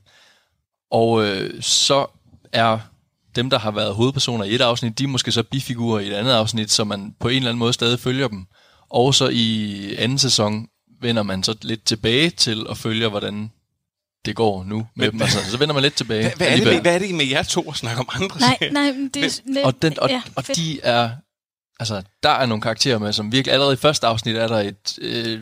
og 0.91 1.25
øh, 1.25 1.61
så 1.61 2.07
er 2.51 2.79
dem, 3.35 3.49
der 3.49 3.59
har 3.59 3.71
været 3.71 3.95
hovedpersoner 3.95 4.45
i 4.45 4.55
et 4.55 4.61
afsnit, 4.61 4.99
de 4.99 5.03
er 5.03 5.07
måske 5.07 5.31
så 5.31 5.43
bifigurer 5.43 5.99
i 5.99 6.07
et 6.07 6.13
andet 6.13 6.31
afsnit, 6.31 6.71
så 6.71 6.83
man 6.83 7.15
på 7.19 7.27
en 7.27 7.35
eller 7.35 7.49
anden 7.49 7.59
måde 7.59 7.73
stadig 7.73 7.99
følger 7.99 8.27
dem. 8.27 8.45
Og 8.89 9.15
så 9.15 9.29
i 9.31 9.95
anden 9.97 10.17
sæson 10.17 10.67
vender 11.01 11.23
man 11.23 11.43
så 11.43 11.55
lidt 11.61 11.85
tilbage 11.85 12.29
til 12.29 12.65
at 12.69 12.77
følge, 12.77 13.09
hvordan 13.09 13.51
det 14.25 14.35
går 14.35 14.63
nu 14.63 14.87
med 14.95 15.11
dem. 15.11 15.21
Altså, 15.21 15.51
så 15.51 15.57
vender 15.57 15.73
man 15.73 15.83
lidt 15.83 15.95
tilbage. 15.95 16.21
Hvad, 16.21 16.31
hvad, 16.37 16.47
er 16.47 16.55
det 16.55 16.65
med, 16.65 16.81
hvad 16.81 16.95
er 16.95 16.99
det 16.99 17.15
med 17.15 17.25
jer 17.25 17.43
to 17.43 17.69
at 17.69 17.75
snakke 17.75 17.99
om 17.99 18.09
andre 18.11 18.39
Nej, 18.39 18.57
serier? 18.59 18.73
nej, 18.73 18.91
men 18.91 19.09
det 19.09 19.41
er... 19.55 19.65
Og, 19.65 19.81
den, 19.81 19.99
og, 19.99 20.09
ja, 20.09 20.15
ja, 20.15 20.21
og 20.35 20.43
fedt. 20.43 20.57
de 20.57 20.79
er... 20.83 21.09
Altså, 21.79 22.03
der 22.23 22.29
er 22.29 22.45
nogle 22.45 22.61
karakterer 22.61 22.97
med, 22.97 23.13
som 23.13 23.31
virkelig... 23.31 23.53
Allerede 23.53 23.73
i 23.73 23.77
første 23.77 24.07
afsnit 24.07 24.35
er 24.35 24.47
der 24.47 24.59
et 24.59 24.99
øh, 25.01 25.41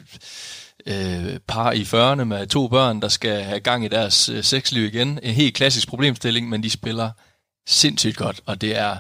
øh, 0.88 1.40
par 1.48 1.72
i 1.72 1.82
40'erne 1.82 2.24
med 2.24 2.48
to 2.48 2.68
børn, 2.68 3.02
der 3.02 3.08
skal 3.08 3.44
have 3.44 3.60
gang 3.60 3.86
i 3.86 3.88
deres 3.88 4.30
øh, 4.30 4.44
sexliv 4.44 4.86
igen. 4.86 5.20
En 5.24 5.34
helt 5.34 5.56
klassisk 5.56 5.88
problemstilling, 5.88 6.50
men 6.50 6.64
de 6.64 6.70
spiller 6.70 7.10
sindssygt 7.68 8.18
godt, 8.18 8.42
og 8.46 8.62
det 8.62 8.78
er 8.78 8.98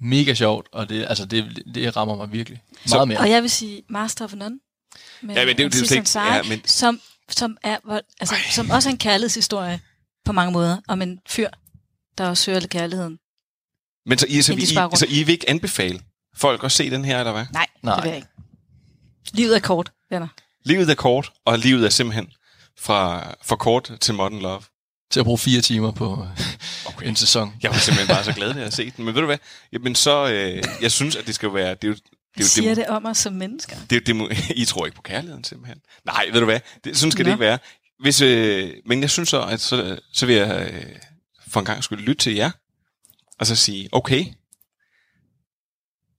mega 0.00 0.34
sjovt, 0.34 0.68
og 0.72 0.88
det, 0.88 1.06
altså, 1.08 1.24
det, 1.26 1.62
det 1.74 1.96
rammer 1.96 2.16
mig 2.16 2.32
virkelig 2.32 2.62
meget 2.90 3.08
mere. 3.08 3.18
Og 3.18 3.30
jeg 3.30 3.42
vil 3.42 3.50
sige 3.50 3.82
Master 3.88 4.24
of 4.24 4.34
None. 4.34 4.58
Med 5.22 5.34
Ja, 5.34 5.44
men 5.46 5.56
det 5.56 5.60
er 5.60 5.64
jo- 5.64 5.70
det 5.70 5.90
ikke- 5.90 6.18
ja, 6.20 6.42
men- 6.42 6.64
som, 6.64 7.00
som, 7.28 7.56
er, 7.62 7.76
hvor, 7.84 8.00
altså, 8.20 8.34
som 8.50 8.70
også 8.70 8.88
er 8.88 8.92
en 8.92 8.98
kærlighedshistorie 8.98 9.80
på 10.24 10.32
mange 10.32 10.52
måder, 10.52 10.76
om 10.88 11.02
en 11.02 11.18
fyr, 11.28 11.48
der 12.18 12.28
også 12.28 12.42
søger 12.42 12.60
kærligheden. 12.66 13.18
Men 14.06 14.18
så 14.18 14.26
I, 14.28 14.42
så, 14.42 14.52
I, 14.52 14.66
så 14.66 15.06
I 15.08 15.22
vil 15.22 15.28
ikke 15.32 15.50
anbefale 15.50 16.00
folk 16.36 16.64
at 16.64 16.72
se 16.72 16.90
den 16.90 17.04
her, 17.04 17.18
eller 17.18 17.32
hvad? 17.32 17.44
Nej, 17.52 17.66
Nej. 17.82 17.94
det 17.94 18.02
vil 18.04 18.08
jeg 18.08 18.16
ikke. 18.16 18.28
Livet 19.32 19.56
er 19.56 19.60
kort, 19.60 19.92
venner. 20.10 20.28
Livet 20.64 20.90
er 20.90 20.94
kort, 20.94 21.32
og 21.44 21.58
livet 21.58 21.84
er 21.84 21.90
simpelthen 21.90 22.32
fra 22.78 23.26
for 23.42 23.56
kort 23.56 23.92
til 24.00 24.14
Modern 24.14 24.38
Love. 24.42 24.62
Til 25.10 25.20
at 25.20 25.24
bruge 25.26 25.38
fire 25.38 25.60
timer 25.60 25.90
på 25.90 26.26
okay. 26.86 27.08
en 27.08 27.16
sæson. 27.16 27.54
Jeg 27.62 27.70
var 27.70 27.78
simpelthen 27.78 28.14
bare 28.14 28.24
så 28.24 28.32
glad, 28.32 28.48
da 28.48 28.54
jeg 28.54 28.64
har 28.64 28.70
set 28.70 28.96
den. 28.96 29.04
Men 29.04 29.14
ved 29.14 29.20
du 29.20 29.26
hvad? 29.26 29.38
Jamen 29.72 29.94
så, 29.94 30.28
øh, 30.32 30.62
jeg 30.82 30.92
synes, 30.92 31.16
at 31.16 31.26
det 31.26 31.34
skal 31.34 31.54
være... 31.54 31.74
Det 31.74 31.84
er 31.84 31.88
jo, 31.88 31.94
det 31.94 32.44
er 32.44 32.44
siger 32.44 32.68
det, 32.68 32.76
det 32.76 32.86
om 32.86 33.06
os 33.06 33.18
som 33.18 33.32
mennesker? 33.32 33.76
det, 33.90 34.06
det, 34.06 34.16
det, 34.16 34.50
I 34.62 34.64
tror 34.64 34.86
ikke 34.86 34.96
på 34.96 35.02
kærligheden, 35.02 35.44
simpelthen. 35.44 35.78
Nej, 36.04 36.26
ved 36.32 36.40
du 36.40 36.44
hvad? 36.44 36.60
Det, 36.84 36.96
sådan 36.96 37.12
skal 37.12 37.24
Nå. 37.24 37.28
det 37.28 37.34
ikke 37.34 37.40
være. 37.40 37.58
Hvis, 38.00 38.20
øh, 38.20 38.72
men 38.86 39.00
jeg 39.00 39.10
synes 39.10 39.28
så, 39.28 39.42
at 39.42 39.60
så, 39.60 39.98
så 40.12 40.26
vil 40.26 40.36
jeg 40.36 40.70
øh, 40.72 40.96
for 41.48 41.60
en 41.60 41.66
gang 41.66 41.84
skulle 41.84 42.04
lytte 42.04 42.22
til 42.22 42.34
jer, 42.34 42.50
og 43.38 43.46
så 43.46 43.56
sige, 43.56 43.88
okay, 43.92 44.24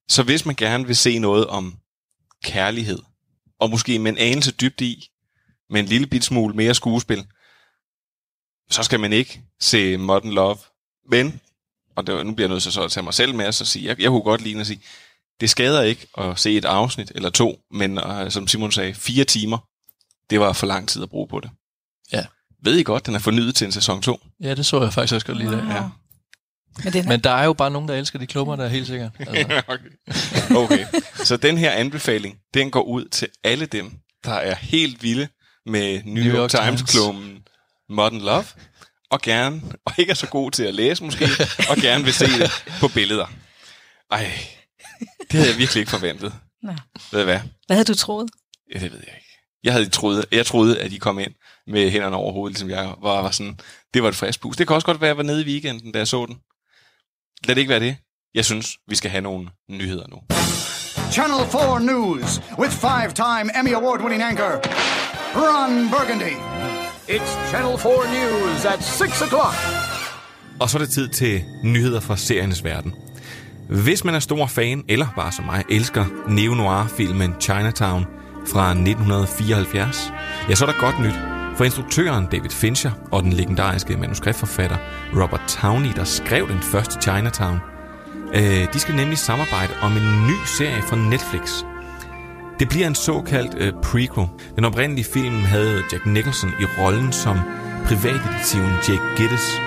så 0.10 0.24
hvis 0.24 0.46
man 0.46 0.56
gerne 0.56 0.88
vil 0.88 0.96
se 0.96 1.20
noget 1.20 1.48
om 1.48 1.78
kærlighed, 2.44 3.00
og 3.60 3.70
måske 3.70 4.00
med 4.00 4.12
en 4.12 4.18
anelse 4.18 4.52
dybt 4.52 4.82
i, 4.82 5.10
med 5.70 5.80
en 5.80 5.86
lille 5.86 6.08
bit 6.08 6.24
smule 6.24 6.56
mere 6.56 6.74
skuespil, 6.74 7.26
så 8.72 8.84
skal 8.84 9.00
man 9.00 9.14
ikke 9.14 9.42
se 9.60 9.98
Modern 9.98 10.32
Love. 10.32 10.58
Men, 11.10 11.42
og 11.96 12.08
det, 12.08 12.26
nu 12.26 12.34
bliver 12.34 12.48
jeg 12.48 12.54
nødt 12.54 12.64
til 12.64 12.72
så 12.72 12.84
at 12.84 12.92
tage 12.92 13.04
mig 13.04 13.14
selv 13.14 13.36
med, 13.36 13.48
og 13.48 13.54
så 13.54 13.66
sige, 13.66 13.86
jeg, 13.86 14.02
jeg 14.02 14.10
kunne 14.10 14.22
godt 14.22 14.42
lide 14.42 14.60
at 14.60 14.68
sige, 14.68 14.82
det 15.42 15.50
skader 15.50 15.82
ikke 15.82 16.08
at 16.18 16.40
se 16.40 16.58
et 16.58 16.66
afsnit 16.66 17.12
eller 17.16 17.30
to, 17.30 17.60
men 17.72 17.98
uh, 17.98 18.30
som 18.30 18.48
Simon 18.48 18.72
sagde, 18.72 18.94
fire 18.94 19.24
timer, 19.24 19.58
det 20.30 20.40
var 20.40 20.54
for 20.54 20.68
lang 20.68 20.90
tid 20.90 21.04
at 21.04 21.10
bruge 21.10 21.28
på 21.28 21.40
det. 21.40 21.50
Ja. 22.12 22.26
Ved 22.64 22.76
I 22.78 22.84
godt, 22.84 23.06
den 23.06 23.16
er 23.16 23.20
fornyet 23.20 23.56
til 23.56 23.66
en 23.66 23.72
sæson 23.72 24.02
2? 24.02 24.20
Ja, 24.42 24.56
det 24.56 24.66
så 24.66 24.82
jeg 24.82 24.94
faktisk 24.94 25.14
også 25.16 25.28
godt 25.28 25.38
lige 25.38 25.52
der. 25.52 25.76
Ja. 25.76 25.84
Men 26.84 26.94
den 26.94 27.06
er, 27.06 27.10
Men 27.10 27.20
der 27.20 27.30
er 27.30 27.44
jo 27.44 27.54
bare 27.54 27.72
nogen, 27.72 27.88
der 27.88 27.96
elsker 27.96 28.20
de 28.20 28.28
klummer, 28.28 28.56
der 28.56 28.64
er 28.64 28.70
helt 28.70 28.88
sikkert. 28.88 29.12
Altså. 29.20 29.64
okay. 29.68 30.56
okay. 30.56 30.86
Så 31.16 31.38
den 31.38 31.58
her 31.58 31.72
anbefaling, 31.72 32.38
den 32.54 32.72
går 32.72 32.82
ud 32.82 33.06
til 33.06 33.28
alle 33.44 33.66
dem, 33.66 33.92
der 34.24 34.34
er 34.34 34.56
helt 34.56 35.04
vilde 35.04 35.28
med 35.66 36.04
New, 36.04 36.24
New 36.24 36.34
York, 36.34 36.38
York 36.38 36.50
Times 36.50 36.82
Times. 36.82 36.92
klummen 36.92 37.43
Modern 37.94 38.22
Love, 38.22 38.46
og 39.10 39.22
gerne, 39.22 39.62
og 39.86 39.94
ikke 39.98 40.12
er 40.12 40.16
så 40.16 40.28
god 40.28 40.52
til 40.52 40.64
at 40.64 40.76
læse 40.76 41.04
måske, 41.04 41.30
og 41.70 41.78
gerne 41.78 42.04
vil 42.04 42.14
se 42.14 42.26
det 42.26 42.52
på 42.80 42.88
billeder. 42.88 43.26
Ej, 44.12 44.32
det 45.00 45.32
havde 45.32 45.50
jeg 45.50 45.58
virkelig 45.58 45.80
ikke 45.80 45.92
forventet. 45.92 46.34
Nå. 46.64 46.74
Ved 47.12 47.22
I 47.22 47.24
hvad? 47.24 47.40
hvad 47.68 47.78
havde 47.78 47.86
du 47.86 47.96
troet? 47.96 48.30
Ja, 48.74 48.80
det 48.80 48.92
ved 48.92 49.00
jeg 49.00 49.16
ikke. 49.16 49.30
Jeg 49.64 49.74
havde 49.74 49.90
troet, 49.90 50.26
jeg 50.32 50.46
troede, 50.46 50.80
at 50.80 50.94
I 50.94 50.98
kom 50.98 51.20
ind 51.20 51.32
med 51.68 51.92
hænderne 51.92 52.16
over 52.16 52.34
hovedet, 52.34 52.54
ligesom 52.54 52.70
jeg 52.70 52.96
var, 53.02 53.22
var 53.22 53.32
sådan, 53.32 53.60
det 53.94 54.04
var 54.04 54.10
et 54.10 54.16
frisk 54.16 54.42
pus. 54.42 54.58
Det 54.58 54.68
kan 54.68 54.76
også 54.76 54.86
godt 54.86 55.02
være, 55.02 55.10
at 55.10 55.16
jeg 55.16 55.18
var 55.18 55.24
nede 55.24 55.42
i 55.42 55.46
weekenden, 55.46 55.92
da 55.92 55.98
jeg 55.98 56.08
så 56.08 56.26
den. 56.26 56.38
Lad 57.48 57.56
det 57.56 57.62
ikke 57.62 57.70
være 57.70 57.80
det. 57.80 57.98
Jeg 58.36 58.46
synes, 58.46 58.78
vi 58.88 58.96
skal 58.96 59.12
have 59.12 59.22
nogle 59.22 59.50
nyheder 59.70 60.08
nu. 60.08 60.18
Channel 61.12 61.52
4 61.52 61.80
News 61.82 62.42
with 62.60 62.72
five-time 62.72 63.60
Emmy 63.60 63.74
Award-winning 63.76 64.24
anchor 64.24 64.62
Ron 65.36 65.90
Burgundy. 65.90 66.53
It's 67.10 67.50
Channel 67.50 67.78
4 67.78 67.92
News 67.92 68.66
at 68.66 68.84
6 68.84 69.22
o'clock. 69.22 69.56
Og 70.60 70.70
så 70.70 70.78
er 70.78 70.82
det 70.82 70.90
tid 70.90 71.08
til 71.08 71.44
nyheder 71.64 72.00
fra 72.00 72.18
seriernes 72.18 72.64
verden. 72.64 72.94
Hvis 73.70 74.04
man 74.04 74.16
er 74.16 74.20
stor 74.20 74.48
fan, 74.48 74.84
eller 74.90 75.08
bare 75.16 75.32
som 75.32 75.46
mig, 75.46 75.64
elsker 75.70 76.06
neo-noir-filmen 76.28 77.34
Chinatown 77.40 78.06
fra 78.48 78.70
1974, 78.70 80.14
ja, 80.50 80.56
så 80.56 80.66
er 80.66 80.72
der 80.72 80.80
godt 80.80 81.00
nyt. 81.00 81.16
For 81.58 81.64
instruktøren 81.64 82.28
David 82.32 82.50
Fincher 82.50 82.92
og 83.12 83.24
den 83.24 83.34
legendariske 83.34 83.98
manuskriptforfatter 83.98 84.78
Robert 85.22 85.44
Towney, 85.48 85.90
der 85.96 86.04
skrev 86.04 86.48
den 86.48 86.60
første 86.60 87.02
Chinatown, 87.02 87.60
øh, 88.34 88.74
de 88.74 88.80
skal 88.80 88.96
nemlig 88.96 89.18
samarbejde 89.18 89.74
om 89.82 89.92
en 89.92 90.28
ny 90.28 90.36
serie 90.46 90.82
fra 90.82 90.96
Netflix. 90.96 91.64
Det 92.60 92.70
bliver 92.70 92.88
en 92.88 92.96
såkaldt 92.96 93.54
øh, 93.58 93.74
prequel. 93.84 94.28
Den 94.56 94.66
oprindelige 94.66 95.06
film 95.06 95.36
havde 95.36 95.84
Jack 95.92 96.06
Nicholson 96.06 96.50
i 96.50 96.66
rollen 96.80 97.12
som 97.12 97.40
privatdetektiven 97.86 98.74
Jake 98.90 99.04
Gittes, 99.18 99.62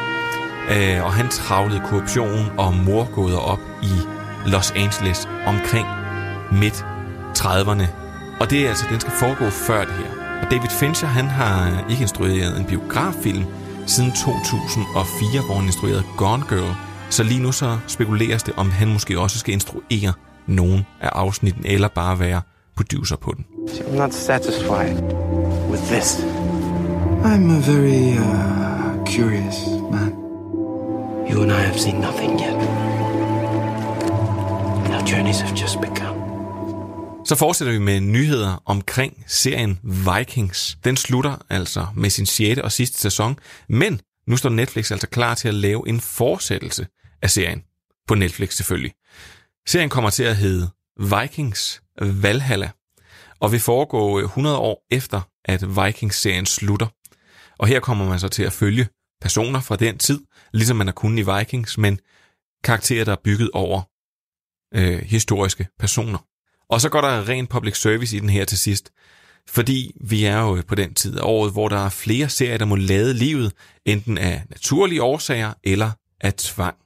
øh, 0.70 1.04
og 1.04 1.12
han 1.12 1.28
travlede 1.28 1.82
korruption 1.86 2.46
og 2.58 2.74
morgåder 2.74 3.38
op 3.38 3.60
i 3.82 3.94
Los 4.46 4.70
Angeles 4.70 5.28
omkring 5.46 5.86
midt 6.52 6.86
30'erne. 7.38 7.86
Og 8.40 8.50
det 8.50 8.64
er 8.64 8.68
altså, 8.68 8.86
den 8.90 9.00
skal 9.00 9.12
foregå 9.12 9.50
før 9.50 9.84
det 9.84 9.94
her. 9.94 10.40
Og 10.42 10.50
David 10.50 10.68
Fincher, 10.80 11.08
han 11.08 11.26
har 11.26 11.86
ikke 11.90 12.02
instrueret 12.02 12.60
en 12.60 12.66
biograffilm 12.66 13.44
siden 13.86 14.12
2004, 14.12 15.46
hvor 15.46 15.54
han 15.54 15.64
instruerede 15.64 16.02
Gone 16.16 16.44
Girl. 16.48 16.74
Så 17.10 17.22
lige 17.22 17.42
nu 17.42 17.52
så 17.52 17.78
spekuleres 17.86 18.42
det, 18.42 18.54
om 18.56 18.70
han 18.70 18.92
måske 18.92 19.20
også 19.20 19.38
skal 19.38 19.54
instruere 19.54 20.12
nogen 20.46 20.86
af 21.00 21.08
afsnitten, 21.12 21.66
eller 21.66 21.88
bare 21.88 22.18
være 22.18 22.40
producer 22.76 23.16
på 23.16 23.32
den. 23.36 23.44
I'm 23.68 23.96
not 23.96 24.14
satisfied 24.14 24.96
with 25.70 25.82
this. 25.92 26.20
I'm 27.24 27.50
a 27.50 27.60
very 27.72 28.18
uh, 28.18 29.04
curious 29.06 29.56
man. 29.92 30.10
You 31.30 31.42
and 31.42 31.52
I 31.52 31.60
have 31.68 31.78
seen 31.78 32.00
nothing 32.00 32.32
yet. 32.40 32.56
Our 34.94 35.02
journeys 35.12 35.40
have 35.40 35.56
just 35.62 35.80
begun. 35.80 36.16
Så 37.26 37.34
fortsætter 37.34 37.72
vi 37.72 37.78
med 37.78 38.00
nyheder 38.00 38.62
omkring 38.64 39.24
serien 39.26 39.78
Vikings. 39.82 40.78
Den 40.84 40.96
slutter 40.96 41.36
altså 41.50 41.86
med 41.96 42.10
sin 42.10 42.26
6. 42.26 42.60
og 42.60 42.72
sidste 42.72 42.98
sæson, 42.98 43.38
men 43.68 44.00
nu 44.26 44.36
står 44.36 44.50
Netflix 44.50 44.90
altså 44.90 45.06
klar 45.06 45.34
til 45.34 45.48
at 45.48 45.54
lave 45.54 45.88
en 45.88 46.00
fortsættelse 46.00 46.86
af 47.22 47.30
serien. 47.30 47.62
På 48.08 48.14
Netflix 48.14 48.56
selvfølgelig. 48.56 48.92
Serien 49.68 49.88
kommer 49.88 50.10
til 50.10 50.22
at 50.22 50.36
hedde 50.36 50.68
Vikings 51.00 51.82
Valhalla, 52.00 52.70
og 53.40 53.52
vil 53.52 53.60
foregå 53.60 54.18
øh, 54.18 54.24
100 54.24 54.58
år 54.58 54.86
efter, 54.90 55.20
at 55.44 55.84
Vikings-serien 55.84 56.46
slutter. 56.46 56.86
Og 57.58 57.66
her 57.66 57.80
kommer 57.80 58.08
man 58.08 58.20
så 58.20 58.28
til 58.28 58.42
at 58.42 58.52
følge 58.52 58.88
personer 59.20 59.60
fra 59.60 59.76
den 59.76 59.98
tid, 59.98 60.20
ligesom 60.52 60.76
man 60.76 60.86
har 60.86 60.92
kunnet 60.92 61.18
i 61.18 61.38
Vikings, 61.38 61.78
men 61.78 62.00
karakterer, 62.64 63.04
der 63.04 63.12
er 63.12 63.20
bygget 63.24 63.50
over 63.52 63.82
øh, 64.74 64.98
historiske 64.98 65.68
personer. 65.78 66.18
Og 66.68 66.80
så 66.80 66.88
går 66.88 67.00
der 67.00 67.28
ren 67.28 67.46
public 67.46 67.76
service 67.76 68.16
i 68.16 68.20
den 68.20 68.30
her 68.30 68.44
til 68.44 68.58
sidst. 68.58 68.90
Fordi 69.48 69.92
vi 70.00 70.24
er 70.24 70.38
jo 70.38 70.62
på 70.68 70.74
den 70.74 70.94
tid 70.94 71.18
af 71.18 71.22
året, 71.24 71.52
hvor 71.52 71.68
der 71.68 71.84
er 71.84 71.88
flere 71.88 72.28
serier, 72.28 72.58
der 72.58 72.64
må 72.64 72.76
lade 72.76 73.14
livet, 73.14 73.52
enten 73.84 74.18
af 74.18 74.42
naturlige 74.50 75.02
årsager 75.02 75.52
eller 75.64 75.90
af 76.20 76.34
tvang. 76.34 76.76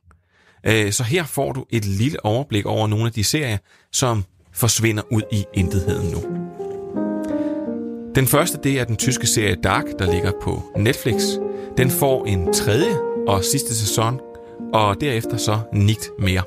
Øh, 0.64 0.92
så 0.92 1.04
her 1.04 1.24
får 1.24 1.52
du 1.52 1.64
et 1.70 1.84
lille 1.84 2.24
overblik 2.26 2.66
over 2.66 2.86
nogle 2.86 3.06
af 3.06 3.12
de 3.12 3.24
serier, 3.24 3.58
som 3.92 4.24
forsvinder 4.52 5.02
ud 5.10 5.22
i 5.32 5.44
intetheden 5.54 6.10
nu. 6.10 6.22
Den 8.14 8.26
første, 8.26 8.58
det 8.64 8.80
er 8.80 8.84
den 8.84 8.96
tyske 8.96 9.26
serie 9.26 9.56
Dark, 9.64 9.84
der 9.98 10.12
ligger 10.12 10.32
på 10.42 10.62
Netflix. 10.76 11.22
Den 11.76 11.90
får 11.90 12.26
en 12.26 12.52
tredje 12.52 12.96
og 13.26 13.44
sidste 13.44 13.74
sæson, 13.74 14.20
og 14.72 15.00
derefter 15.00 15.36
så 15.36 15.58
nigt 15.72 16.10
mere. 16.18 16.42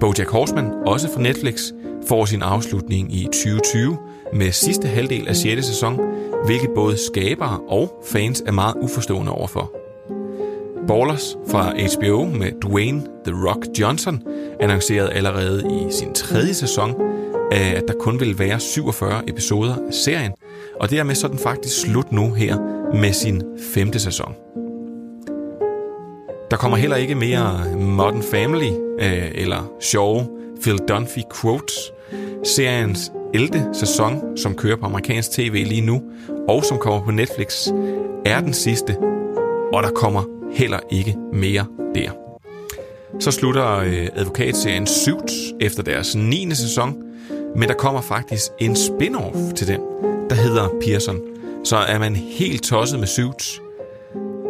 Bojack 0.00 0.30
Horseman, 0.30 0.72
også 0.86 1.08
fra 1.14 1.20
Netflix, 1.20 1.60
får 2.08 2.24
sin 2.24 2.42
afslutning 2.42 3.14
i 3.14 3.24
2020 3.24 3.98
med 4.32 4.52
sidste 4.52 4.88
halvdel 4.88 5.28
af 5.28 5.36
6. 5.36 5.66
sæson, 5.66 6.00
hvilket 6.44 6.70
både 6.74 6.96
skabere 7.06 7.60
og 7.68 8.04
fans 8.06 8.42
er 8.46 8.52
meget 8.52 8.74
uforstående 8.80 9.32
overfor. 9.32 9.79
Ballers 10.88 11.36
fra 11.48 11.70
HBO 11.70 12.24
med 12.24 12.52
Dwayne 12.62 13.02
The 13.24 13.48
Rock 13.48 13.66
Johnson 13.80 14.22
annoncerede 14.60 15.10
allerede 15.10 15.64
i 15.70 15.92
sin 15.92 16.14
tredje 16.14 16.54
sæson, 16.54 16.94
at 17.52 17.82
der 17.88 17.94
kun 18.00 18.20
ville 18.20 18.38
være 18.38 18.60
47 18.60 19.28
episoder 19.28 19.74
af 19.74 19.94
serien, 19.94 20.32
og 20.80 20.90
dermed 20.90 21.14
så 21.14 21.26
er 21.26 21.30
den 21.30 21.38
faktisk 21.38 21.80
slut 21.80 22.12
nu 22.12 22.32
her 22.32 22.56
med 22.94 23.12
sin 23.12 23.42
femte 23.74 24.00
sæson. 24.00 24.34
Der 26.50 26.56
kommer 26.56 26.76
heller 26.76 26.96
ikke 26.96 27.14
mere 27.14 27.76
Modern 27.76 28.22
Family 28.22 28.70
øh, 29.00 29.30
eller 29.34 29.72
sjove 29.80 30.28
Phil 30.62 30.78
Dunphy 30.78 31.22
quotes. 31.40 31.92
Seriens 32.44 33.12
11. 33.34 33.68
sæson, 33.72 34.36
som 34.36 34.54
kører 34.54 34.76
på 34.76 34.86
amerikansk 34.86 35.30
tv 35.30 35.64
lige 35.66 35.86
nu, 35.86 36.02
og 36.48 36.64
som 36.64 36.78
kommer 36.78 37.04
på 37.04 37.10
Netflix, 37.10 37.68
er 38.26 38.40
den 38.40 38.52
sidste, 38.52 38.96
og 39.72 39.82
der 39.82 39.90
kommer 39.90 40.39
heller 40.52 40.78
ikke 40.90 41.16
mere 41.32 41.66
der. 41.94 42.10
Så 43.20 43.30
slutter 43.30 43.76
øh, 43.76 44.08
advokatserien 44.14 44.86
Suits 44.86 45.34
efter 45.60 45.82
deres 45.82 46.16
9. 46.16 46.54
sæson, 46.54 47.02
men 47.56 47.68
der 47.68 47.74
kommer 47.74 48.00
faktisk 48.00 48.50
en 48.58 48.72
spin-off 48.72 49.54
til 49.54 49.66
den, 49.66 49.80
der 50.30 50.34
hedder 50.34 50.68
Pearson. 50.86 51.20
Så 51.64 51.76
er 51.76 51.98
man 51.98 52.16
helt 52.16 52.62
tosset 52.62 52.98
med 52.98 53.06
Suits, 53.06 53.60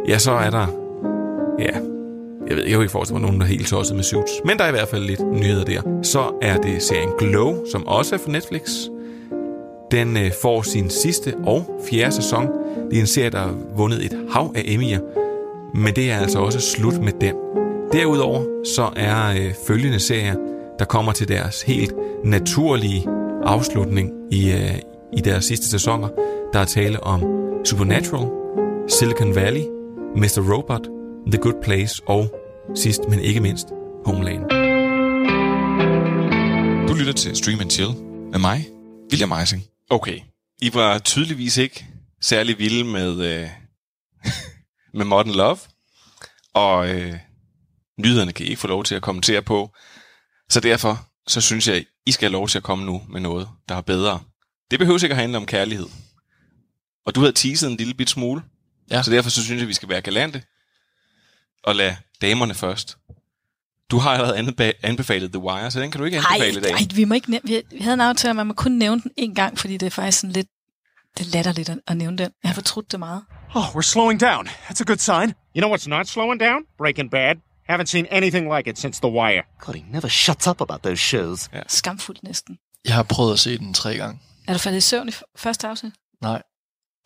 ja, 0.09 0.19
så 0.19 0.33
er 0.33 0.51
der... 0.51 0.67
Ja, 1.59 1.79
jeg 2.49 2.57
ved, 2.57 2.63
jeg 2.65 2.73
kan 2.73 2.81
ikke 2.81 2.93
forestille 2.93 3.21
mig 3.21 3.29
nogen, 3.29 3.41
der 3.41 3.47
er 3.47 3.51
helt 3.51 3.69
tosset 3.69 3.97
med 3.97 4.05
Suits. 4.05 4.33
Men 4.45 4.59
der 4.59 4.65
er 4.65 4.69
i 4.69 4.71
hvert 4.71 4.89
fald 4.89 5.03
lidt 5.03 5.33
nyheder 5.33 5.65
der. 5.65 6.01
Så 6.03 6.35
er 6.43 6.57
det 6.57 6.83
serien 6.83 7.11
Glow, 7.19 7.67
som 7.73 7.87
også 7.87 8.15
er 8.15 8.19
for 8.19 8.31
Netflix. 8.31 8.71
Den 9.91 10.17
øh, 10.17 10.33
får 10.43 10.63
sin 10.63 10.91
sidste 10.91 11.35
og 11.47 11.81
fjerde 11.91 12.13
sæson. 12.13 12.49
Det 12.91 12.97
er 12.97 13.01
en 13.01 13.07
serie, 13.07 13.31
der 13.31 13.39
har 13.39 13.55
vundet 13.77 14.05
et 14.05 14.19
hav 14.33 14.53
af 14.57 14.61
Emmy'er. 14.61 15.01
Men 15.75 15.97
det 15.97 16.11
er 16.11 16.19
altså 16.19 16.39
også 16.39 16.61
slut 16.61 17.01
med 17.01 17.13
den. 17.21 17.35
Derudover 17.93 18.45
så 18.77 18.91
er 18.97 19.31
øh, 19.31 19.55
følgende 19.67 20.01
serier, 20.01 20.35
der 20.79 20.85
kommer 20.85 21.13
til 21.13 21.29
deres 21.29 21.63
helt 21.63 21.93
naturlige 22.25 23.07
afslutning 23.45 24.11
i, 24.31 24.53
øh, 24.53 24.75
i 25.13 25.21
deres 25.21 25.45
sidste 25.45 25.69
sæsoner. 25.69 26.09
Der 26.53 26.59
er 26.59 26.65
tale 26.65 27.03
om 27.03 27.25
Supernatural, 27.65 28.29
Silicon 28.89 29.35
Valley, 29.35 29.63
Mr. 30.17 30.55
Robot, 30.55 30.89
The 31.27 31.39
Good 31.41 31.63
Place 31.63 32.03
og 32.07 32.41
sidst, 32.75 33.01
men 33.09 33.19
ikke 33.19 33.41
mindst, 33.41 33.69
Homeland. 34.07 34.43
Du 36.89 36.95
lytter 36.95 37.13
til 37.13 37.37
Stream 37.37 37.61
and 37.61 37.71
Chill 37.71 37.91
med 38.33 38.39
mig, 38.39 38.67
William 39.13 39.33
Eising. 39.41 39.63
Okay, 39.91 40.19
I 40.63 40.71
var 40.75 40.99
tydeligvis 40.99 41.57
ikke 41.57 41.85
særlig 42.21 42.59
vilde 42.59 42.85
med, 42.85 43.21
øh, 43.21 43.49
med 44.95 45.05
Modern 45.05 45.35
Love, 45.35 45.59
og 46.55 46.91
øh, 46.91 47.19
nyhederne 47.99 48.33
kan 48.33 48.47
I 48.47 48.49
ikke 48.49 48.61
få 48.61 48.69
lov 48.69 48.85
til 48.85 48.95
at 48.95 49.03
kommentere 49.03 49.43
på. 49.43 49.75
Så 50.49 50.61
derfor, 50.61 51.09
så 51.27 51.41
synes 51.41 51.69
jeg, 51.69 51.85
I 52.07 52.13
skal 52.13 52.27
have 52.29 52.33
lov 52.33 52.49
til 52.49 52.59
at 52.59 52.65
komme 52.65 52.85
nu 52.87 53.03
med 53.09 53.21
noget, 53.21 53.49
der 53.69 53.75
er 53.75 53.81
bedre. 53.81 54.21
Det 54.71 54.79
behøver 54.79 55.05
ikke 55.05 55.15
at 55.15 55.21
handle 55.21 55.39
om 55.39 55.47
kærlighed. 55.47 55.87
Og 57.07 57.15
du 57.15 57.21
havde 57.21 57.33
teaset 57.33 57.71
en 57.71 57.77
lille 57.77 57.95
bit 57.95 58.11
smule, 58.11 58.43
ja. 58.91 59.03
så 59.03 59.11
derfor 59.11 59.31
så 59.31 59.45
synes 59.45 59.61
jeg, 59.61 59.69
vi 59.69 59.75
skal 59.75 59.89
være 59.89 60.01
galante 60.01 60.43
og 61.63 61.77
lade 61.77 61.97
damerne 62.21 62.55
først. 62.55 62.97
Du 63.91 63.99
har 63.99 64.11
allerede 64.11 64.77
anbefalet 64.83 65.33
The 65.33 65.41
Wire, 65.41 65.71
så 65.71 65.81
den 65.81 65.91
kan 65.91 65.99
du 65.99 66.05
ikke 66.05 66.19
anbefale 66.19 66.59
i 66.59 66.63
dag. 66.63 66.73
Nej, 66.73 66.81
vi 66.95 67.05
må 67.05 67.15
ikke 67.15 67.31
nævne, 67.31 67.63
vi 67.71 67.79
havde 67.81 67.95
en 67.95 68.01
aftale, 68.01 68.31
at 68.31 68.37
man 68.37 68.47
må 68.47 68.53
kun 68.53 68.73
nævne 68.73 69.03
den 69.03 69.11
en 69.17 69.35
gang, 69.35 69.59
fordi 69.59 69.77
det 69.77 69.87
er 69.87 69.91
faktisk 69.91 70.21
sådan 70.21 70.33
lidt, 70.33 70.47
det 71.19 71.27
er 71.27 71.31
latterligt 71.31 71.69
at, 71.69 71.79
at 71.87 71.97
nævne 71.97 72.19
den. 72.19 72.31
Jeg 72.43 72.49
har 72.49 72.55
fortrudt 72.55 72.93
det 72.93 72.99
meget. 72.99 73.23
Oh, 73.55 73.71
we're 73.75 73.83
slowing 73.83 74.19
down. 74.19 74.49
That's 74.69 74.81
a 74.81 74.85
good 74.85 75.01
sign. 75.01 75.35
You 75.55 75.61
know 75.61 75.69
what's 75.69 75.89
not 75.89 76.07
slowing 76.07 76.39
down? 76.39 76.67
Breaking 76.79 77.11
Bad. 77.11 77.37
Haven't 77.69 77.87
seen 77.87 78.07
anything 78.07 78.49
like 78.57 78.71
it 78.71 78.79
since 78.79 79.01
The 79.01 79.09
Wire. 79.09 79.43
God, 79.67 79.75
he 79.75 79.85
never 79.93 80.09
shuts 80.09 80.47
up 80.47 80.61
about 80.61 80.83
those 80.83 81.01
shows. 81.01 81.49
Ja. 81.53 81.63
Skamfuldt 81.69 82.23
næsten. 82.23 82.59
Jeg 82.85 82.95
har 82.95 83.03
prøvet 83.03 83.33
at 83.33 83.39
se 83.39 83.59
den 83.59 83.75
tre 83.75 83.97
gange. 83.97 84.21
Er 84.49 84.53
du 84.53 84.59
faldet 84.59 84.79
i 84.79 84.81
søvn 84.81 85.09
i 85.09 85.13
første 85.37 85.69
afsnit? 85.69 85.93
Nej. 86.23 86.43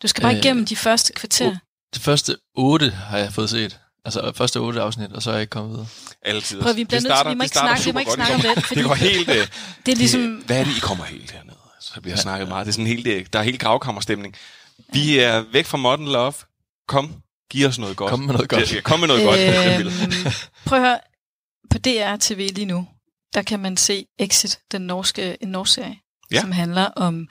Du 0.03 0.07
skal 0.07 0.21
bare 0.21 0.33
øh, 0.33 0.39
igennem 0.39 0.65
de 0.65 0.75
første 0.75 1.13
kvarter. 1.13 1.57
De 1.95 1.99
første 1.99 2.37
otte 2.55 2.89
har 2.89 3.17
jeg 3.17 3.33
fået 3.33 3.49
set. 3.49 3.79
Altså 4.05 4.31
første 4.35 4.57
otte 4.57 4.81
afsnit, 4.81 5.11
og 5.11 5.21
så 5.21 5.29
er 5.29 5.33
jeg 5.33 5.41
ikke 5.41 5.51
kommet 5.51 5.71
videre. 5.71 5.87
Altid. 6.21 6.61
Prøv, 6.61 6.75
vi 6.75 6.83
bliver 6.83 7.01
nødt 7.01 7.13
til, 7.21 7.29
vi 7.29 7.35
må 7.35 7.43
ikke 7.43 7.57
snakke, 7.57 7.85
vi 7.85 7.91
må 7.91 7.99
ikke 7.99 8.11
snakke 8.11 8.33
om 8.33 8.41
det. 8.41 8.65
Fordi 8.65 8.79
det 8.79 8.87
går 8.87 8.93
helt... 8.93 9.29
Uh, 9.29 9.35
det 9.85 9.91
er 9.91 9.95
ligesom... 9.95 10.35
Hvad 10.45 10.59
er 10.59 10.63
det, 10.63 10.77
I 10.77 10.79
kommer 10.79 11.03
helt 11.03 11.31
hernede? 11.31 11.55
Så 11.79 12.01
bliver 12.01 12.15
ja. 12.15 12.21
snakket 12.21 12.47
meget. 12.47 12.65
Det 12.65 12.71
er 12.71 12.73
sådan 12.73 12.87
helt, 12.87 13.33
der 13.33 13.39
er 13.39 13.43
helt 13.43 13.59
gravkammerstemning. 13.59 14.35
Vi 14.93 15.19
er 15.19 15.43
væk 15.51 15.65
fra 15.65 15.77
Modern 15.77 16.05
Love. 16.05 16.33
Kom, 16.87 17.13
giv 17.51 17.67
os 17.67 17.79
noget 17.79 17.97
godt. 17.97 18.09
Kom 18.09 18.19
med 18.19 18.33
noget 18.33 18.49
godt. 18.49 18.73
Ja, 18.73 18.81
kom 18.81 18.99
med 18.99 19.07
noget 19.07 19.23
godt. 19.23 19.39
Øhm, 19.39 19.91
prøv 20.67 20.79
at 20.79 20.85
høre. 20.85 20.99
På 21.69 21.77
DR 21.77 22.15
TV 22.19 22.49
lige 22.53 22.65
nu, 22.65 22.87
der 23.33 23.41
kan 23.41 23.59
man 23.59 23.77
se 23.77 24.05
Exit, 24.19 24.59
den 24.71 24.81
norske, 24.81 25.37
en 25.41 25.47
norsk 25.47 25.73
serie, 25.73 25.95
ja. 26.31 26.41
som 26.41 26.51
handler 26.51 26.83
om 26.85 27.27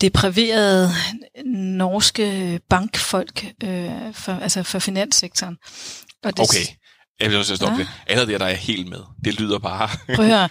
depriverede 0.00 0.90
norske 1.44 2.60
bankfolk 2.70 3.44
øh, 3.64 4.14
for, 4.14 4.32
altså 4.32 4.62
for 4.62 4.78
finanssektoren. 4.78 5.56
Og 6.24 6.36
det, 6.36 6.40
okay, 6.40 6.66
jeg 7.20 7.30
vil 7.30 7.38
også 7.38 7.56
stoppe 7.56 7.76
ja. 7.76 7.80
det. 7.80 7.88
Allerede 8.06 8.32
der, 8.32 8.38
der 8.38 8.46
er 8.46 8.54
helt 8.54 8.88
med. 8.88 9.00
Det 9.24 9.40
lyder 9.40 9.58
bare... 9.58 9.88
Prøv 10.14 10.24
at 10.24 10.30
høre. 10.30 10.48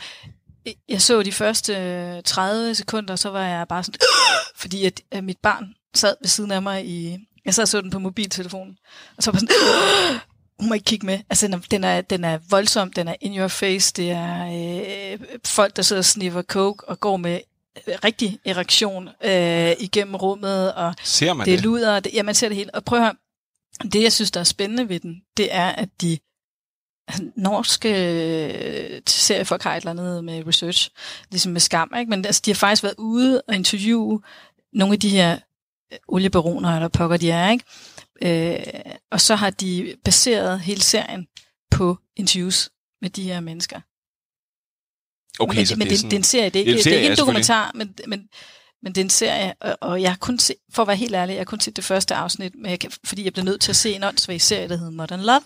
Jeg 0.90 1.02
så 1.02 1.24
de 1.24 1.32
første 1.32 2.22
30 2.22 2.76
sekunder, 2.76 3.16
så 3.16 3.30
var 3.30 3.44
jeg 3.44 3.68
bare 3.68 3.84
sådan... 3.84 4.00
fordi 4.62 4.86
at 4.86 5.24
mit 5.24 5.38
barn 5.44 5.74
sad 5.94 6.16
ved 6.22 6.28
siden 6.28 6.52
af 6.52 6.62
mig 6.62 6.86
i... 6.86 7.18
Jeg 7.46 7.54
sad 7.54 7.62
og 7.62 7.68
så 7.68 7.82
den 7.82 7.90
på 7.90 8.00
mobiltelefonen. 8.00 8.78
Og 9.18 9.24
så 9.24 9.32
var 9.32 9.40
sådan... 9.40 9.56
Hun 10.60 10.68
må 10.68 10.74
ikke 10.74 10.86
kigge 10.86 11.06
med. 11.06 11.20
Altså, 11.30 11.60
den 11.72 11.84
er, 11.84 12.02
den 12.02 12.24
er 12.24 12.40
voldsom, 12.50 12.94
den 12.94 13.08
er 13.08 13.16
in 13.22 13.38
your 13.38 13.48
face. 13.48 13.94
Det 13.96 14.12
er 14.12 14.46
øh, 15.14 15.20
folk, 15.46 15.76
der 15.76 15.82
sidder 15.82 16.00
og 16.00 16.06
sniffer 16.06 16.42
coke 16.42 16.90
og 16.90 17.00
går 17.00 17.18
med 17.18 17.40
rigtig 17.88 18.40
erektion 18.46 19.10
øh, 19.24 19.72
igennem 19.80 20.16
rummet. 20.16 20.74
Og 20.74 20.94
ser 21.04 21.34
man 21.34 21.46
det? 21.46 21.58
det? 21.58 21.64
Luder, 21.64 22.00
det, 22.00 22.14
ja, 22.14 22.24
man 22.24 22.36
ser 22.36 22.48
det 22.48 22.58
hele. 22.58 22.76
Og 22.76 22.84
prøv 22.84 23.00
at 23.00 23.06
høre, 23.06 23.16
det 23.92 24.04
jeg 24.04 24.14
synes, 24.14 24.32
der 24.32 24.40
er 24.40 24.44
spændende 24.44 24.90
ved 24.90 25.00
den, 25.00 25.22
det 25.38 25.48
er, 25.52 25.70
at 25.70 25.90
de 26.02 26.18
norske 27.36 27.90
øh, 27.90 29.02
seriefolk 29.08 29.64
har 29.64 29.76
et 29.76 29.78
eller 29.78 29.92
andet 29.92 30.24
med 30.24 30.48
research, 30.48 30.90
ligesom 31.32 31.52
med 31.52 31.62
skam, 31.62 31.94
ikke? 32.00 32.10
men 32.10 32.26
altså, 32.26 32.42
de 32.46 32.52
har 32.52 32.56
faktisk 32.56 32.84
været 32.84 32.96
ude 32.98 33.42
og 33.48 33.56
interviewe 33.56 34.22
nogle 34.74 34.94
af 34.94 35.00
de 35.00 35.10
her 35.10 35.34
øh, 35.34 35.40
oliebaroner, 36.08 36.70
eller 36.76 36.88
pokker 36.88 37.18
de 37.18 37.32
er, 37.32 37.52
ikke? 37.52 37.66
Øh, 38.24 38.92
og 39.12 39.22
så 39.22 39.36
har 39.36 39.50
de 39.50 39.96
baseret 40.04 40.60
hele 40.60 40.82
serien 40.82 41.28
på 41.72 41.98
interviews 42.16 42.70
med 43.02 43.10
de 43.10 43.24
her 43.24 43.40
mennesker. 43.40 43.82
Okay, 45.40 45.58
men, 45.58 45.66
så 45.66 45.76
men 45.76 45.88
det, 45.88 45.88
er 45.88 45.90
det, 45.90 46.00
sådan, 46.00 46.12
det 46.12 46.16
er 46.16 46.20
en 46.20 46.24
serie, 46.24 46.50
det 46.50 46.56
er 46.56 46.60
ikke, 46.60 46.72
det 46.72 46.76
er 46.76 46.78
en, 46.78 46.84
serie, 46.84 46.96
det 46.96 47.00
er 47.00 47.04
ikke 47.04 47.22
en 47.22 47.28
dokumentar, 47.28 47.72
men, 47.76 47.96
men, 48.08 48.30
men 48.84 48.96
det 48.96 49.02
er 49.02 49.06
en 49.06 49.10
serie, 49.10 49.54
og, 49.62 49.78
og 49.82 50.02
jeg 50.02 50.16
kun 50.20 50.40
se, 50.40 50.54
for 50.74 50.82
at 50.82 50.88
være 50.88 50.98
helt 50.98 51.16
ærlig, 51.16 51.34
jeg 51.34 51.40
har 51.40 51.46
kun 51.46 51.60
set 51.60 51.76
det 51.76 51.84
første 51.84 52.16
afsnit, 52.16 52.54
men 52.56 52.72
jeg 52.72 52.80
kan, 52.80 52.92
fordi 53.06 53.24
jeg 53.24 53.34
blev 53.34 53.46
nødt 53.46 53.62
til 53.62 53.72
at 53.72 53.76
se 53.76 53.94
en 53.94 54.04
åndssvag 54.04 54.42
serie, 54.42 54.70
der 54.70 54.78
hedder 54.78 54.92
Modern 54.92 55.22
Love, 55.22 55.42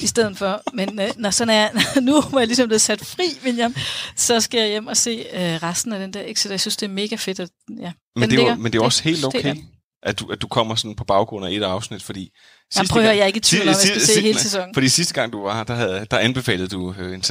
i 0.00 0.06
stedet 0.06 0.38
for. 0.38 0.62
Men 0.72 1.00
øh, 1.00 1.08
når 1.16 1.30
sådan 1.30 1.54
er, 1.54 2.00
nu 2.00 2.16
er 2.16 2.38
jeg 2.38 2.46
ligesom 2.46 2.68
blevet 2.68 2.80
sat 2.80 3.06
fri, 3.06 3.24
William, 3.44 3.74
så 4.16 4.40
skal 4.40 4.60
jeg 4.60 4.68
hjem 4.68 4.86
og 4.86 4.96
se 4.96 5.24
øh, 5.32 5.40
resten 5.40 5.92
af 5.92 5.98
den 5.98 6.12
der 6.12 6.22
Exit. 6.26 6.50
Jeg 6.50 6.60
synes, 6.60 6.76
det 6.76 6.86
er 6.86 6.90
mega 6.90 7.16
fedt. 7.16 7.40
At, 7.40 7.50
ja, 7.80 7.92
men, 8.16 8.30
det 8.30 8.36
er, 8.36 8.38
ligger, 8.38 8.56
men 8.56 8.72
det 8.72 8.78
er 8.78 8.84
også 8.84 9.02
helt 9.02 9.24
okay, 9.24 9.56
at 10.02 10.20
du, 10.20 10.26
at 10.32 10.42
du 10.42 10.48
kommer 10.48 10.74
sådan 10.74 10.94
på 10.94 11.04
baggrund 11.04 11.46
af 11.46 11.50
et 11.50 11.62
afsnit, 11.62 12.02
fordi... 12.02 12.30
Jeg 12.76 12.84
prøver, 12.90 13.06
gang, 13.06 13.16
jeg 13.16 13.22
er 13.22 13.26
ikke 13.26 13.36
i 13.36 13.40
tvivl 13.40 13.62
om, 13.62 13.68
at 13.68 13.74
jeg 13.74 13.86
skal 13.86 14.00
se 14.00 14.20
hele 14.20 14.38
sæsonen. 14.38 14.74
Fordi 14.74 14.88
sidste 14.88 15.14
gang 15.14 15.32
du 15.32 15.42
var 15.42 15.56
her, 15.56 15.64
der, 15.64 15.74
havde, 15.74 16.06
der 16.10 16.18
anbefalede 16.18 16.68
du 16.68 16.94
øh, 16.98 17.14
en, 17.14 17.22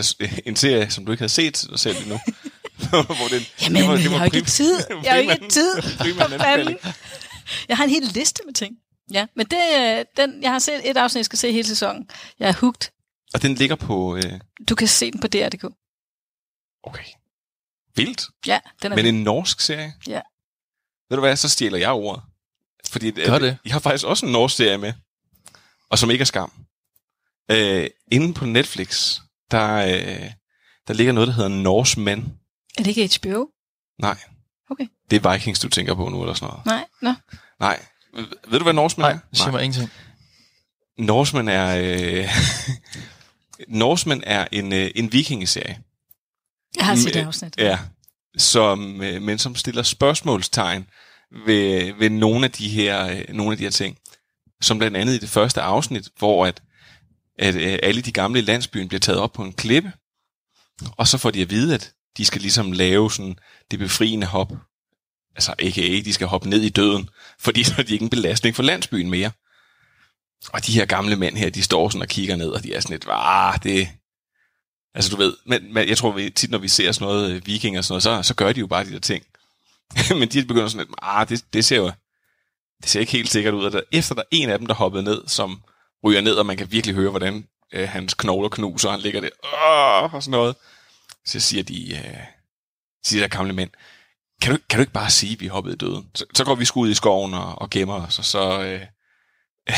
en 0.45 0.55
serie, 0.55 0.89
som 0.89 1.05
du 1.05 1.11
ikke 1.11 1.21
havde 1.21 1.31
set 1.31 1.65
dig 1.69 1.79
selv 1.79 1.97
endnu. 1.97 2.19
hvor 2.89 3.27
den, 3.29 3.41
Jamen, 3.61 3.81
det 3.81 3.87
var, 3.89 3.95
det 3.97 4.05
var 4.05 4.11
jeg 4.11 4.19
har 4.19 4.25
ikke 4.25 4.41
tid. 4.47 4.79
Jeg 5.03 5.11
har 5.13 5.19
ikke 5.19 5.49
tid. 5.49 5.81
Jeg 7.69 7.77
har 7.77 7.83
en 7.83 7.89
hel 7.89 8.03
liste 8.03 8.41
med 8.45 8.53
ting. 8.53 8.75
Ja, 9.13 9.25
men 9.35 9.45
det, 9.45 10.03
den, 10.17 10.43
jeg 10.43 10.51
har 10.51 10.59
set 10.59 10.89
et 10.89 10.97
afsnit, 10.97 11.19
jeg 11.19 11.25
skal 11.25 11.39
se 11.39 11.51
hele 11.51 11.67
sæsonen. 11.67 12.09
Jeg 12.39 12.49
er 12.49 12.53
hooked. 12.53 12.89
Og 13.33 13.41
den 13.41 13.55
ligger 13.55 13.75
på... 13.75 14.15
Øh... 14.15 14.39
Du 14.69 14.75
kan 14.75 14.87
se 14.87 15.11
den 15.11 15.19
på 15.19 15.27
DR.dk. 15.27 15.63
Okay. 16.83 17.05
Vildt. 17.95 18.23
Ja, 18.47 18.59
den 18.81 18.91
er 18.91 18.95
Men 18.95 19.05
vild. 19.05 19.15
en 19.15 19.23
norsk 19.23 19.61
serie? 19.61 19.93
Ja. 20.07 20.21
Ved 21.09 21.17
du 21.17 21.21
hvad, 21.21 21.35
så 21.35 21.49
stjæler 21.49 21.77
jeg 21.77 21.91
ordet. 21.91 22.23
Fordi 22.89 23.11
Gør 23.11 23.39
det. 23.39 23.57
Jeg 23.65 23.73
har 23.73 23.79
faktisk 23.79 24.05
også 24.05 24.25
en 24.25 24.31
norsk 24.31 24.55
serie 24.55 24.77
med, 24.77 24.93
og 25.89 25.99
som 25.99 26.11
ikke 26.11 26.21
er 26.21 26.25
skam. 26.25 26.51
Øh, 27.51 27.89
inde 28.11 28.33
på 28.33 28.45
Netflix, 28.45 29.19
der, 29.51 29.75
øh, 29.75 30.31
der 30.87 30.93
ligger 30.93 31.13
noget, 31.13 31.27
der 31.27 31.33
hedder 31.33 31.49
Norsemen. 31.49 32.37
Er 32.77 32.83
det 32.83 32.97
ikke 32.97 33.19
HBO? 33.19 33.47
Nej. 33.99 34.17
Okay. 34.69 34.87
Det 35.11 35.25
er 35.25 35.31
Vikings, 35.31 35.59
du 35.59 35.69
tænker 35.69 35.93
på 35.93 36.09
nu, 36.09 36.21
eller 36.21 36.33
sådan 36.33 36.47
noget. 36.47 36.65
Nej, 36.65 36.85
nå. 37.01 37.13
Nej. 37.59 37.85
Ved 38.47 38.59
du, 38.59 38.63
hvad 38.63 38.73
Norsemen 38.73 39.03
Nej, 39.03 39.11
er? 39.11 39.19
det 39.29 39.37
siger 39.37 39.51
mig 39.51 39.63
ingenting. 39.63 39.91
Norsemen 40.97 41.47
er... 41.47 41.77
Øh, 41.77 42.29
Norsemen 43.67 44.23
er 44.25 44.47
en, 44.51 44.73
øh, 44.73 44.91
en 44.95 45.11
vikingeserie. 45.11 45.79
Jeg 46.77 46.85
har 46.85 46.95
set 46.95 47.13
det 47.13 47.25
afsnit. 47.25 47.57
Ja, 47.57 47.79
som, 48.37 49.01
øh, 49.01 49.21
men 49.21 49.37
som 49.37 49.55
stiller 49.55 49.83
spørgsmålstegn 49.83 50.87
ved, 51.45 51.93
ved 51.93 52.09
nogle, 52.09 52.45
af 52.45 52.51
de 52.51 52.69
her, 52.69 53.07
øh, 53.07 53.25
nogle 53.29 53.51
af 53.51 53.57
de 53.57 53.63
her 53.63 53.71
ting. 53.71 53.97
Som 54.61 54.77
blandt 54.77 54.97
andet 54.97 55.13
i 55.13 55.17
det 55.17 55.29
første 55.29 55.61
afsnit, 55.61 56.09
hvor 56.17 56.45
at 56.45 56.61
at 57.39 57.55
øh, 57.55 57.79
alle 57.83 58.01
de 58.01 58.11
gamle 58.11 58.41
landsbyen 58.41 58.87
bliver 58.87 58.99
taget 58.99 59.19
op 59.19 59.33
på 59.33 59.43
en 59.43 59.53
klippe, 59.53 59.91
og 60.91 61.07
så 61.07 61.17
får 61.17 61.31
de 61.31 61.41
at 61.41 61.49
vide, 61.49 61.73
at 61.73 61.93
de 62.17 62.25
skal 62.25 62.41
ligesom 62.41 62.71
lave 62.71 63.11
sådan 63.11 63.39
det 63.71 63.79
befriende 63.79 64.27
hop. 64.27 64.53
Altså 65.35 65.51
a.k.a. 65.59 66.01
de 66.05 66.13
skal 66.13 66.27
hoppe 66.27 66.49
ned 66.49 66.61
i 66.61 66.69
døden, 66.69 67.09
fordi 67.45 67.63
så 67.63 67.73
er 67.77 67.83
de 67.83 67.93
ikke 67.93 68.03
en 68.03 68.09
belastning 68.09 68.55
for 68.55 68.63
landsbyen 68.63 69.09
mere. 69.09 69.31
Og 70.53 70.65
de 70.65 70.71
her 70.71 70.85
gamle 70.85 71.15
mænd 71.15 71.37
her, 71.37 71.49
de 71.49 71.63
står 71.63 71.89
sådan 71.89 72.01
og 72.01 72.07
kigger 72.07 72.35
ned, 72.35 72.49
og 72.49 72.63
de 72.63 72.73
er 72.73 72.79
sådan 72.79 72.93
lidt, 72.93 73.05
ah, 73.09 73.63
det... 73.63 73.89
Altså 74.95 75.11
du 75.11 75.17
ved, 75.17 75.37
men, 75.45 75.73
men 75.73 75.89
jeg 75.89 75.97
tror 75.97 76.11
vi, 76.11 76.29
tit 76.29 76.51
når 76.51 76.57
vi 76.57 76.67
ser 76.67 76.91
sådan 76.91 77.05
noget 77.07 77.31
øh, 77.31 77.45
viking 77.45 77.77
og 77.77 77.83
sådan 77.83 77.91
noget, 77.91 78.03
så, 78.03 78.27
så 78.27 78.35
gør 78.35 78.51
de 78.51 78.59
jo 78.59 78.67
bare 78.67 78.85
de 78.85 78.91
der 78.91 78.99
ting. 78.99 79.25
men 80.19 80.29
de 80.29 80.45
begynder 80.45 80.67
sådan 80.67 80.87
lidt, 80.87 80.97
ah, 81.01 81.29
det, 81.29 81.45
det 81.53 81.65
ser 81.65 81.75
jo 81.77 81.91
det 82.81 82.89
ser 82.89 82.99
ikke 82.99 83.11
helt 83.11 83.29
sikkert 83.29 83.53
ud. 83.53 83.65
Og 83.65 83.71
der, 83.71 83.81
efter 83.91 84.15
der 84.15 84.21
er 84.21 84.25
en 84.31 84.49
af 84.49 84.57
dem, 84.59 84.67
der 84.67 84.73
hoppede 84.73 85.03
ned, 85.03 85.27
som 85.27 85.61
ryger 86.03 86.21
ned, 86.21 86.33
og 86.33 86.45
man 86.45 86.57
kan 86.57 86.71
virkelig 86.71 86.95
høre, 86.95 87.09
hvordan 87.09 87.47
øh, 87.73 87.89
hans 87.89 88.13
knogler 88.13 88.49
knuser, 88.49 88.89
og 88.89 88.93
han 88.93 89.01
ligger 89.01 89.21
der, 89.21 89.29
Åh! 89.43 90.13
og 90.13 90.23
sådan 90.23 90.31
noget. 90.31 90.55
Så 91.25 91.39
siger 91.39 91.63
de, 91.63 91.95
øh, 91.95 92.17
siger 93.05 93.21
der 93.21 93.27
gamle 93.37 93.53
mænd, 93.53 93.69
kan 94.41 94.55
du, 94.55 94.59
kan 94.69 94.77
du 94.77 94.81
ikke 94.81 94.93
bare 94.93 95.09
sige, 95.09 95.33
at 95.33 95.39
vi 95.39 95.47
hoppede 95.47 95.73
i 95.73 95.77
døden? 95.77 96.09
Så, 96.15 96.25
så 96.33 96.43
går 96.45 96.55
vi 96.55 96.65
sgu 96.65 96.79
ud 96.81 96.89
i 96.89 96.93
skoven 96.93 97.33
og, 97.33 97.61
og 97.61 97.69
gemmer 97.69 98.05
os, 98.07 98.19
og 98.19 98.25
så... 98.25 98.61
Øh, 98.61 98.81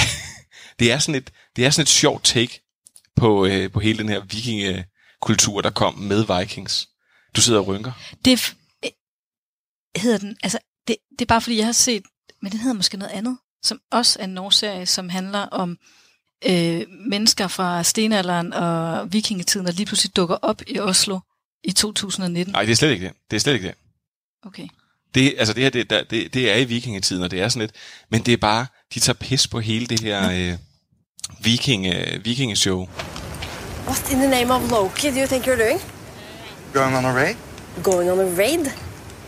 det, 0.79 0.91
er 0.91 0.99
sådan 0.99 1.15
et, 1.15 1.31
det 1.55 1.65
er 1.65 1.69
sådan 1.69 1.83
et 1.83 1.89
sjovt 1.89 2.23
take 2.23 2.61
på, 3.15 3.45
øh, 3.45 3.71
på 3.71 3.79
hele 3.79 3.97
den 3.97 4.09
her 4.09 4.19
vikingekultur, 4.19 5.61
der 5.61 5.69
kom 5.69 5.95
med 5.95 6.39
Vikings. 6.39 6.89
Du 7.35 7.41
sidder 7.41 7.59
og 7.59 7.67
rynker. 7.67 7.91
Det 8.25 8.39
f- 8.39 8.79
øh, 8.85 8.91
hedder 10.01 10.17
den, 10.17 10.37
altså, 10.43 10.59
det, 10.87 10.95
det 11.11 11.21
er 11.21 11.25
bare 11.25 11.41
fordi, 11.41 11.57
jeg 11.57 11.65
har 11.65 11.71
set, 11.71 12.03
men 12.41 12.51
den 12.51 12.59
hedder 12.59 12.75
måske 12.75 12.97
noget 12.97 13.11
andet, 13.11 13.37
som 13.63 13.79
også 13.91 14.19
er 14.19 14.23
en 14.23 14.29
norsk 14.29 14.59
serie, 14.59 14.85
som 14.85 15.09
handler 15.09 15.39
om 15.39 15.77
øh, 16.45 16.81
mennesker 16.89 17.47
fra 17.47 17.83
stenalderen 17.83 18.53
og 18.53 19.13
vikingetiden, 19.13 19.65
der 19.65 19.71
lige 19.73 19.85
pludselig 19.85 20.15
dukker 20.15 20.35
op 20.35 20.61
i 20.67 20.79
Oslo 20.79 21.19
i 21.63 21.71
2019. 21.71 22.51
Nej, 22.51 22.63
det 22.63 22.71
er 22.71 22.75
slet 22.75 22.91
ikke 22.91 23.05
det. 23.05 23.13
Det 23.31 23.35
er 23.35 23.39
slet 23.39 23.53
ikke 23.53 23.67
det. 23.67 23.75
Okay. 24.45 24.67
Det, 25.15 25.35
altså 25.37 25.53
det 25.53 25.63
her, 25.63 25.69
det, 25.69 25.89
der, 25.89 26.03
det, 26.03 26.33
det 26.33 26.51
er 26.51 26.55
i 26.55 26.63
vikingetiden, 26.63 27.23
og 27.23 27.31
det 27.31 27.41
er 27.41 27.49
sådan 27.49 27.59
lidt, 27.59 27.71
men 28.11 28.21
det 28.21 28.33
er 28.33 28.37
bare, 28.37 28.65
de 28.93 28.99
tager 28.99 29.17
pis 29.17 29.47
på 29.47 29.59
hele 29.59 29.87
det 29.87 29.99
her 29.99 30.31
øh, 30.31 30.57
viking, 31.43 31.85
øh, 31.85 32.25
vikingeshow. 32.25 32.89
What 33.87 34.11
in 34.11 34.17
the 34.17 34.29
name 34.29 34.53
of 34.53 34.71
Loki 34.71 35.09
do 35.09 35.19
you 35.21 35.27
think 35.27 35.47
you're 35.47 35.61
doing? 35.65 35.81
Going 36.73 36.95
on 36.95 37.05
a 37.05 37.13
raid? 37.13 37.35
Going 37.83 38.09
on 38.11 38.19
a 38.19 38.37
raid? 38.37 38.65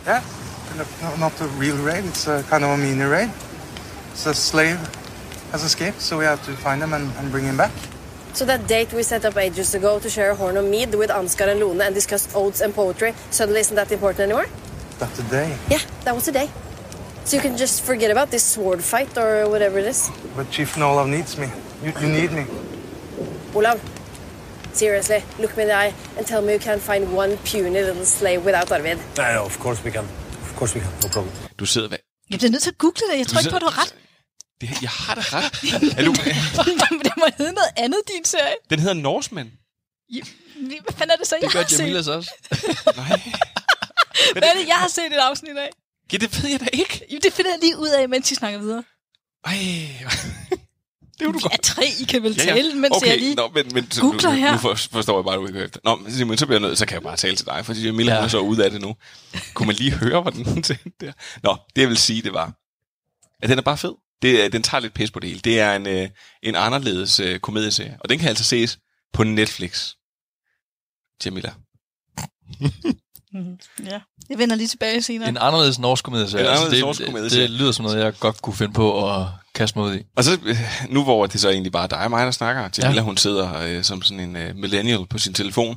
Yeah. 0.06 0.22
No, 0.76 0.84
no, 1.02 1.16
not 1.16 1.40
a 1.40 1.46
real 1.60 1.76
raid, 1.86 2.04
it's 2.04 2.28
a 2.28 2.42
kind 2.50 2.64
of 2.64 2.70
a 2.70 2.76
mini 2.76 3.04
raid. 3.04 3.30
It's 4.12 4.26
a 4.26 4.34
slave 4.34 4.78
has 5.52 5.64
escaped, 5.64 6.00
so 6.00 6.18
we 6.18 6.24
have 6.24 6.44
to 6.46 6.52
find 6.52 6.82
him 6.82 6.92
and, 6.92 7.10
and 7.18 7.30
bring 7.30 7.44
him 7.44 7.56
back. 7.56 7.72
So 8.34 8.44
that 8.46 8.66
date 8.68 8.92
we 8.92 9.02
set 9.02 9.24
up 9.24 9.36
ages 9.36 9.74
ago 9.74 9.98
to 9.98 10.08
share 10.08 10.30
a 10.30 10.34
horn 10.34 10.56
of 10.56 10.64
mead 10.64 10.94
with 10.94 11.10
Ansgar 11.10 11.48
and 11.48 11.60
Lone 11.60 11.80
and 11.80 11.94
discuss 11.94 12.34
odes 12.34 12.60
and 12.60 12.74
poetry 12.74 13.12
suddenly 13.30 13.60
isn't 13.60 13.76
that 13.76 13.90
important 13.92 14.20
anymore? 14.20 14.46
That 14.98 15.14
today. 15.14 15.56
Yeah, 15.68 15.80
that 16.04 16.14
was 16.14 16.24
today. 16.24 16.48
So 17.24 17.36
you 17.36 17.42
can 17.42 17.56
just 17.56 17.82
forget 17.82 18.10
about 18.10 18.30
this 18.30 18.44
sword 18.44 18.82
fight 18.82 19.16
or 19.18 19.48
whatever 19.48 19.78
it 19.78 19.86
is. 19.86 20.10
But 20.36 20.50
Chief 20.50 20.74
Nolav 20.76 21.08
needs 21.08 21.36
me. 21.38 21.48
You, 21.84 21.92
you 22.00 22.08
need 22.08 22.32
me. 22.32 22.44
Olav, 23.54 23.80
seriously, 24.72 25.22
look 25.38 25.56
me 25.56 25.62
in 25.64 25.68
the 25.68 25.74
eye 25.74 25.92
and 26.16 26.26
tell 26.26 26.40
me 26.42 26.52
you 26.52 26.58
can't 26.60 26.80
find 26.82 27.12
one 27.12 27.36
puny 27.38 27.70
little 27.70 28.04
slave 28.04 28.44
without 28.44 28.70
Arvid. 28.72 28.98
No, 29.18 29.34
no, 29.34 29.44
of 29.44 29.58
course 29.58 29.84
we 29.84 29.90
can. 29.90 30.04
Of 30.42 30.54
course 30.56 30.74
we 30.74 30.80
can. 30.80 30.90
No 31.02 31.08
problem. 31.08 31.32
Du 31.58 31.66
sidder 31.66 31.88
hvad? 31.88 31.98
Jeg 32.30 32.38
bliver 32.38 32.50
nødt 32.50 32.62
til 32.62 32.70
at 32.70 32.78
google 32.78 33.02
det. 33.12 33.18
Jeg 33.18 33.26
tror 33.26 33.38
ikke 33.40 33.50
på, 33.50 33.56
at 33.56 33.62
du 33.62 33.70
har 33.70 33.82
ret. 33.82 33.94
Det, 34.60 34.82
jeg 34.82 34.90
har 34.90 35.14
da 35.14 35.20
ret. 35.20 35.44
er 35.98 36.04
du, 36.04 36.12
det 37.04 37.12
må 37.18 37.26
hedde 37.38 37.52
noget 37.52 37.70
andet, 37.76 38.00
din 38.16 38.24
serie. 38.24 38.54
den 38.70 38.78
hedder 38.78 38.94
Norseman. 38.94 39.52
Ja, 40.12 40.20
Hvad 40.84 40.94
fanden 40.94 41.10
er 41.10 41.16
det 41.16 41.26
så, 41.26 41.34
jeg 41.36 41.42
Det 41.42 41.52
gør 41.52 41.60
har 41.60 41.68
set? 41.68 41.78
Jamilas 41.78 42.08
også. 42.08 42.30
Hvad 44.32 44.42
er 44.42 44.54
det, 44.58 44.66
jeg 44.68 44.76
har 44.76 44.88
set 44.88 45.06
et 45.06 45.12
afsnit 45.18 45.56
af? 45.56 45.70
Ja, 46.12 46.16
det 46.16 46.42
ved 46.42 46.50
jeg 46.50 46.60
da 46.60 46.66
ikke. 46.72 47.06
Jo, 47.12 47.18
det 47.22 47.32
finder 47.32 47.50
jeg 47.50 47.58
lige 47.62 47.78
ud 47.78 47.88
af, 47.88 48.08
mens 48.08 48.30
I 48.32 48.34
snakker 48.34 48.58
videre. 48.58 48.84
Ej, 49.44 49.52
det 51.18 51.26
er 51.28 51.32
du 51.32 51.40
Ja, 51.52 51.56
tre, 51.62 51.84
I 52.00 52.04
kan 52.04 52.22
vel 52.22 52.36
tale, 52.36 52.74
mens 52.74 52.96
okay. 52.96 53.06
jeg 53.08 53.18
lige 53.18 53.34
Nå, 53.34 53.48
men, 53.54 53.66
men 53.74 53.88
googler 54.00 54.30
nu, 54.30 54.36
her. 54.36 54.52
Nu 54.52 54.58
for- 54.58 54.74
forstår 54.92 55.18
jeg 55.18 55.24
bare, 55.24 55.34
at 55.34 55.38
du 55.38 55.46
ikke 55.46 55.52
hører 55.56 55.66
efter. 55.66 55.80
Nå, 55.84 55.96
men 55.96 56.12
Simon, 56.12 56.38
så 56.38 56.46
bliver 56.46 56.60
jeg 56.60 56.68
nødt, 56.68 56.78
så 56.78 56.86
kan 56.86 56.94
jeg 56.94 57.02
bare 57.02 57.16
tale 57.16 57.36
til 57.36 57.46
dig, 57.46 57.66
fordi 57.66 57.84
Jamila 57.86 58.14
ja. 58.14 58.20
er 58.24 58.28
så 58.28 58.38
ude 58.38 58.64
af 58.64 58.70
det 58.70 58.80
nu. 58.80 58.96
Kunne 59.54 59.66
man 59.66 59.76
lige 59.76 59.90
høre, 59.92 60.22
hvad 60.22 60.32
den 60.32 60.62
til 60.62 60.78
der? 61.00 61.12
Nå, 61.42 61.56
det 61.76 61.82
jeg 61.82 61.88
vil 61.88 61.98
sige, 61.98 62.22
det 62.22 62.32
var, 62.32 62.52
at 63.42 63.48
den 63.48 63.58
er 63.58 63.62
bare 63.62 63.78
fed. 63.78 63.92
Det, 64.22 64.52
den 64.52 64.62
tager 64.62 64.80
lidt 64.80 64.94
pis 64.94 65.10
på 65.10 65.20
det 65.20 65.28
hele. 65.28 65.40
Det 65.40 65.60
er 65.60 65.76
en, 65.76 65.86
øh, 65.86 66.08
en 66.42 66.54
anderledes 66.56 67.20
øh, 67.20 67.38
komedieserie, 67.40 67.96
og 68.00 68.08
den 68.08 68.18
kan 68.18 68.28
altså 68.28 68.44
ses 68.44 68.78
på 69.12 69.22
Netflix. 69.24 69.88
Jamila. 71.24 71.52
Ja. 73.84 74.00
Jeg 74.30 74.38
vender 74.38 74.56
lige 74.56 74.68
tilbage 74.68 75.02
senere. 75.02 75.28
En 75.28 75.36
anderledes 75.40 75.78
norsk 75.78 76.04
komedie. 76.04 76.26
En 76.28 76.36
anderledes 76.36 76.60
Altså, 76.62 76.76
det, 76.76 76.80
norsk 76.84 77.04
komedieserie. 77.04 77.42
Det, 77.42 77.50
det 77.50 77.58
lyder 77.60 77.72
som 77.72 77.82
noget, 77.84 78.04
jeg 78.04 78.18
godt 78.18 78.42
kunne 78.42 78.56
finde 78.56 78.72
på 78.72 79.10
at 79.16 79.26
kaste 79.54 79.78
mig 79.78 79.88
ud 79.88 79.94
i. 79.96 80.02
Og 80.16 80.24
så, 80.24 80.38
øh, 80.44 80.56
nu 80.88 81.02
hvor 81.04 81.26
det 81.26 81.40
så 81.40 81.50
egentlig 81.50 81.72
bare 81.72 81.88
dig 81.88 81.98
og 81.98 82.10
mig, 82.10 82.24
der 82.26 82.30
snakker, 82.30 82.68
Jamila, 82.78 83.00
Ja. 83.00 83.04
hun 83.04 83.16
sidder 83.16 83.58
øh, 83.58 83.84
som 83.84 84.02
sådan 84.02 84.20
en 84.20 84.36
øh, 84.36 84.56
millennial 84.56 85.06
på 85.06 85.18
sin 85.18 85.34
telefon, 85.34 85.76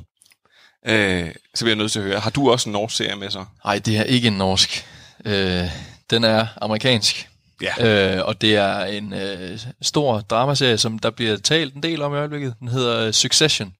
øh, 0.86 1.30
så 1.54 1.64
bliver 1.64 1.70
jeg 1.70 1.76
nødt 1.76 1.92
til 1.92 1.98
at 1.98 2.04
høre, 2.04 2.20
har 2.20 2.30
du 2.30 2.50
også 2.50 2.68
en 2.68 2.72
norsk 2.72 2.96
serie 2.96 3.16
med 3.16 3.30
så? 3.30 3.44
Nej, 3.64 3.78
det 3.78 3.96
er 3.96 4.02
ikke 4.04 4.28
en 4.28 4.38
norsk. 4.38 4.86
Øh, 5.24 5.64
den 6.10 6.24
er 6.24 6.46
amerikansk. 6.60 7.28
Ja. 7.62 8.16
Øh, 8.16 8.24
og 8.26 8.40
det 8.40 8.56
er 8.56 8.84
en 8.84 9.12
øh, 9.12 9.60
stor 9.82 10.20
dramaserie, 10.20 10.78
som 10.78 10.98
der 10.98 11.10
bliver 11.10 11.36
talt 11.36 11.74
en 11.74 11.82
del 11.82 12.02
om 12.02 12.14
i 12.14 12.16
øjeblikket. 12.16 12.54
Den 12.60 12.68
hedder 12.68 13.06
øh, 13.06 13.12
Succession. 13.12 13.74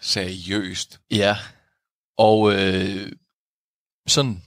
Seriøst? 0.00 1.00
Ja. 1.10 1.36
Og 2.18 2.52
øh, 2.54 3.12
sådan, 4.08 4.42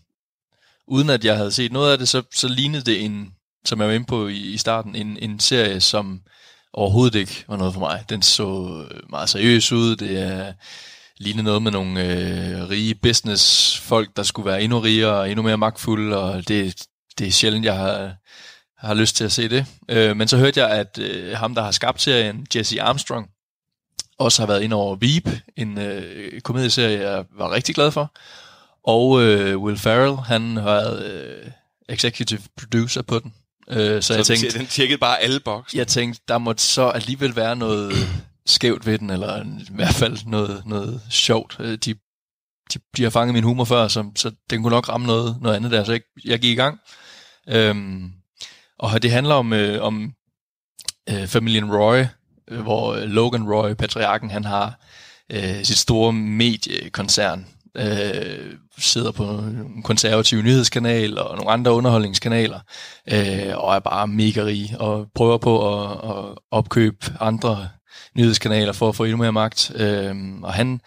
uden 0.88 1.10
at 1.10 1.26
jeg 1.26 1.38
havde 1.38 1.52
set 1.52 1.72
noget 1.72 1.92
af 1.92 1.98
det, 1.98 2.10
så, 2.10 2.24
så 2.34 2.48
lignede 2.48 2.84
det 2.84 3.06
en, 3.06 3.34
som 3.66 3.80
jeg 3.80 3.88
var 3.88 3.94
inde 3.94 4.06
på 4.06 4.28
i, 4.28 4.38
i 4.38 4.58
starten, 4.58 4.96
en, 4.96 5.18
en 5.18 5.40
serie, 5.40 5.82
som 5.82 6.22
overhovedet 6.74 7.20
ikke 7.20 7.46
var 7.48 7.58
noget 7.58 7.74
for 7.74 7.80
mig. 7.80 8.04
Den 8.10 8.22
så 8.22 8.44
øh, 8.92 9.10
meget 9.10 9.30
seriøs 9.30 9.72
ud. 9.72 9.96
Det 9.96 10.20
er 10.20 10.54
lignede 11.18 11.44
noget 11.44 11.62
med 11.62 11.72
nogle 11.72 12.04
øh, 12.04 12.70
rige 12.70 12.96
businessfolk, 12.96 14.16
der 14.16 14.24
skulle 14.24 14.46
være 14.46 14.62
endnu 14.62 14.80
rigere 14.80 15.20
og 15.20 15.30
endnu 15.30 15.44
mere 15.44 15.58
magtfulde, 15.58 16.18
og 16.18 16.48
det, 16.48 16.88
det 17.18 17.28
er 17.28 17.32
sjældent, 17.32 17.66
jeg 17.66 17.76
har, 17.78 18.16
har 18.88 18.94
lyst 18.94 19.16
til 19.16 19.24
at 19.24 19.32
se 19.32 19.50
det. 19.50 19.66
Øh, 19.90 20.18
men 20.18 20.28
så 20.28 20.38
hørte 20.38 20.60
jeg, 20.60 20.70
at 20.70 20.98
øh, 21.02 21.38
ham, 21.38 21.56
der 21.56 21.62
har 21.64 21.72
skabt 21.72 22.02
serien, 22.02 22.48
Jesse 22.56 22.82
Armstrong, 22.82 23.28
også 24.20 24.42
har 24.42 24.48
været 24.48 24.62
inde 24.62 24.76
over 24.76 24.96
Veep, 24.96 25.30
en 25.58 25.78
øh, 25.78 26.42
komedieserie, 26.42 27.10
jeg 27.10 27.26
var 27.38 27.52
rigtig 27.52 27.76
glad 27.76 27.92
for. 27.92 28.16
Og 28.88 29.22
øh, 29.24 29.58
Will 29.58 29.78
Ferrell, 29.78 30.16
han 30.18 30.58
har 30.58 30.64
været 30.64 31.06
øh, 31.06 31.52
executive 31.90 32.42
producer 32.58 33.02
på 33.02 33.20
den. 33.20 33.34
Øh, 33.70 33.78
så, 33.78 34.08
Så 34.08 34.14
jeg 34.14 34.26
tænkte, 34.26 34.52
siger, 34.52 34.60
den 34.60 34.68
tjekkede 34.68 34.98
bare 34.98 35.20
alle 35.22 35.40
bokse? 35.40 35.78
jeg 35.78 35.88
tænkte, 35.88 36.22
der 36.28 36.38
måtte 36.38 36.64
så 36.64 36.84
alligevel 36.90 37.36
være 37.36 37.56
noget 37.56 37.94
skævt 38.46 38.86
ved 38.86 38.98
den, 39.00 39.10
eller 39.10 39.44
i 39.44 39.68
hvert 39.70 39.94
fald 39.94 40.18
noget, 40.28 40.64
noget 40.66 41.02
sjovt. 41.10 41.58
Øh, 41.60 41.78
De, 41.78 41.94
de, 42.74 42.80
de 42.98 43.04
har 43.04 43.10
fanget 43.10 43.34
min 43.34 43.44
humor 43.44 43.66
før, 43.66 43.88
så, 43.88 44.12
så 44.16 44.32
den 44.50 44.62
kunne 44.64 44.72
nok 44.76 44.90
ramme 44.90 45.08
noget, 45.08 45.38
noget 45.42 45.56
andet 45.56 45.72
der, 45.72 45.84
så 45.84 45.92
jeg, 45.92 46.02
jeg 46.26 46.40
gik 46.40 46.52
i 46.52 46.56
gang. 46.62 46.80
Øhm, 47.50 48.12
og 48.80 49.04
det 49.04 49.12
handler 49.12 49.36
om, 49.36 49.54
øh, 49.54 49.82
om 49.82 50.14
øh, 51.10 51.28
familien 51.28 51.76
Roy, 51.76 52.04
øh, 52.48 52.62
hvor 52.62 52.94
øh, 52.94 53.04
Logan 53.04 53.54
Roy, 53.54 53.74
patriarken, 53.74 54.32
han 54.32 54.46
har 54.46 54.80
øh, 55.32 55.64
sit 55.64 55.78
store 55.78 56.14
mediekoncern, 56.14 57.48
øh, 57.78 58.54
sidder 58.78 59.12
på 59.12 59.24
en 59.24 59.84
konservativ 59.84 60.42
nyhedskanal 60.42 61.20
og 61.20 61.36
nogle 61.36 61.52
andre 61.52 61.74
underholdningskanaler, 61.74 62.60
øh, 63.12 63.58
og 63.58 63.76
er 63.76 63.80
bare 63.80 64.08
mega 64.08 64.44
rig, 64.44 64.76
og 64.80 65.08
prøver 65.16 65.38
på 65.38 65.84
at, 65.84 65.92
at 65.92 66.38
opkøbe 66.52 67.06
andre 67.20 67.70
nyhedskanaler 68.16 68.74
for 68.74 68.90
at 68.90 68.96
få 68.96 69.04
endnu 69.04 69.18
mere 69.18 69.32
magt. 69.32 69.72
Øh, 69.76 70.16
og 70.44 70.54
han, 70.54 70.82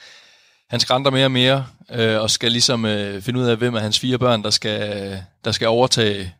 han 0.71 0.81
skrænter 0.81 1.11
mere 1.11 1.25
og 1.25 1.31
mere, 1.31 1.67
øh, 1.93 2.21
og 2.21 2.31
skal 2.31 2.53
ligesom 2.53 2.85
øh, 2.85 3.23
finde 3.23 3.41
ud 3.41 3.45
af, 3.45 3.57
hvem 3.57 3.75
af 3.75 3.83
hans 3.83 3.99
fire 3.99 4.19
børn, 4.19 4.43
der 4.43 4.51
skal, 4.51 5.23
der 5.45 5.53
skal 5.53 5.69
overtage 5.69 6.35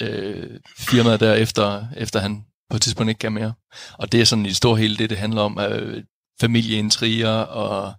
øh, 0.00 0.60
firmaet 0.78 1.20
der, 1.20 1.34
efter, 1.34 1.86
efter 1.96 2.20
han 2.20 2.44
på 2.70 2.76
et 2.76 2.82
tidspunkt 2.82 3.08
ikke 3.08 3.18
kan 3.18 3.32
mere. 3.32 3.52
Og 3.98 4.12
det 4.12 4.20
er 4.20 4.24
sådan 4.24 4.46
i 4.46 4.48
det 4.48 4.56
store 4.56 4.76
hele 4.76 4.96
det, 4.96 5.10
det 5.10 5.18
handler 5.18 5.42
om. 5.42 5.58
Øh, 5.58 6.04
familieintriger 6.40 7.30
og 7.30 7.92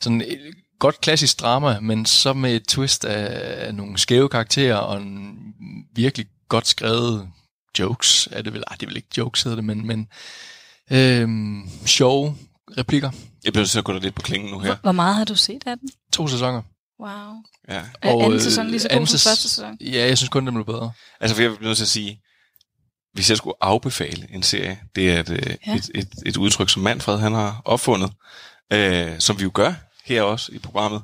sådan 0.00 0.20
et 0.20 0.54
godt 0.78 1.00
klassisk 1.00 1.40
drama, 1.40 1.80
men 1.80 2.06
så 2.06 2.32
med 2.32 2.54
et 2.54 2.66
twist 2.66 3.04
af, 3.04 3.66
af 3.66 3.74
nogle 3.74 3.98
skæve 3.98 4.28
karakterer 4.28 4.76
og 4.76 4.96
en 4.96 5.36
virkelig 5.94 6.26
godt 6.48 6.66
skrevet 6.66 7.28
jokes, 7.78 8.28
er 8.32 8.42
det 8.42 8.52
vel, 8.52 8.64
ej, 8.68 8.76
det 8.76 8.82
er 8.82 8.86
vel 8.86 8.96
ikke 8.96 9.08
jokes 9.18 9.42
hedder 9.42 9.56
det, 9.56 9.64
men, 9.64 9.86
men 9.86 10.08
øhm, 10.90 11.68
sjove 11.86 12.36
replikker. 12.78 13.10
Jeg 13.44 13.52
bliver 13.52 13.66
til 13.66 13.78
at 13.78 13.84
gå 13.84 13.92
lidt 13.92 14.14
på 14.14 14.22
klingen 14.22 14.50
nu 14.50 14.58
her. 14.58 14.76
Hvor 14.82 14.92
meget 14.92 15.14
har 15.14 15.24
du 15.24 15.34
set 15.34 15.62
af 15.66 15.78
den? 15.78 15.88
To 16.12 16.28
sæsoner. 16.28 16.62
Wow. 17.00 17.34
Ja. 17.68 17.82
Er 18.02 18.10
anden 18.12 18.32
øh, 18.32 18.40
sæson 18.40 18.66
lige 18.68 18.80
så 18.80 18.88
god 18.88 18.94
anden 18.96 19.06
som 19.06 19.30
første 19.30 19.48
sæson? 19.48 19.76
Ja, 19.80 20.06
jeg 20.06 20.18
synes 20.18 20.28
kun, 20.28 20.46
den 20.46 20.54
blev 20.54 20.66
bedre. 20.66 20.92
Altså, 21.20 21.34
for 21.36 21.42
jeg 21.42 21.50
bliver 21.56 21.68
nødt 21.68 21.76
til 21.76 21.84
at 21.84 21.88
sige, 21.88 22.22
hvis 23.12 23.30
jeg 23.30 23.36
skulle 23.36 23.54
afbefale 23.60 24.26
en 24.30 24.42
serie, 24.42 24.80
det 24.94 25.10
er 25.10 25.20
et, 25.20 25.28
ja. 25.28 25.56
Ja. 25.66 25.74
et, 25.76 25.90
et, 25.94 26.08
et 26.26 26.36
udtryk, 26.36 26.70
som 26.70 26.82
Manfred 26.82 27.18
han 27.18 27.32
har 27.32 27.62
opfundet, 27.64 28.12
øh, 28.72 29.20
som 29.20 29.38
vi 29.38 29.42
jo 29.42 29.50
gør 29.54 29.72
her 30.04 30.22
også 30.22 30.52
i 30.52 30.58
programmet, 30.58 31.02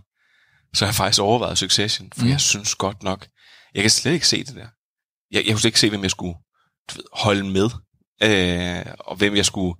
så 0.74 0.84
har 0.84 0.88
jeg 0.90 0.94
faktisk 0.94 1.20
overvejet 1.22 1.58
Succession, 1.58 2.08
for 2.14 2.20
Mm. 2.20 2.26
mm. 2.26 2.30
jeg 2.32 2.40
synes 2.40 2.74
godt 2.74 3.02
nok, 3.02 3.26
jeg 3.74 3.82
kan 3.82 3.90
slet 3.90 4.12
ikke 4.12 4.28
se 4.28 4.44
det 4.44 4.54
der. 4.54 4.66
Jeg, 5.30 5.44
jeg 5.46 5.52
kunne 5.52 5.60
slet 5.60 5.68
ikke 5.68 5.80
se, 5.80 5.88
hvem 5.88 6.02
jeg 6.02 6.10
skulle 6.10 6.34
du 6.90 6.94
ved, 6.96 7.04
holde 7.12 7.44
med, 7.50 7.70
øh, 8.22 8.94
og 8.98 9.16
hvem 9.16 9.36
jeg 9.36 9.46
skulle, 9.46 9.74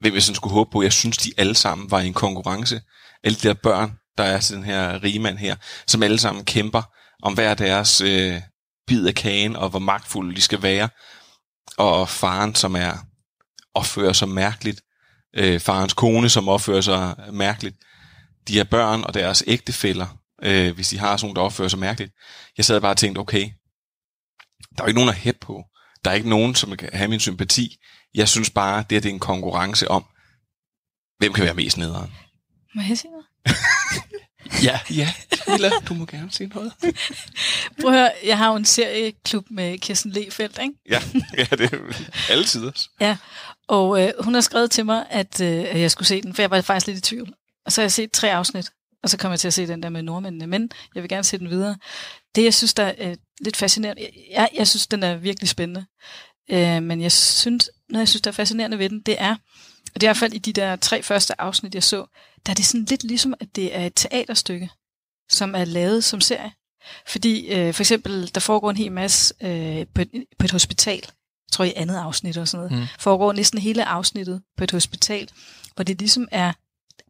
hvem 0.00 0.14
jeg 0.14 0.22
sådan 0.22 0.34
skulle 0.34 0.54
håbe 0.54 0.70
på. 0.70 0.82
Jeg 0.82 0.92
synes, 0.92 1.16
de 1.18 1.32
alle 1.36 1.54
sammen 1.54 1.90
var 1.90 2.00
i 2.00 2.06
en 2.06 2.14
konkurrence. 2.14 2.80
Alle 3.24 3.38
de 3.38 3.48
der 3.48 3.54
børn, 3.54 3.92
der 4.18 4.24
er 4.24 4.40
til 4.40 4.56
den 4.56 4.64
her 4.64 5.02
rigmand 5.02 5.38
her, 5.38 5.56
som 5.86 6.02
alle 6.02 6.18
sammen 6.18 6.44
kæmper 6.44 6.82
om 7.22 7.34
hver 7.34 7.54
deres 7.54 8.00
øh, 8.00 8.40
bid 8.86 9.06
af 9.06 9.14
kagen, 9.14 9.56
og 9.56 9.70
hvor 9.70 9.78
magtfulde 9.78 10.36
de 10.36 10.40
skal 10.40 10.62
være. 10.62 10.88
Og 11.78 12.08
faren, 12.08 12.54
som 12.54 12.76
er 12.76 12.92
opfører 13.74 14.12
sig 14.12 14.28
mærkeligt. 14.28 14.80
Øh, 15.36 15.60
farens 15.60 15.92
kone, 15.92 16.28
som 16.28 16.48
opfører 16.48 16.80
sig 16.80 17.14
mærkeligt. 17.32 17.76
De 18.48 18.52
her 18.52 18.64
børn 18.64 19.04
og 19.04 19.14
deres 19.14 19.44
ægtefæller, 19.46 20.06
øh, 20.42 20.74
hvis 20.74 20.88
de 20.88 20.98
har 20.98 21.16
sådan 21.16 21.26
nogle, 21.26 21.36
der 21.36 21.42
opfører 21.42 21.68
sig 21.68 21.78
mærkeligt. 21.78 22.12
Jeg 22.56 22.64
sad 22.64 22.80
bare 22.80 22.90
og 22.90 22.96
tænkte, 22.96 23.18
okay, 23.18 23.50
der 24.76 24.82
er 24.82 24.84
jo 24.84 24.86
ikke 24.86 24.98
nogen 24.98 25.08
at 25.10 25.16
hæppe 25.16 25.40
på. 25.40 25.64
Der 26.04 26.10
er 26.10 26.14
ikke 26.14 26.28
nogen, 26.28 26.54
som 26.54 26.76
kan 26.76 26.90
have 26.92 27.08
min 27.08 27.20
sympati. 27.20 27.76
Jeg 28.14 28.28
synes 28.28 28.50
bare, 28.50 28.78
det, 28.78 28.92
her, 28.92 29.00
det 29.00 29.08
er 29.08 29.12
en 29.14 29.20
konkurrence 29.20 29.88
om, 29.88 30.04
hvem 31.18 31.32
kan 31.32 31.44
være 31.44 31.54
mest 31.54 31.78
nederen. 31.78 32.12
Må 32.74 32.82
jeg 32.88 32.98
sige? 32.98 33.10
Ja. 34.62 34.80
Ja, 34.90 35.12
Camilla, 35.34 35.70
du 35.88 35.94
må 35.94 36.06
gerne 36.06 36.32
sige 36.32 36.48
noget. 36.48 36.72
Prøv 37.80 37.92
at 37.92 37.98
høre, 37.98 38.12
jeg 38.24 38.38
har 38.38 38.50
jo 38.50 38.56
en 38.56 38.64
serieklub 38.64 39.44
med 39.50 39.78
Kirsten 39.78 40.10
Lefeldt, 40.10 40.58
ikke? 40.62 40.74
Ja, 40.88 41.02
ja 41.38 41.46
det 41.50 41.72
er 41.72 41.76
jo 41.76 41.92
altid. 42.30 42.72
Ja, 43.00 43.16
og 43.68 44.02
øh, 44.02 44.12
hun 44.20 44.34
har 44.34 44.40
skrevet 44.40 44.70
til 44.70 44.86
mig, 44.86 45.06
at, 45.10 45.40
øh, 45.40 45.80
jeg 45.80 45.90
skulle 45.90 46.08
se 46.08 46.22
den, 46.22 46.34
for 46.34 46.42
jeg 46.42 46.50
var 46.50 46.60
faktisk 46.60 46.86
lidt 46.86 46.98
i 46.98 47.00
tvivl. 47.00 47.32
Og 47.66 47.72
så 47.72 47.80
har 47.80 47.84
jeg 47.84 47.92
set 47.92 48.12
tre 48.12 48.32
afsnit, 48.32 48.70
og 49.02 49.10
så 49.10 49.18
kommer 49.18 49.32
jeg 49.32 49.40
til 49.40 49.48
at 49.48 49.54
se 49.54 49.66
den 49.66 49.82
der 49.82 49.88
med 49.88 50.02
nordmændene, 50.02 50.46
men 50.46 50.70
jeg 50.94 51.02
vil 51.02 51.08
gerne 51.08 51.24
se 51.24 51.38
den 51.38 51.50
videre. 51.50 51.76
Det, 52.34 52.44
jeg 52.44 52.54
synes, 52.54 52.74
der 52.74 52.84
er 52.84 53.10
øh, 53.10 53.16
lidt 53.40 53.56
fascinerende, 53.56 54.02
jeg, 54.02 54.10
jeg, 54.30 54.48
jeg 54.54 54.68
synes, 54.68 54.86
den 54.86 55.02
er 55.02 55.16
virkelig 55.16 55.48
spændende, 55.48 55.86
øh, 56.50 56.82
men 56.82 57.00
jeg 57.00 57.12
synes, 57.12 57.70
noget 57.88 58.00
jeg 58.00 58.08
synes, 58.08 58.22
der 58.22 58.30
er 58.30 58.32
fascinerende 58.32 58.78
ved 58.78 58.88
den, 58.88 59.00
det 59.00 59.16
er, 59.18 59.36
og 59.96 60.00
det 60.00 60.06
er 60.06 60.08
i 60.08 60.12
hvert 60.12 60.16
fald 60.16 60.32
i 60.32 60.38
de 60.38 60.52
der 60.52 60.76
tre 60.76 61.02
første 61.02 61.40
afsnit, 61.40 61.74
jeg 61.74 61.82
så, 61.82 62.06
der 62.46 62.50
er 62.52 62.54
det 62.54 62.64
sådan 62.64 62.84
lidt 62.84 63.04
ligesom, 63.04 63.34
at 63.40 63.56
det 63.56 63.76
er 63.76 63.86
et 63.86 63.92
teaterstykke, 63.96 64.70
som 65.30 65.54
er 65.54 65.64
lavet 65.64 66.04
som 66.04 66.20
serie. 66.20 66.52
Fordi 67.06 67.46
øh, 67.54 67.74
for 67.74 67.82
eksempel, 67.82 68.30
der 68.34 68.40
foregår 68.40 68.70
en 68.70 68.76
hel 68.76 68.92
masse 68.92 69.34
øh, 69.40 69.86
på, 69.94 70.00
et, 70.00 70.08
på 70.38 70.44
et 70.44 70.52
hospital, 70.52 70.96
jeg 71.04 71.52
tror 71.52 71.64
i 71.64 71.72
andet 71.76 71.96
afsnit 71.96 72.36
og 72.36 72.48
sådan 72.48 72.66
noget, 72.66 72.80
Mm. 72.82 72.86
foregår 72.98 73.32
næsten 73.32 73.60
hele 73.60 73.84
afsnittet 73.84 74.42
på 74.56 74.64
et 74.64 74.70
hospital, 74.70 75.28
hvor 75.74 75.84
det 75.84 75.98
ligesom 75.98 76.28
er, 76.32 76.52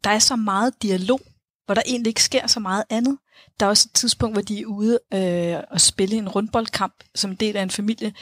der 0.05 0.11
er 0.11 0.19
så 0.19 0.37
meget 0.37 0.83
dialog, 0.83 1.21
hvor 1.65 1.75
der 1.75 1.83
egentlig 1.87 2.11
ikke 2.11 2.23
sker 2.23 2.47
så 2.47 2.61
meget 2.61 2.85
andet. 2.91 3.19
Der 3.61 3.67
er 3.67 3.71
også 3.71 3.89
et 3.89 3.95
tidspunkt, 3.95 4.35
hvor 4.35 4.43
de 4.43 4.61
er 4.61 4.67
ude 4.67 4.99
øh, 5.15 5.63
og 5.71 5.81
spille 5.81 6.17
en 6.17 6.29
rundboldkamp 6.29 6.95
som 7.15 7.31
en 7.31 7.37
del 7.37 7.57
af 7.57 7.63
en 7.63 7.71
familie 7.71 8.13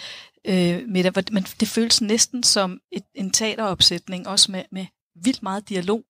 øh, 0.45 0.83
med, 0.89 1.11
hvor 1.11 1.23
men 1.33 1.43
det 1.61 1.69
føles 1.69 2.01
næsten 2.01 2.43
som 2.43 2.81
et, 2.93 3.05
en 3.15 3.31
teateropsætning, 3.31 4.29
også 4.29 4.53
med, 4.53 4.63
med 4.73 4.87
vildt 5.25 5.43
meget 5.43 5.69
dialog, 5.69 6.05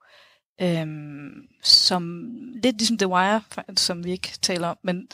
øhm, 0.60 1.30
som 1.62 2.28
lidt 2.62 2.78
ligesom 2.78 2.98
The 2.98 3.08
Wire, 3.08 3.42
som 3.76 4.04
vi 4.04 4.10
ikke 4.10 4.32
taler 4.42 4.68
om, 4.68 4.76
men 4.84 5.08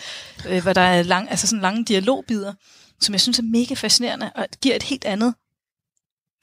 øh, 0.48 0.62
hvor 0.62 0.72
der 0.72 0.80
er 0.80 1.02
lang, 1.02 1.30
altså 1.30 1.46
sådan 1.46 1.62
lange 1.62 1.84
dialogbider, 1.84 2.54
som 3.00 3.12
jeg 3.12 3.20
synes 3.20 3.38
er 3.38 3.42
mega 3.42 3.74
fascinerende, 3.74 4.30
og 4.34 4.46
giver 4.62 4.76
et 4.76 4.82
helt 4.82 5.04
andet 5.04 5.34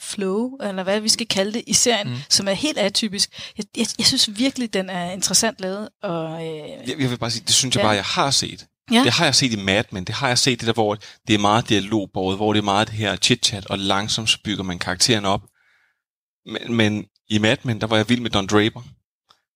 flow, 0.02 0.58
eller 0.64 0.84
hvad 0.84 1.00
vi 1.00 1.10
skal 1.10 1.28
kalde 1.28 1.54
det, 1.54 1.64
i 1.68 1.74
serien, 1.74 2.10
Mm. 2.10 2.16
som 2.30 2.48
er 2.48 2.52
helt 2.54 2.78
atypisk. 2.78 3.30
Jeg, 3.58 3.66
jeg, 3.78 3.88
jeg 3.98 4.06
synes 4.06 4.38
virkelig, 4.38 4.74
den 4.74 4.90
er 4.90 5.12
interessant 5.12 5.62
lavet, 5.62 5.90
og 6.04 6.46
øh, 6.46 6.58
Jeg, 6.90 6.96
jeg 7.00 7.10
vil 7.10 7.18
bare 7.18 7.32
sige, 7.32 7.44
det 7.48 7.56
synes 7.56 7.76
jeg 7.76 7.82
Ja. 7.82 7.88
bare, 7.88 7.96
jeg 7.96 8.04
har 8.04 8.32
set. 8.32 8.66
Ja. 8.92 9.04
Det 9.04 9.12
har 9.14 9.26
jeg 9.26 9.36
set 9.36 9.52
i 9.54 9.56
Mad 9.56 9.84
Men, 9.92 10.04
det 10.04 10.16
har 10.16 10.28
jeg 10.28 10.38
set 10.38 10.60
det 10.60 10.68
der, 10.68 10.74
hvor 10.74 10.96
det 11.28 11.34
er 11.36 11.40
meget 11.40 11.70
dialogbordet, 11.70 12.38
hvor 12.38 12.54
det 12.54 12.60
er 12.60 12.64
meget 12.64 12.88
det 12.88 12.96
her 12.96 13.16
chit-chat, 13.16 13.66
og 13.70 13.80
langsomt 13.80 14.30
så 14.30 14.38
bygger 14.44 14.64
man 14.64 14.80
karakteren 14.80 15.26
op. 15.26 15.42
Men, 16.46 16.74
men 16.76 17.06
i 17.30 17.38
Mad 17.38 17.58
Men, 17.64 17.82
der 17.82 17.88
var 17.88 17.96
jeg 17.98 18.10
vild 18.10 18.22
med 18.22 18.30
Don 18.30 18.48
Draper. 18.48 18.82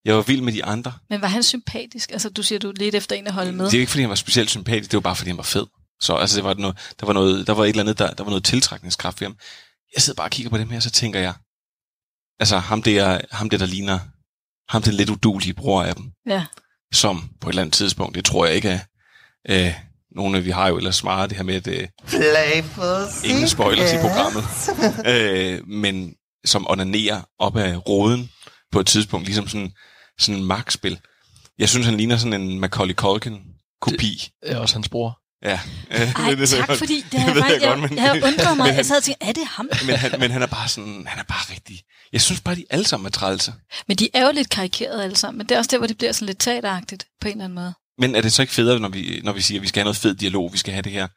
Jeg 0.06 0.16
var 0.16 0.22
vild 0.22 0.42
med 0.42 0.54
de 0.54 0.66
andre. 0.66 0.94
men 1.10 1.22
var 1.22 1.28
han 1.28 1.44
sympatisk? 1.44 2.12
Altså, 2.12 2.30
du 2.30 2.44
siger, 2.44 2.60
du 2.60 2.74
lidt 2.76 2.96
efter 2.96 3.16
en 3.16 3.28
at 3.28 3.34
holde 3.34 3.52
med. 3.52 3.66
Det 3.66 3.74
er 3.74 3.80
ikke, 3.80 3.90
fordi 3.90 4.02
han 4.02 4.10
var 4.10 4.16
specielt 4.16 4.50
sympatisk, 4.50 4.92
det 4.92 4.98
var 4.98 5.02
bare, 5.02 5.16
fordi 5.16 5.30
han 5.30 5.38
var 5.38 5.44
fed. 5.44 5.66
Så 6.02 6.14
altså, 6.16 6.36
det 6.36 6.44
var 6.44 6.54
noget, 6.54 6.78
der, 7.00 7.06
var 7.06 7.14
noget, 7.14 7.48
der 7.48 7.54
var 7.54 7.64
et 7.64 7.70
eller 7.70 7.84
andet, 7.84 8.00
der, 8.00 8.12
der 8.14 8.24
var 8.24 8.30
noget 8.30 8.44
tiltrækningskraft 8.44 9.22
ved 9.22 9.28
ham. 9.28 9.36
Jeg 9.96 10.02
sidder 10.02 10.18
bare 10.18 10.28
og 10.28 10.32
kigger 10.32 10.50
på 10.50 10.58
dem 10.58 10.70
her, 10.70 10.80
så 10.80 10.92
tænker 10.92 11.20
jeg, 11.20 11.34
altså 12.40 12.58
ham 12.58 12.84
der, 12.84 13.22
ham 13.32 13.50
der, 13.50 13.58
der 13.58 13.66
ligner, 13.66 14.00
ham 14.72 14.82
den 14.82 14.94
lidt 14.94 15.10
udulige 15.10 15.54
bror 15.54 15.84
af 15.84 15.96
dem, 15.96 16.12
Ja. 16.28 16.46
som 16.94 17.30
på 17.42 17.50
et 17.50 17.52
eller 17.52 17.62
andet 17.62 17.74
tidspunkt, 17.74 18.16
det 18.16 18.26
tror 18.26 18.46
jeg 18.46 18.56
ikke 18.56 18.70
er, 18.70 18.80
øh, 19.68 19.74
nogle 20.16 20.38
af 20.38 20.46
vi 20.46 20.50
har 20.50 20.68
jo 20.68 20.78
ellers 20.78 21.04
meget 21.04 21.30
det 21.30 21.38
her 21.38 21.44
med, 21.44 21.56
at 21.56 21.68
øh, 21.68 21.88
ingen 23.26 23.48
spoilers 23.48 23.94
i 23.94 23.98
programmet, 23.98 24.44
øh, 25.08 25.68
men 25.68 26.16
som 26.46 26.70
onanerer 26.70 27.22
op 27.40 27.58
af 27.58 27.88
roden 27.90 28.30
på 28.72 28.80
et 28.80 28.88
tidspunkt, 28.88 29.26
ligesom 29.26 29.48
sådan, 29.48 29.72
sådan 30.20 30.40
en 30.42 30.46
magtspil. 30.48 31.00
Jeg 31.60 31.70
synes, 31.70 31.86
han 31.86 31.98
ligner 31.98 32.18
sådan 32.18 32.42
en 32.42 32.60
Macaulay 32.60 32.94
Culkin-kopi. 32.94 34.30
Det 34.44 34.52
er 34.52 34.58
også 34.58 34.76
hans 34.76 34.90
bror. 34.90 35.21
Ja. 35.44 35.60
Ej, 35.92 36.34
ved 36.40 36.48
tak, 36.48 36.68
godt. 36.68 36.78
fordi 36.80 36.96
det 37.02 37.12
Det 37.12 37.20
har 37.20 37.34
ved 37.34 37.44
jeg, 37.44 37.52
jeg 37.62 37.70
godt, 37.70 37.80
men- 37.80 37.96
jeg 37.96 38.04
havde 38.04 38.24
undret 38.24 38.58
mig. 38.58 38.58
men 38.58 38.66
han- 38.66 38.76
Jeg 38.76 38.86
sad 38.86 38.98
og 38.98 39.04
tænkte, 39.04 39.26
er 39.26 39.32
det 39.32 39.46
ham? 39.48 39.70
men, 39.86 39.96
han, 39.96 40.20
men 40.20 40.32
han 40.32 40.42
er 40.42 40.46
bare 40.48 40.68
sådan, 40.68 41.04
han 41.08 41.20
er 41.20 41.24
bare 41.24 41.54
rigtig... 41.54 41.82
Jeg 42.14 42.22
synes 42.22 42.42
bare, 42.42 42.56
de 42.56 42.66
alle 42.70 42.86
sammen 42.86 43.06
er 43.06 43.10
trælse. 43.12 43.54
Men 43.88 43.98
de 43.98 44.10
er 44.14 44.26
jo 44.26 44.32
lidt 44.34 44.50
karikerede 44.50 45.04
alle 45.04 45.16
sammen, 45.16 45.38
men 45.38 45.50
det 45.50 45.56
er 45.56 45.60
også 45.60 45.70
der, 45.72 45.78
hvor 45.78 45.88
det 45.88 45.98
bliver 45.98 46.12
sådan 46.12 46.26
lidt 46.26 46.40
teateragtigt 46.40 47.06
på 47.22 47.28
en 47.28 47.32
eller 47.32 47.44
anden 47.46 47.56
måde. 47.56 47.74
Men 47.98 48.16
er 48.16 48.22
det 48.22 48.34
så 48.34 48.42
ikke 48.42 48.54
federe, 48.54 48.80
når 48.80 48.90
vi, 48.90 49.22
når 49.24 49.32
vi 49.34 49.42
siger, 49.42 49.60
at 49.60 49.64
vi 49.64 49.68
skal 49.68 49.80
have 49.80 49.86
noget 49.86 49.98
fed 49.98 50.16
dialog, 50.16 50.54
vi 50.54 50.58
skal 50.58 50.74
have 50.74 50.82
det 50.82 50.92
her? 50.92 51.08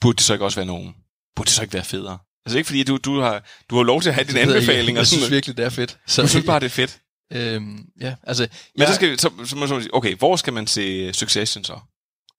Burde 0.00 0.16
det 0.16 0.24
så 0.24 0.32
ikke 0.32 0.44
også 0.44 0.56
være 0.58 0.66
nogen? 0.66 0.94
Burde 1.36 1.46
det 1.46 1.54
så 1.54 1.62
ikke 1.62 1.74
være 1.74 1.84
federe? 1.84 2.18
Altså 2.46 2.58
ikke 2.58 2.66
fordi, 2.66 2.82
du, 2.82 2.96
du, 2.96 3.20
har, 3.20 3.42
du 3.70 3.76
har 3.76 3.82
lov 3.82 4.02
til 4.02 4.08
at 4.08 4.14
have 4.14 4.24
dine 4.24 4.38
Det 4.40 4.46
ved 4.46 4.54
jeg 4.54 4.62
anbefalinger. 4.62 5.00
Jeg 5.00 5.06
synes 5.06 5.30
virkelig, 5.30 5.56
det 5.56 5.64
er 5.64 5.68
fedt. 5.70 5.98
Du 6.16 6.28
synes 6.28 6.46
bare, 6.46 6.60
det 6.60 6.66
er 6.66 6.70
fedt? 6.70 6.98
Øhm, 7.32 7.78
ja, 8.00 8.14
altså... 8.22 8.42
Men 8.42 8.80
jeg- 8.80 8.88
så 8.88 8.94
skal 8.94 9.10
vi, 9.10 9.16
så, 9.16 9.30
så 9.46 9.80
sige, 9.80 9.94
okay, 9.94 10.16
hvor 10.16 10.36
skal 10.36 10.52
man 10.52 10.66
se 10.66 11.12
Succession 11.12 11.64
så? 11.64 11.78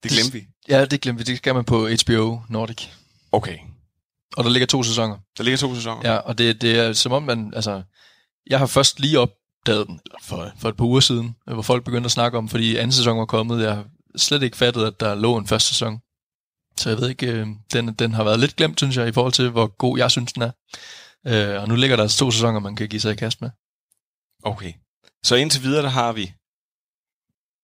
Det 0.02 0.10
glemte 0.10 0.32
vi. 0.32 0.46
Ja, 0.68 0.84
det 0.84 1.00
glemte 1.00 1.18
vi. 1.18 1.32
Det 1.32 1.38
skal 1.38 1.54
man 1.54 1.64
på 1.64 1.88
HBO 2.04 2.40
Nordic. 2.48 2.86
Okay. 3.32 3.58
Og 4.36 4.44
der 4.44 4.50
ligger 4.50 4.66
to 4.66 4.82
sæsoner. 4.82 5.18
Der 5.38 5.44
ligger 5.44 5.58
to 5.58 5.74
sæsoner? 5.74 6.10
Ja, 6.12 6.16
og 6.16 6.38
det, 6.38 6.60
det 6.60 6.78
er 6.78 6.92
som 6.92 7.12
om 7.12 7.22
man, 7.22 7.52
altså, 7.54 7.82
jeg 8.46 8.58
har 8.58 8.66
først 8.66 9.00
lige 9.00 9.18
opdaget 9.20 9.86
den, 9.86 10.00
for, 10.22 10.52
for 10.58 10.68
et 10.68 10.76
par 10.76 10.84
uger 10.84 11.00
siden, 11.00 11.36
hvor 11.46 11.62
folk 11.62 11.84
begyndte 11.84 12.06
at 12.06 12.10
snakke 12.12 12.38
om, 12.38 12.48
fordi 12.48 12.76
anden 12.76 12.92
sæson 12.92 13.18
var 13.18 13.24
kommet, 13.26 13.62
jeg 13.62 13.74
har 13.74 13.86
slet 14.16 14.42
ikke 14.42 14.56
fattet, 14.56 14.84
at 14.84 15.00
der 15.00 15.14
lå 15.14 15.36
en 15.36 15.46
første 15.46 15.68
sæson. 15.68 15.98
Så 16.78 16.88
jeg 16.90 16.98
ved 16.98 17.08
ikke, 17.08 17.26
øh, 17.26 17.46
den, 17.72 17.94
den 17.94 18.14
har 18.14 18.24
været 18.24 18.40
lidt 18.40 18.56
glemt, 18.56 18.78
synes 18.80 18.96
jeg, 18.96 19.08
i 19.08 19.12
forhold 19.12 19.32
til, 19.32 19.50
hvor 19.50 19.66
god 19.66 19.98
jeg 19.98 20.10
synes, 20.10 20.32
den 20.32 20.42
er. 20.42 20.50
Øh, 21.26 21.62
og 21.62 21.68
nu 21.68 21.74
ligger 21.74 21.96
der 21.96 22.02
altså 22.02 22.18
to 22.18 22.30
sæsoner, 22.30 22.60
man 22.60 22.76
kan 22.76 22.88
give 22.88 23.00
sig 23.00 23.12
i 23.12 23.16
kast 23.16 23.40
med. 23.40 23.50
Okay. 24.42 24.72
Så 25.22 25.34
indtil 25.34 25.62
videre, 25.62 25.82
der 25.82 25.88
har 25.88 26.12
vi... 26.12 26.32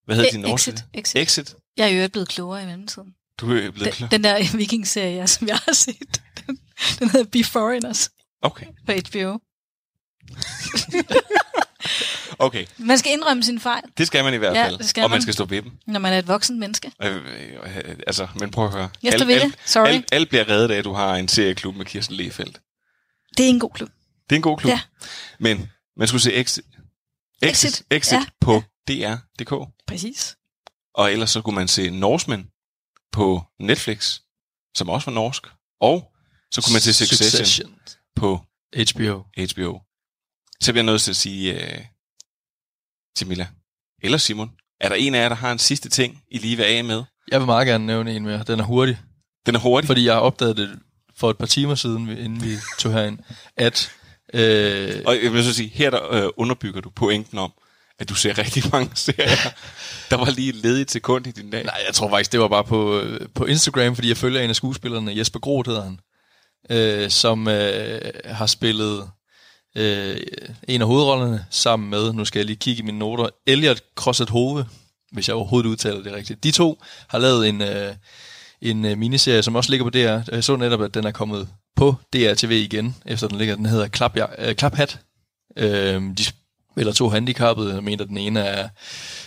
Hvad 0.04 0.16
hedder 0.16 0.30
E- 0.30 0.32
din 0.32 0.40
norske? 0.40 0.70
Exit, 0.70 0.84
Exit. 0.94 1.22
Exit. 1.22 1.54
Jeg 1.76 1.90
er 1.92 2.02
jo 2.02 2.08
blevet 2.08 2.28
klogere 2.28 2.62
i 2.62 2.66
mellemtiden. 2.66 3.14
Du 3.40 3.46
er 3.46 3.70
blevet 3.70 3.80
Den, 3.84 3.92
klar. 3.92 4.08
den 4.08 4.24
der 4.24 4.56
viking-serie, 4.58 5.26
som 5.26 5.48
jeg 5.48 5.56
har 5.56 5.72
set, 5.72 6.20
den, 6.46 6.58
den 6.98 7.10
hedder 7.10 7.30
Be 7.30 7.44
Foreigners 7.44 8.10
Okay. 8.42 8.66
på 8.86 8.92
HBO. 8.92 9.38
Okay. 12.38 12.66
Man 12.78 12.98
skal 12.98 13.12
indrømme 13.12 13.42
sin 13.42 13.60
fejl, 13.60 13.82
Det 13.98 14.06
skal 14.06 14.24
man 14.24 14.34
i 14.34 14.36
hvert 14.36 14.54
Ja, 14.56 14.64
fald. 14.66 14.78
det 14.78 14.86
skal 14.88 15.04
og 15.04 15.10
man 15.10 15.14
man. 15.14 15.22
skal 15.22 15.34
stå 15.34 15.44
ved 15.44 15.62
dem. 15.62 15.72
når 15.86 16.00
man 16.00 16.12
er 16.12 16.18
et 16.18 16.28
voksen 16.28 16.60
menneske. 16.60 16.92
Øh, 17.02 17.16
øh, 17.16 17.76
øh, 17.76 17.96
altså, 18.06 18.28
men 18.40 18.50
prøv 18.50 18.64
at 18.66 18.72
høre. 18.72 18.88
Jeg 19.02 19.12
står 19.12 19.26
ved 19.26 19.40
det. 19.40 19.54
Sorry. 19.66 19.86
Alt, 19.88 20.04
alt 20.12 20.28
bliver 20.28 20.48
reddet 20.48 20.70
af, 20.70 20.78
at 20.78 20.84
du 20.84 20.92
har 20.92 21.14
en 21.16 21.28
serieklub 21.28 21.76
med 21.76 21.84
Kirsten 21.86 22.16
Lefeldt. 22.16 22.60
Det 23.36 23.44
er 23.46 23.50
en 23.50 23.60
god 23.60 23.70
klub. 23.74 23.88
Det 24.30 24.32
er 24.32 24.36
en 24.36 24.42
god 24.42 24.58
klub. 24.58 24.70
Ja. 24.70 24.80
Men 25.40 25.68
man 25.96 26.08
skulle 26.08 26.22
se 26.22 26.34
Exit, 26.34 26.64
Exit, 27.42 27.68
Exit, 27.70 27.82
Exit 27.90 28.12
ja. 28.12 28.24
på 28.40 28.62
DR.dk. 28.88 29.52
Præcis. 29.86 30.36
Og 30.94 31.12
ellers 31.12 31.30
så 31.30 31.42
kunne 31.42 31.54
man 31.54 31.68
se 31.68 31.90
Norseman 31.90 32.48
på 33.12 33.42
Netflix, 33.60 34.20
som 34.76 34.88
også 34.88 35.10
var 35.10 35.14
norsk. 35.14 35.46
Og 35.80 36.12
så 36.52 36.62
kunne 36.62 36.72
man 36.72 36.80
se 36.80 36.92
Succession, 36.92 37.28
Succession. 37.30 37.78
på 38.16 38.40
HBO. 38.76 39.22
HBO. 39.52 39.80
Så 40.60 40.72
bliver 40.72 40.82
jeg 40.84 40.92
nødt 40.92 41.02
til 41.02 41.10
at 41.10 41.16
sige 41.16 41.74
øh, 41.74 41.84
til 43.16 43.26
Milla, 43.26 43.48
eller 44.02 44.18
Simon, 44.18 44.50
er 44.80 44.88
der 44.88 44.96
en 44.96 45.14
af 45.14 45.18
jer, 45.22 45.28
der 45.28 45.36
har 45.36 45.52
en 45.52 45.58
sidste 45.58 45.88
ting, 45.88 46.22
I 46.28 46.38
lige 46.38 46.56
vil 46.56 46.62
af 46.64 46.84
med? 46.84 47.04
Jeg 47.30 47.40
vil 47.40 47.46
meget 47.46 47.66
gerne 47.66 47.86
nævne 47.86 48.16
en 48.16 48.22
mere. 48.24 48.44
Den 48.46 48.60
er 48.60 48.64
hurtig. 48.64 48.98
Den 49.46 49.54
er 49.54 49.58
hurtig? 49.58 49.86
Fordi 49.86 50.04
jeg 50.06 50.14
opdagede 50.14 50.56
det 50.56 50.78
for 51.16 51.30
et 51.30 51.38
par 51.38 51.46
timer 51.46 51.74
siden, 51.74 52.08
inden 52.08 52.42
vi 52.42 52.56
tog 52.78 52.92
herind, 52.92 53.18
at... 53.56 53.92
Øh, 54.34 55.02
Og 55.06 55.22
jeg 55.24 55.32
vil 55.32 55.44
så 55.44 55.54
sige, 55.54 55.68
her 55.68 55.90
der 55.90 56.12
øh, 56.12 56.30
underbygger 56.36 56.80
du 56.80 56.90
pointen 56.90 57.38
om, 57.38 57.52
at 57.98 58.08
du 58.08 58.14
ser 58.14 58.38
rigtig 58.38 58.62
mange 58.72 58.90
serier. 59.06 59.50
der 60.10 60.16
var 60.16 60.30
lige 60.30 60.48
et 60.48 60.54
ledigt 60.54 60.90
sekund 60.90 61.26
i 61.26 61.30
din 61.30 61.50
dag. 61.50 61.64
Nej, 61.64 61.82
jeg 61.86 61.94
tror 61.94 62.10
faktisk, 62.10 62.32
det 62.32 62.40
var 62.40 62.48
bare 62.48 62.64
på, 62.64 63.02
på 63.34 63.44
Instagram, 63.44 63.94
fordi 63.94 64.08
jeg 64.08 64.16
følger 64.16 64.40
en 64.40 64.50
af 64.50 64.56
skuespillerne, 64.56 65.18
Jesper 65.18 65.40
Groth 65.40 65.68
hedder 65.70 65.82
han. 65.84 66.00
øh, 66.70 67.10
som 67.10 67.48
øh, 67.48 68.00
har 68.24 68.46
spillet 68.46 69.10
øh, 69.76 70.16
en 70.68 70.80
af 70.80 70.86
hovedrollerne 70.86 71.46
sammen 71.50 71.90
med, 71.90 72.12
nu 72.12 72.24
skal 72.24 72.38
jeg 72.38 72.46
lige 72.46 72.56
kigge 72.56 72.82
i 72.82 72.84
mine 72.86 72.98
noter, 72.98 73.28
Elliot 73.46 73.80
Crosset 73.96 74.30
Hove, 74.30 74.66
hvis 75.12 75.28
jeg 75.28 75.36
overhovedet 75.36 75.68
udtaler 75.68 76.02
det 76.02 76.12
rigtigt. 76.12 76.44
De 76.44 76.50
to 76.50 76.82
har 77.08 77.18
lavet 77.18 77.48
en, 77.48 77.62
øh, 77.62 77.94
en 78.62 78.84
øh, 78.84 78.98
miniserie, 78.98 79.42
som 79.42 79.54
også 79.56 79.70
ligger 79.70 79.84
på 79.84 79.90
DR. 79.90 80.34
Jeg 80.34 80.44
så 80.44 80.56
netop, 80.56 80.82
at 80.82 80.94
den 80.94 81.04
er 81.06 81.10
kommet 81.10 81.48
på 81.76 81.94
DRTV 82.12 82.50
igen, 82.50 82.96
efter 83.06 83.28
den 83.28 83.38
ligger. 83.38 83.56
Den 83.56 83.66
hedder 83.66 83.88
Klap, 83.88 84.16
øh, 84.38 84.54
Klaphat. 84.54 85.00
Øh, 85.56 86.02
de 86.18 86.24
spiller 86.74 86.92
to 86.92 87.08
handicappede. 87.08 87.74
Jeg 87.74 87.84
mener, 87.84 88.04
den 88.04 88.18
ene 88.18 88.40
er, 88.40 88.68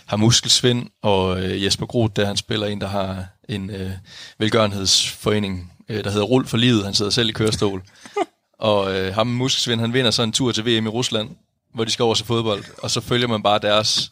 har 0.05 0.17
muskelsvind, 0.17 0.87
og 1.01 1.43
øh, 1.43 1.63
Jesper 1.63 1.85
Groth, 1.85 2.13
der 2.15 2.25
han 2.25 2.37
spiller 2.37 2.67
en, 2.67 2.81
der 2.81 2.87
har 2.87 3.25
en 3.49 3.69
øh, 3.69 3.91
velgørenhedsforening, 4.37 5.73
øh, 5.89 6.03
der 6.03 6.09
hedder 6.09 6.25
Rull 6.25 6.47
for 6.47 6.57
livet. 6.57 6.85
Han 6.85 6.93
sidder 6.93 7.11
selv 7.11 7.29
i 7.29 7.31
kørestol. 7.31 7.83
og 8.59 8.95
øh, 8.95 9.15
ham 9.15 9.27
muskelsvind, 9.27 9.81
han 9.81 9.93
vinder 9.93 10.11
så 10.11 10.23
en 10.23 10.31
tur 10.31 10.51
til 10.51 10.65
VM 10.65 10.85
i 10.85 10.89
Rusland, 10.89 11.29
hvor 11.73 11.83
de 11.83 11.91
skal 11.91 12.03
over 12.03 12.15
til 12.15 12.25
fodbold. 12.25 12.63
Og 12.77 12.91
så 12.91 13.01
følger 13.01 13.27
man 13.27 13.43
bare 13.43 13.59
deres 13.59 14.11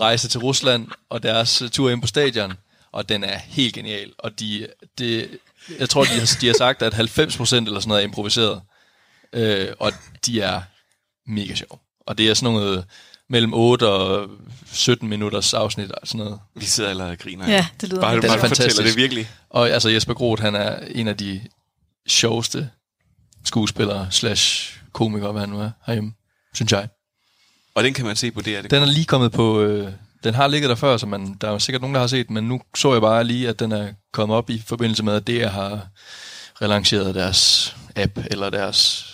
rejse 0.00 0.28
til 0.28 0.40
Rusland, 0.40 0.86
og 1.08 1.22
deres 1.22 1.62
tur 1.72 1.90
ind 1.90 2.00
på 2.00 2.06
stadion. 2.06 2.52
Og 2.92 3.08
den 3.08 3.24
er 3.24 3.38
helt 3.38 3.74
genial. 3.74 4.12
Og 4.18 4.40
de, 4.40 4.68
de, 4.98 5.28
jeg 5.78 5.88
tror, 5.88 6.04
de 6.04 6.08
har, 6.08 6.36
de 6.40 6.46
har 6.46 6.54
sagt, 6.58 6.82
at 6.82 6.94
90% 6.94 6.98
eller 6.98 7.80
sådan 7.80 7.88
noget 7.88 8.02
er 8.02 8.06
improviseret. 8.06 8.62
Øh, 9.32 9.68
og 9.78 9.92
de 10.26 10.40
er 10.40 10.62
mega 11.26 11.54
sjov. 11.54 11.83
Og 12.06 12.18
det 12.18 12.30
er 12.30 12.34
sådan 12.34 12.54
noget 12.54 12.84
mellem 13.28 13.54
8 13.54 13.88
og 13.88 14.28
17 14.72 15.08
minutters 15.08 15.54
afsnit 15.54 15.92
og 15.92 16.08
sådan 16.08 16.24
noget. 16.24 16.40
Vi 16.54 16.64
sidder 16.64 16.90
allerede 16.90 17.12
og 17.12 17.18
griner. 17.18 17.50
Ja, 17.50 17.66
det 17.80 17.88
lyder 17.88 18.00
bare, 18.00 18.14
Den 18.14 18.22
bare 18.22 18.38
fantastisk. 18.40 18.86
det 18.86 18.96
virkelig. 18.96 19.30
Og 19.50 19.70
altså 19.70 19.88
Jesper 19.88 20.14
Groth, 20.14 20.42
han 20.42 20.54
er 20.54 20.78
en 20.86 21.08
af 21.08 21.16
de 21.16 21.40
sjoveste 22.08 22.70
skuespillere 23.44 24.06
slash 24.10 24.76
komikere, 24.92 25.32
hvad 25.32 25.40
han 25.40 25.48
nu 25.48 25.60
er 25.60 25.70
herhjemme, 25.86 26.12
synes 26.54 26.72
jeg. 26.72 26.88
Og 27.74 27.84
den 27.84 27.94
kan 27.94 28.06
man 28.06 28.16
se 28.16 28.30
på 28.30 28.40
DR. 28.40 28.60
Den 28.70 28.82
er 28.82 28.86
lige 28.86 29.04
kommet 29.04 29.32
på... 29.32 29.60
Øh, 29.60 29.92
den 30.24 30.34
har 30.34 30.46
ligget 30.46 30.68
der 30.68 30.74
før, 30.74 30.96
så 30.96 31.06
man, 31.06 31.34
der 31.40 31.48
er 31.48 31.52
jo 31.52 31.58
sikkert 31.58 31.82
nogen, 31.82 31.94
der 31.94 32.00
har 32.00 32.06
set 32.06 32.30
men 32.30 32.44
nu 32.44 32.60
så 32.76 32.92
jeg 32.92 33.02
bare 33.02 33.24
lige, 33.24 33.48
at 33.48 33.58
den 33.58 33.72
er 33.72 33.92
kommet 34.12 34.36
op 34.38 34.50
i 34.50 34.62
forbindelse 34.66 35.02
med, 35.02 35.14
at 35.14 35.26
DR 35.26 35.48
har 35.48 35.88
relanceret 36.62 37.14
deres 37.14 37.76
app, 37.96 38.18
eller 38.30 38.50
deres 38.50 39.06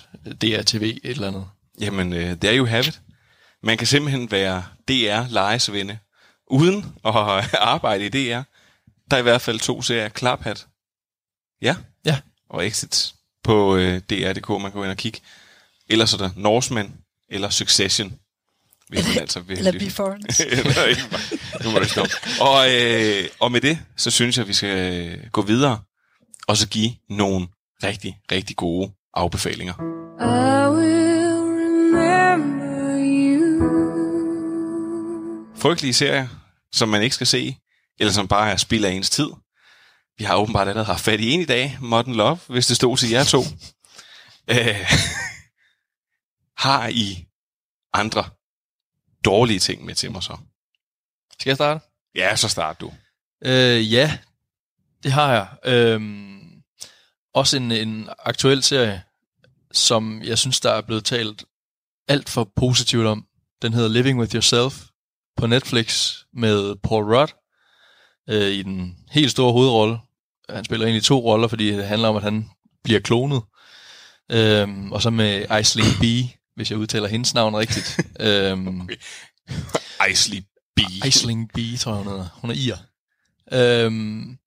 DR-TV, 0.43 0.83
et 0.83 1.11
eller 1.11 1.29
andet. 1.29 1.45
Jamen, 1.81 2.13
øh, 2.13 2.37
there 2.37 2.57
you 2.59 2.67
have 2.67 2.87
it. 2.87 3.01
Man 3.63 3.79
kan 3.79 3.87
simpelthen 3.87 4.31
være 4.31 4.65
DR-lejesvende, 4.89 5.99
uden 6.51 6.79
at 7.05 7.15
arbejde 7.75 8.05
i 8.07 8.09
DR. 8.09 8.41
Der 9.11 9.17
er 9.17 9.19
i 9.19 9.23
hvert 9.23 9.41
fald 9.43 9.61
to 9.61 9.83
serier. 9.83 10.09
Klaphat. 10.09 10.67
Ja. 11.63 11.77
Ja. 12.05 12.19
Og 12.51 12.67
Exit 12.67 13.15
på 13.45 13.77
øh, 13.77 14.01
DR.dk. 14.11 14.49
Man 14.49 14.61
kan 14.61 14.71
gå 14.73 14.83
ind 14.83 14.91
og 14.91 14.97
kigge. 14.97 15.21
Ellers 15.89 16.13
er 16.15 16.19
der 16.19 16.31
Norseman 16.37 16.93
eller 17.31 17.51
Succession. 17.51 18.15
Hvis 18.89 19.07
man 19.09 19.19
altså 19.19 19.41
vil 19.41 19.59
Eller 19.59 19.71
lytte. 19.73 19.87
Be 19.87 19.93
Foreigners. 19.93 20.41
Eller 20.51 20.85
ikke 20.85 21.03
bare- 21.11 21.65
nu 21.65 21.71
må 21.71 21.79
det 21.79 21.91
stoppe. 21.91 22.13
Og, 22.41 22.75
øh, 22.75 23.25
og 23.41 23.53
med 23.53 23.61
det, 23.61 23.79
så 23.97 24.11
synes 24.11 24.37
jeg, 24.37 24.43
at 24.43 24.49
vi 24.49 24.53
skal 24.55 24.95
øh, 25.09 25.27
gå 25.33 25.43
videre, 25.43 25.81
og 26.49 26.57
så 26.57 26.69
give 26.69 26.91
nogle 27.09 27.49
rigtig, 27.83 28.19
rigtig 28.33 28.57
gode 28.57 28.93
afbefalinger. 29.15 29.75
I 30.21 30.69
will 30.75 30.90
Frygtelige 35.61 35.95
serier, 35.95 36.29
som 36.73 36.89
man 36.89 37.03
ikke 37.03 37.15
skal 37.15 37.27
se, 37.27 37.57
eller 37.99 38.13
som 38.13 38.29
bare 38.29 38.51
er 38.51 38.57
spild 38.57 38.85
af 38.85 38.91
ens 38.91 39.11
tid. 39.11 39.31
Vi 40.19 40.25
har 40.25 40.37
åbenbart 40.37 40.69
allerede 40.69 40.87
haft 40.87 41.05
fat 41.05 41.21
i 41.21 41.31
en 41.31 41.41
i 41.41 41.45
dag, 41.45 41.79
Modern 41.81 42.15
Love, 42.15 42.39
hvis 42.49 42.67
det 42.67 42.77
stod 42.77 42.97
til 42.97 43.11
jer 43.11 43.25
to. 43.25 43.43
Øh, 44.51 44.91
har 46.57 46.89
I 46.89 47.27
andre 47.93 48.25
dårlige 49.25 49.59
ting 49.59 49.85
med 49.85 49.95
til 49.95 50.13
mig 50.13 50.23
så? 50.23 50.37
Skal 51.33 51.51
jeg 51.51 51.57
starte? 51.57 51.85
Ja, 52.15 52.37
så 52.37 52.49
start 52.49 52.81
du. 52.81 52.93
Øh, 53.45 53.93
ja, 53.93 54.19
det 55.03 55.13
har 55.13 55.33
jeg. 55.33 55.73
Øhm, 55.73 56.63
også 57.35 57.57
en, 57.57 57.73
en 57.73 58.09
aktuel 58.19 58.63
serie, 58.63 59.03
som 59.73 60.23
jeg 60.23 60.39
synes, 60.39 60.61
der 60.61 60.71
er 60.71 60.81
blevet 60.81 61.05
talt 61.05 61.45
alt 62.09 62.29
for 62.29 62.53
positivt 62.57 63.07
om. 63.07 63.27
Den 63.63 63.73
hedder 63.73 63.89
Living 63.89 64.21
With 64.21 64.35
Yourself 64.35 64.90
på 65.37 65.47
Netflix 65.47 66.17
med 66.35 66.75
Paul 66.83 67.05
Rudd 67.05 67.31
øh, 68.31 68.51
i 68.51 68.63
den 68.63 68.97
helt 69.11 69.31
store 69.31 69.53
hovedrolle. 69.53 69.99
Han 70.51 70.65
spiller 70.65 70.87
egentlig 70.87 71.05
to 71.05 71.21
roller, 71.21 71.49
fordi 71.49 71.77
det 71.77 71.87
handler 71.87 72.09
om, 72.09 72.17
at 72.17 72.23
han 72.23 72.51
bliver 72.85 73.01
klonet. 73.01 73.43
Øhm, 74.33 74.93
og 74.93 75.03
så 75.03 75.11
med 75.11 75.45
Aisling 75.51 75.89
B, 76.01 76.05
hvis 76.57 76.71
jeg 76.71 76.79
udtaler 76.79 77.09
hendes 77.09 77.35
navn 77.35 77.57
rigtigt. 77.57 78.01
øhm, 78.21 78.89
Isley 80.11 80.39
B. 80.77 80.81
Aisling 81.03 81.51
B, 81.55 81.59
tror 81.79 81.93
jeg, 81.93 81.99
hun 82.03 82.13
hedder. 82.13 82.29
Hun 82.35 82.51
er 82.51 82.55
ir. 82.55 82.77
Øhm, 83.53 84.39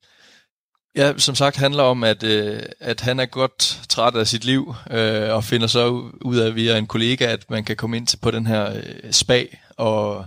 ja, 0.95 1.13
som 1.17 1.35
sagt 1.35 1.57
handler 1.57 1.83
om, 1.83 2.03
at, 2.03 2.23
øh, 2.23 2.63
at 2.79 3.01
han 3.01 3.19
er 3.19 3.25
godt 3.25 3.81
træt 3.89 4.15
af 4.15 4.27
sit 4.27 4.43
liv, 4.43 4.75
øh, 4.91 5.33
og 5.33 5.43
finder 5.43 5.67
så 5.67 5.89
ud 6.21 6.37
af 6.37 6.55
via 6.55 6.77
en 6.77 6.87
kollega, 6.87 7.25
at 7.25 7.49
man 7.49 7.63
kan 7.63 7.75
komme 7.75 7.97
ind 7.97 8.07
til 8.07 8.17
på 8.17 8.31
den 8.31 8.47
her 8.47 8.73
øh, 8.75 9.11
spa, 9.11 9.45
og 9.77 10.25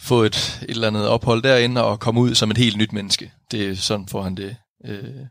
få 0.00 0.22
et, 0.22 0.58
et 0.62 0.70
eller 0.70 0.88
andet 0.88 1.08
ophold 1.08 1.42
derinde, 1.42 1.84
og 1.84 2.00
komme 2.00 2.20
ud 2.20 2.34
som 2.34 2.50
et 2.50 2.58
helt 2.58 2.76
nyt 2.76 2.92
menneske. 2.92 3.32
Det 3.50 3.68
er 3.68 3.76
sådan, 3.76 4.08
får 4.08 4.22
han 4.22 4.34
det 4.34 4.56
øh, 4.84 5.26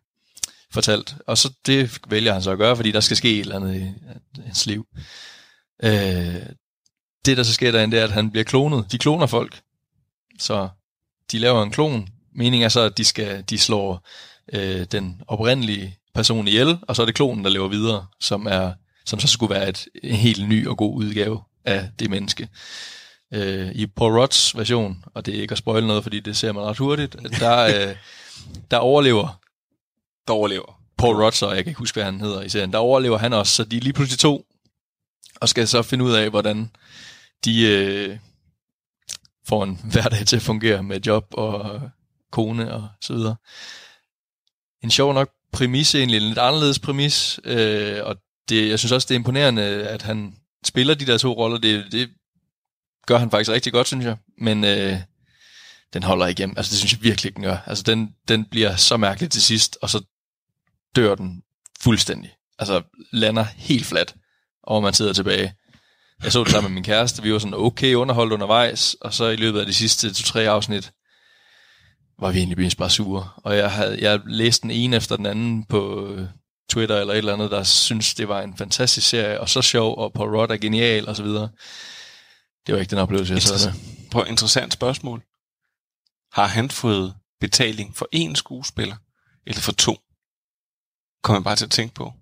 fortalt. 0.74 1.16
Og 1.28 1.38
så 1.38 1.54
det 1.66 2.00
vælger 2.08 2.34
han 2.34 2.42
så 2.42 2.52
at 2.52 2.58
gøre, 2.58 2.76
fordi 2.76 2.92
der 2.92 3.00
skal 3.00 3.18
ske 3.18 3.34
et 3.34 3.40
eller 3.40 3.56
andet 3.56 3.76
i 3.76 3.94
hans 4.46 4.66
liv. 4.66 4.86
Øh, 5.84 6.36
det, 7.26 7.38
der 7.38 7.44
så 7.44 7.54
sker 7.54 7.72
derinde, 7.72 7.96
det 7.96 8.02
er, 8.02 8.08
at 8.08 8.12
han 8.12 8.32
bliver 8.32 8.44
klonet. 8.44 8.92
De 8.92 8.98
kloner 8.98 9.26
folk. 9.26 9.62
Så 10.40 10.70
de 11.32 11.40
laver 11.40 11.64
en 11.64 11.72
klon. 11.72 12.08
Meningen 12.36 12.66
er 12.66 12.70
så, 12.70 12.80
at 12.82 12.98
de, 12.98 13.06
skal, 13.06 13.44
de 13.50 13.58
slår 13.58 14.08
øh, 14.54 14.86
den 14.92 15.22
oprindelige 15.28 15.98
person 16.14 16.48
ihjel, 16.48 16.78
og 16.82 16.96
så 16.96 17.02
er 17.02 17.06
det 17.06 17.16
klonen, 17.16 17.44
der 17.44 17.50
lever 17.50 17.68
videre, 17.68 18.06
som, 18.20 18.46
er, 18.46 18.74
som 19.06 19.20
så 19.20 19.28
skulle 19.28 19.56
være 19.56 19.70
et, 19.70 19.88
en 20.04 20.16
helt 20.16 20.50
ny 20.50 20.68
og 20.68 20.78
god 20.78 20.96
udgave 20.96 21.42
af 21.66 21.90
det 22.00 22.10
menneske. 22.10 22.48
Øh, 23.34 23.72
I 23.76 23.86
Paul 23.88 24.20
Rudds 24.20 24.58
version, 24.58 25.04
og 25.14 25.26
det 25.26 25.38
er 25.38 25.42
ikke 25.42 25.52
at 25.52 25.58
spoile 25.58 25.88
noget, 25.88 26.04
fordi 26.04 26.20
det 26.20 26.38
ser 26.38 26.52
man 26.52 26.64
ret 26.64 26.78
hurtigt, 26.78 27.16
der, 27.40 27.64
øh, 27.90 27.96
der 28.72 28.78
overlever 28.78 29.40
Der 30.28 30.34
overlever. 30.34 30.78
Paul 30.98 31.16
Rudd, 31.16 31.32
så 31.32 31.52
jeg 31.52 31.64
kan 31.64 31.72
ikke 31.72 31.80
huske, 31.80 31.96
hvad 31.96 32.04
han 32.04 32.22
hedder 32.22 32.42
i 32.42 32.50
serien, 32.50 32.74
der 32.74 32.78
overlever 32.78 33.18
han 33.18 33.34
også, 33.34 33.56
så 33.56 33.64
de 33.64 33.78
er 33.78 33.82
lige 33.82 33.94
pludselig 33.94 34.20
to, 34.20 34.46
og 35.36 35.50
skal 35.50 35.68
så 35.68 35.82
finde 35.82 36.04
ud 36.04 36.14
af, 36.14 36.30
hvordan 36.30 36.72
de 37.46 37.62
øh, 37.62 38.18
får 39.48 39.64
en 39.64 39.80
hverdag 39.92 40.26
til 40.26 40.36
at 40.36 40.42
fungere 40.42 40.84
med 40.84 41.00
job 41.00 41.26
og 41.32 41.82
kone 42.32 42.74
og 42.74 42.88
så 43.02 43.14
videre. 43.14 43.36
En 44.84 44.92
sjov 44.92 45.14
nok 45.14 45.30
præmis, 45.52 45.96
egentlig 45.96 46.18
en 46.18 46.24
lidt 46.24 46.38
anderledes 46.38 46.80
præmis, 46.80 47.40
øh, 47.44 48.00
og 48.04 48.16
det, 48.50 48.70
jeg 48.70 48.80
synes 48.80 48.92
også, 48.92 49.06
det 49.06 49.16
er 49.16 49.20
imponerende, 49.20 49.64
at 49.64 50.02
han 50.02 50.36
spiller 50.66 50.94
de 50.94 51.06
der 51.06 51.18
to 51.18 51.34
roller. 51.34 51.58
Det, 51.58 51.86
det 51.92 52.10
gør 53.08 53.18
han 53.18 53.32
faktisk 53.32 53.52
rigtig 53.52 53.74
godt, 53.74 53.88
synes 53.88 54.06
jeg, 54.06 54.18
men 54.38 54.64
øh, 54.64 54.98
den 55.94 56.04
holder 56.04 56.28
igennem. 56.28 56.58
Altså, 56.58 56.72
det 56.72 56.80
synes 56.80 56.94
jeg 56.94 57.04
virkelig, 57.04 57.36
den 57.36 57.44
gør. 57.44 57.58
Altså, 57.66 57.84
den, 57.84 58.10
den 58.28 58.46
bliver 58.46 58.76
så 58.76 58.98
mærkelig 58.98 59.32
til 59.32 59.42
sidst, 59.42 59.78
og 59.82 59.90
så 59.90 60.02
dør 60.96 61.16
den 61.16 61.42
fuldstændig. 61.80 62.32
Altså, 62.60 62.82
lander 63.14 63.44
helt 63.44 63.86
fladt, 63.86 64.16
og 64.64 64.84
man 64.84 64.94
sidder 64.94 65.14
tilbage. 65.14 65.54
Jeg 66.24 66.32
så 66.32 66.44
det 66.44 66.52
sammen 66.52 66.72
med 66.72 66.76
min 66.76 66.84
kæreste, 66.84 67.24
vi 67.24 67.34
var 67.34 67.40
sådan 67.40 67.54
okay 67.54 67.94
underholdt 67.94 68.34
undervejs, 68.34 68.96
og 69.02 69.14
så 69.14 69.26
i 69.26 69.36
løbet 69.36 69.60
af 69.60 69.66
de 69.66 69.74
sidste 69.74 70.14
to-tre 70.14 70.50
afsnit, 70.50 70.92
var 72.20 72.32
vi 72.32 72.38
egentlig 72.38 72.60
mest 72.60 72.78
bare 72.78 72.90
sure. 72.90 73.30
Og 73.38 73.58
jeg 73.58 73.72
havde 73.72 73.98
jeg 74.02 74.20
læste 74.26 74.62
den 74.62 74.72
ene 74.72 74.96
efter 74.96 75.16
den 75.16 75.26
anden 75.26 75.64
på 75.64 76.08
øh, 76.08 76.28
Twitter 76.70 76.98
eller 76.98 77.14
et 77.14 77.18
eller 77.18 77.34
andet, 77.34 77.52
der 77.52 77.64
synes 77.64 78.14
det 78.14 78.28
var 78.28 78.42
en 78.42 78.58
fantastisk 78.58 79.08
serie, 79.10 79.42
og 79.42 79.50
så 79.50 79.62
sjov, 79.62 79.98
og 79.98 80.14
Paul 80.14 80.36
Rudd 80.36 80.52
er 80.52 80.58
genial, 80.58 81.08
og 81.08 81.16
så 81.16 81.24
videre. 81.24 81.50
Det 82.68 82.74
var 82.74 82.80
ikke 82.80 82.90
den 82.90 82.98
oplevelse, 82.98 83.34
jeg 83.34 83.42
sad 83.42 83.72
med. 83.72 84.10
På 84.12 84.24
interessant 84.24 84.74
spørgsmål. 84.74 85.24
Har 86.32 86.48
han 86.48 86.70
fået 86.70 87.16
betaling 87.40 87.96
for 87.96 88.08
én 88.16 88.36
skuespiller, 88.36 88.96
eller 89.46 89.62
for 89.62 89.72
to? 89.72 89.98
Kommer 91.24 91.40
jeg 91.40 91.44
bare 91.44 91.56
til 91.56 91.66
at 91.66 91.72
tænke 91.72 91.96
på. 91.96 92.14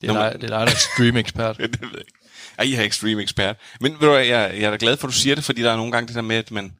Det 0.00 0.10
er, 0.10 0.12
dig, 0.12 0.40
det 0.40 0.50
er 0.50 0.58
dig, 0.58 0.66
der 0.66 0.72
er 0.72 0.94
stream-ekspert. 0.94 1.56
det 1.72 1.80
ved 1.80 1.88
jeg 1.90 1.98
ikke. 1.98 2.12
Ej, 2.58 2.70
jeg 2.70 2.80
er 2.80 2.86
extreme 2.86 3.22
ekspert. 3.22 3.56
Men 3.80 3.92
ved 3.92 4.08
du 4.08 4.14
jeg, 4.14 4.28
jeg 4.28 4.62
er 4.62 4.70
da 4.70 4.76
glad 4.80 4.96
for, 4.96 5.08
at 5.08 5.12
du 5.12 5.18
siger 5.18 5.34
det, 5.34 5.44
fordi 5.44 5.62
der 5.62 5.72
er 5.72 5.76
nogle 5.76 5.92
gange 5.92 6.06
det 6.06 6.14
der 6.14 6.22
med, 6.22 6.36
at 6.36 6.50
man 6.50 6.76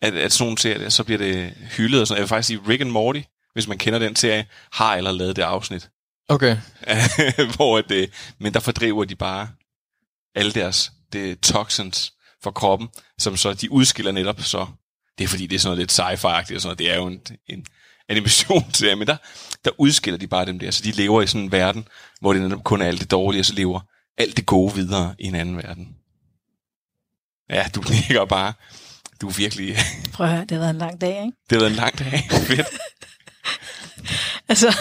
at, 0.00 0.14
at 0.14 0.32
sådan 0.32 0.44
nogle 0.44 0.58
serier, 0.58 0.88
så 0.88 1.04
bliver 1.04 1.18
det 1.18 1.54
hyldet 1.76 2.00
og 2.00 2.06
sådan 2.06 2.18
Jeg 2.18 2.22
vil 2.22 2.28
faktisk 2.28 2.46
sige, 2.46 2.60
Rick 2.68 2.80
and 2.80 2.90
Morty, 2.90 3.20
hvis 3.52 3.68
man 3.68 3.78
kender 3.78 3.98
den 3.98 4.16
serie, 4.16 4.46
har 4.72 4.96
eller 4.96 5.12
lavet 5.12 5.36
det 5.36 5.42
afsnit. 5.42 5.90
Okay. 6.28 6.56
hvor 7.56 7.80
det, 7.80 8.10
men 8.38 8.54
der 8.54 8.60
fordriver 8.60 9.04
de 9.04 9.16
bare 9.16 9.48
alle 10.34 10.52
deres 10.52 10.92
det, 11.12 11.40
toxins 11.40 12.12
fra 12.42 12.50
kroppen, 12.50 12.88
som 13.18 13.36
så 13.36 13.54
de 13.54 13.72
udskiller 13.72 14.12
netop 14.12 14.42
så. 14.42 14.66
Det 15.18 15.24
er 15.24 15.28
fordi, 15.28 15.46
det 15.46 15.56
er 15.56 15.60
sådan 15.60 15.76
noget 15.76 15.78
lidt 15.78 15.92
sci-fi-agtigt 15.92 16.54
og 16.54 16.60
sådan 16.60 16.66
noget. 16.66 16.78
Det 16.78 16.90
er 16.90 16.96
jo 16.96 17.06
en, 17.06 17.20
en 17.46 17.66
animationsserie, 18.08 18.96
men 18.96 19.06
der, 19.06 19.16
der 19.64 19.70
udskiller 19.78 20.18
de 20.18 20.26
bare 20.26 20.46
dem 20.46 20.58
der, 20.58 20.70
så 20.70 20.82
de 20.82 20.90
lever 20.90 21.22
i 21.22 21.26
sådan 21.26 21.42
en 21.42 21.52
verden, 21.52 21.88
hvor 22.20 22.32
det 22.32 22.42
netop 22.42 22.64
kun 22.64 22.82
er 22.82 22.86
alt 22.86 23.00
det 23.00 23.10
dårlige, 23.10 23.40
og 23.40 23.44
så 23.44 23.54
lever 23.54 23.80
alt 24.18 24.36
det 24.36 24.46
gode 24.46 24.74
videre 24.74 25.14
i 25.18 25.24
en 25.24 25.34
anden 25.34 25.56
verden. 25.56 25.88
Ja, 27.50 27.68
du 27.74 27.82
nikker 27.90 28.24
bare. 28.24 28.52
Du 29.20 29.28
er 29.28 29.32
virkelig... 29.32 29.76
Prøv 30.12 30.26
at 30.26 30.32
høre, 30.32 30.44
det 30.44 30.50
har 30.50 30.58
været 30.58 30.70
en 30.70 30.78
lang 30.78 31.00
dag, 31.00 31.10
ikke? 31.10 31.36
Det 31.50 31.52
har 31.52 31.58
været 31.58 31.70
en 31.70 31.76
lang 31.76 31.98
dag. 31.98 32.22
Fedt. 32.48 32.66
Altså, 34.48 34.76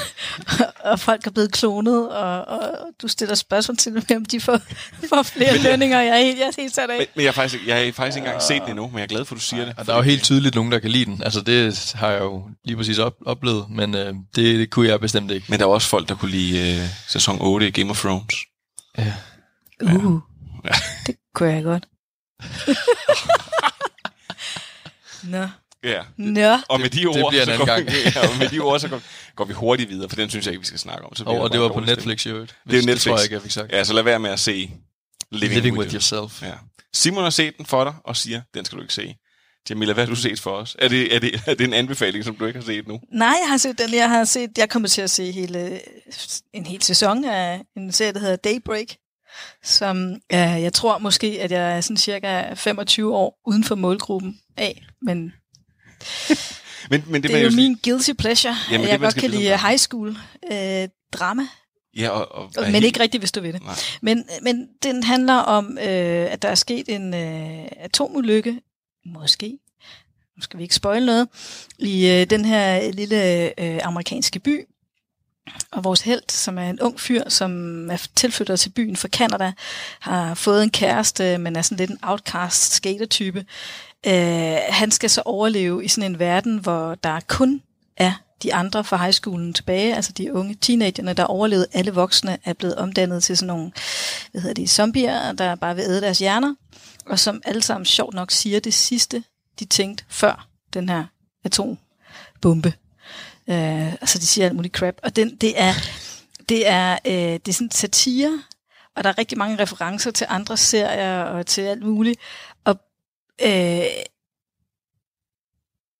og 0.92 1.00
folk 1.00 1.28
er 1.28 1.32
blevet 1.32 1.52
klonet, 1.52 2.10
og, 2.12 2.46
og 2.46 2.62
du 3.02 3.08
stiller 3.08 3.36
spørgsmål 3.36 3.78
til 3.78 3.94
dem, 3.94 4.04
om 4.18 4.26
de 4.26 4.40
får, 4.40 4.60
får 5.10 5.24
flere 5.24 5.54
Men- 5.54 5.62
lønninger. 5.62 6.02
Jeg 6.02 6.20
er 6.20 6.24
helt, 6.26 6.40
jeg 6.40 6.48
er 6.48 6.62
helt 6.62 6.76
sat 6.76 6.90
af. 6.90 6.98
Men, 6.98 7.08
men 7.16 7.24
jeg 7.26 7.34
har 7.34 7.42
faktisk, 7.42 7.68
jeg 7.68 7.86
har 7.86 7.92
faktisk 7.92 8.18
ikke 8.18 8.28
engang 8.28 8.42
set 8.42 8.62
den 8.62 8.70
endnu, 8.70 8.88
men 8.88 8.96
jeg 8.98 9.04
er 9.04 9.08
glad 9.08 9.26
for, 9.26 9.36
at 9.36 9.40
du 9.40 9.44
siger 9.46 9.66
det. 9.66 9.74
Og 9.78 9.86
der 9.86 9.94
er 9.94 9.98
jo 9.98 10.02
helt 10.04 10.24
tydeligt 10.24 10.56
nogen, 10.56 10.72
der 10.72 10.80
kan 10.80 10.92
lide 10.92 11.06
den. 11.06 11.24
Altså 11.24 11.42
det 11.42 11.92
har 11.96 12.10
jeg 12.10 12.22
jo 12.22 12.44
lige 12.66 12.78
præcis 12.78 12.98
op, 13.00 13.14
oplevet, 13.26 13.66
men 13.70 13.96
øh, 13.96 14.14
det, 14.36 14.60
det 14.60 14.70
kunne 14.70 14.88
jeg 14.88 15.00
bestemt 15.00 15.32
ikke. 15.32 15.46
Men 15.50 15.60
der 15.60 15.66
er 15.66 15.70
også 15.70 15.88
folk, 15.88 16.10
der 16.10 16.16
kunne 16.16 16.32
lide 16.32 16.80
øh, 16.82 16.88
sæson 17.08 17.38
8 17.42 17.68
i 17.68 17.72
Game 17.72 17.90
of 17.90 18.00
Thrones. 18.00 18.36
Ja. 18.98 19.14
Uh, 19.84 20.20
Ja. 20.66 20.72
det 21.08 21.16
kunne 21.36 21.54
jeg 21.54 21.64
godt. 21.64 21.84
Nå. 25.24 25.48
Ja. 25.84 26.02
Nå. 26.18 26.58
Og 26.70 26.80
med 26.80 26.90
de 26.90 26.98
Det- 26.98 27.08
ord, 27.08 27.16
det 27.16 27.26
bliver 27.30 27.42
en 27.42 27.46
så 27.46 27.52
anden 27.52 27.68
går 27.68 27.74
gang. 27.76 27.86
Vi, 27.86 27.92
ja, 28.16 28.30
og 28.30 28.38
med 28.38 28.50
de 28.50 28.60
ord, 28.60 28.80
så 28.80 28.88
går, 28.88 29.02
går 29.36 29.46
vi 29.46 29.54
hurtigt 29.54 29.90
videre, 29.90 30.10
for 30.10 30.16
den 30.16 30.30
synes 30.30 30.46
jeg 30.46 30.52
ikke, 30.52 30.62
vi 30.62 30.66
skal 30.68 30.80
snakke 30.80 31.06
om. 31.06 31.16
Så 31.16 31.24
Og, 31.24 31.26
bliver 31.34 31.42
og 31.44 31.52
det 31.52 31.60
var 31.60 31.68
på 31.70 31.80
Netflix 31.80 32.26
i 32.26 32.30
øvrigt. 32.30 32.56
Det 32.70 32.72
er 32.80 32.86
Netflix. 32.86 32.94
Det 32.96 33.02
tror 33.02 33.16
jeg 33.18 33.24
ikke, 33.24 33.34
jeg 33.36 33.42
fik 33.42 33.52
sagt. 33.52 33.72
Ja, 33.72 33.84
så 33.84 33.94
lad 33.94 34.04
være 34.04 34.20
med 34.20 34.30
at 34.30 34.40
se 34.40 34.72
Living, 35.32 35.54
Living 35.54 35.78
with, 35.78 35.94
with 35.94 35.94
Yourself. 36.12 36.44
Ja. 36.44 36.54
Simon 36.94 37.24
har 37.24 37.30
set 37.30 37.58
den 37.58 37.66
for 37.66 37.84
dig 37.84 37.94
og 38.04 38.16
siger, 38.18 38.42
den 38.54 38.66
skal 38.66 38.76
du 38.78 38.82
ikke 38.82 38.94
se. 38.94 39.16
Jamila, 39.70 39.94
hvad 39.94 40.04
har 40.06 40.10
du 40.10 40.16
set 40.16 40.40
for 40.40 40.52
os? 40.52 40.76
Er 40.80 40.88
det, 40.88 41.16
er 41.16 41.20
det, 41.20 41.42
er 41.48 41.54
det 41.54 41.62
en 41.68 41.74
anbefaling, 41.74 42.24
som 42.26 42.36
du 42.36 42.46
ikke 42.46 42.60
har 42.60 42.66
set 42.66 42.88
nu? 42.88 43.00
Nej, 43.14 43.28
jeg 43.42 43.50
har 43.50 43.58
set 43.58 43.78
den. 43.80 43.94
Jeg 43.94 44.10
har 44.10 44.24
set, 44.24 44.50
jeg 44.58 44.70
kommer 44.70 44.88
til 44.90 45.02
at 45.02 45.10
se 45.10 45.32
hele, 45.32 45.80
en 46.54 46.66
hel 46.66 46.82
sæson 46.82 47.26
af 47.26 47.62
en 47.78 47.92
serie, 47.92 48.14
der 48.14 48.20
hedder 48.20 48.36
Daybreak, 48.36 48.88
som 49.64 49.98
øh, 50.34 50.40
jeg 50.40 50.74
tror 50.74 50.98
måske, 50.98 51.28
at 51.42 51.52
jeg 51.52 51.78
er 51.78 51.82
sådan 51.82 51.98
cirka 51.98 52.54
25 52.54 53.16
år 53.16 53.40
uden 53.48 53.64
for 53.64 53.76
målgruppen 53.76 54.40
af, 54.58 54.84
men 55.02 55.34
Men, 56.90 57.04
men 57.08 57.24
det, 57.24 57.32
var 57.32 57.38
er 57.38 57.44
jo 57.44 57.52
min 57.56 57.78
guilty 57.84 58.12
pleasure. 58.14 58.56
Jamen, 58.72 58.86
det, 58.86 58.92
jeg 58.92 59.00
man 59.00 59.08
godt 59.08 59.16
kan 59.16 59.30
lide 59.30 59.58
high 59.58 59.78
school 59.78 60.18
øh, 60.52 60.88
drama, 61.14 61.44
Ja, 61.98 62.10
og, 62.10 62.52
og, 62.58 62.72
men 62.72 62.84
ikke 62.84 63.00
rigtigt, 63.00 63.22
hvis 63.22 63.32
du 63.32 63.42
ved 63.42 63.54
det. 63.54 63.64
Nej. 63.64 63.76
Men, 64.02 64.26
men 64.42 64.68
den 64.84 65.04
handler 65.04 65.34
om, 65.34 65.78
øh, 65.78 66.32
at 66.32 66.42
der 66.42 66.50
er 66.50 66.56
sket 66.56 66.90
en 66.90 67.14
øh, 67.14 67.66
atomulykke, 67.78 68.62
måske, 69.06 69.58
nu 70.38 70.42
skal 70.42 70.58
vi 70.58 70.64
ikke 70.64 70.76
spoil 70.76 71.06
noget, 71.06 71.28
i 71.80 72.08
øh, 72.08 72.30
den 72.30 72.46
her 72.46 72.92
lille 72.92 73.46
øh, 73.62 73.80
amerikanske 73.84 74.40
by. 74.40 74.66
Og 75.72 75.84
vores 75.84 76.02
held, 76.02 76.22
som 76.30 76.58
er 76.58 76.70
en 76.70 76.82
ung 76.82 77.00
fyr, 77.00 77.30
som 77.30 77.92
er 77.92 78.08
tilflyttet 78.16 78.60
til 78.60 78.70
byen 78.70 78.96
fra 78.96 79.08
Canada, 79.08 79.52
har 80.00 80.34
fået 80.34 80.64
en 80.64 80.70
kæreste, 80.70 81.38
men 81.38 81.56
er 81.56 81.62
sådan 81.62 81.78
lidt 81.78 81.90
en 81.90 82.00
outcast 82.02 82.74
skater-type. 82.74 83.46
Øh, 84.08 84.58
han 84.70 84.92
skal 84.92 85.10
så 85.10 85.22
overleve 85.26 85.86
i 85.86 85.88
sådan 85.88 86.12
en 86.12 86.20
verden, 86.20 86.58
hvor 86.58 86.96
der 86.96 87.20
kun 87.28 87.62
er 87.98 88.14
de 88.44 88.54
andre 88.54 88.84
fra 88.84 88.98
high 88.98 89.14
schoolen 89.14 89.54
tilbage, 89.54 89.96
altså 89.96 90.12
de 90.12 90.34
unge 90.34 90.56
teenagerne, 90.56 91.14
der 91.14 91.24
overlevede. 91.24 91.68
Alle 91.74 91.92
voksne 91.92 92.38
er 92.46 92.54
blevet 92.54 92.76
omdannet 92.76 93.24
til 93.24 93.38
sådan 93.38 93.48
nogle, 93.48 93.72
hvad 94.32 94.42
hedder 94.42 94.62
de, 94.62 94.68
zombier, 94.68 95.32
der 95.32 95.56
bare 95.56 95.76
vil 95.76 95.84
æde 95.84 96.02
deres 96.02 96.20
hjerner, 96.20 96.56
og 97.06 97.20
som 97.20 97.42
alle 97.46 97.62
sammen 97.62 97.86
sjovt 97.86 98.14
nok 98.14 98.32
siger 98.32 98.60
det 98.60 98.74
sidste, 98.74 99.24
de 99.60 99.66
tænkte 99.66 100.04
før 100.10 100.48
den 100.74 100.90
her 100.90 101.06
atombombe. 101.46 102.74
Øh, 103.48 103.94
altså 103.94 104.20
de 104.20 104.26
siger 104.26 104.46
alt 104.46 104.56
muligt 104.56 104.76
crap. 104.76 104.96
Og 105.04 105.16
den, 105.16 105.36
det 105.36 105.62
er, 105.62 105.74
det 106.50 106.68
er, 106.68 106.98
øh, 107.06 107.14
det 107.14 107.48
er 107.48 107.54
sådan 107.54 107.72
satire, 107.72 108.44
og 108.96 109.04
der 109.04 109.10
er 109.10 109.18
rigtig 109.18 109.38
mange 109.38 109.60
referencer 109.60 110.12
til 110.12 110.28
andre 110.30 110.58
serier 110.58 111.22
og 111.22 111.46
til 111.46 111.62
alt 111.62 111.84
muligt. 111.84 112.20
Og 112.66 112.76
øh, 113.42 113.50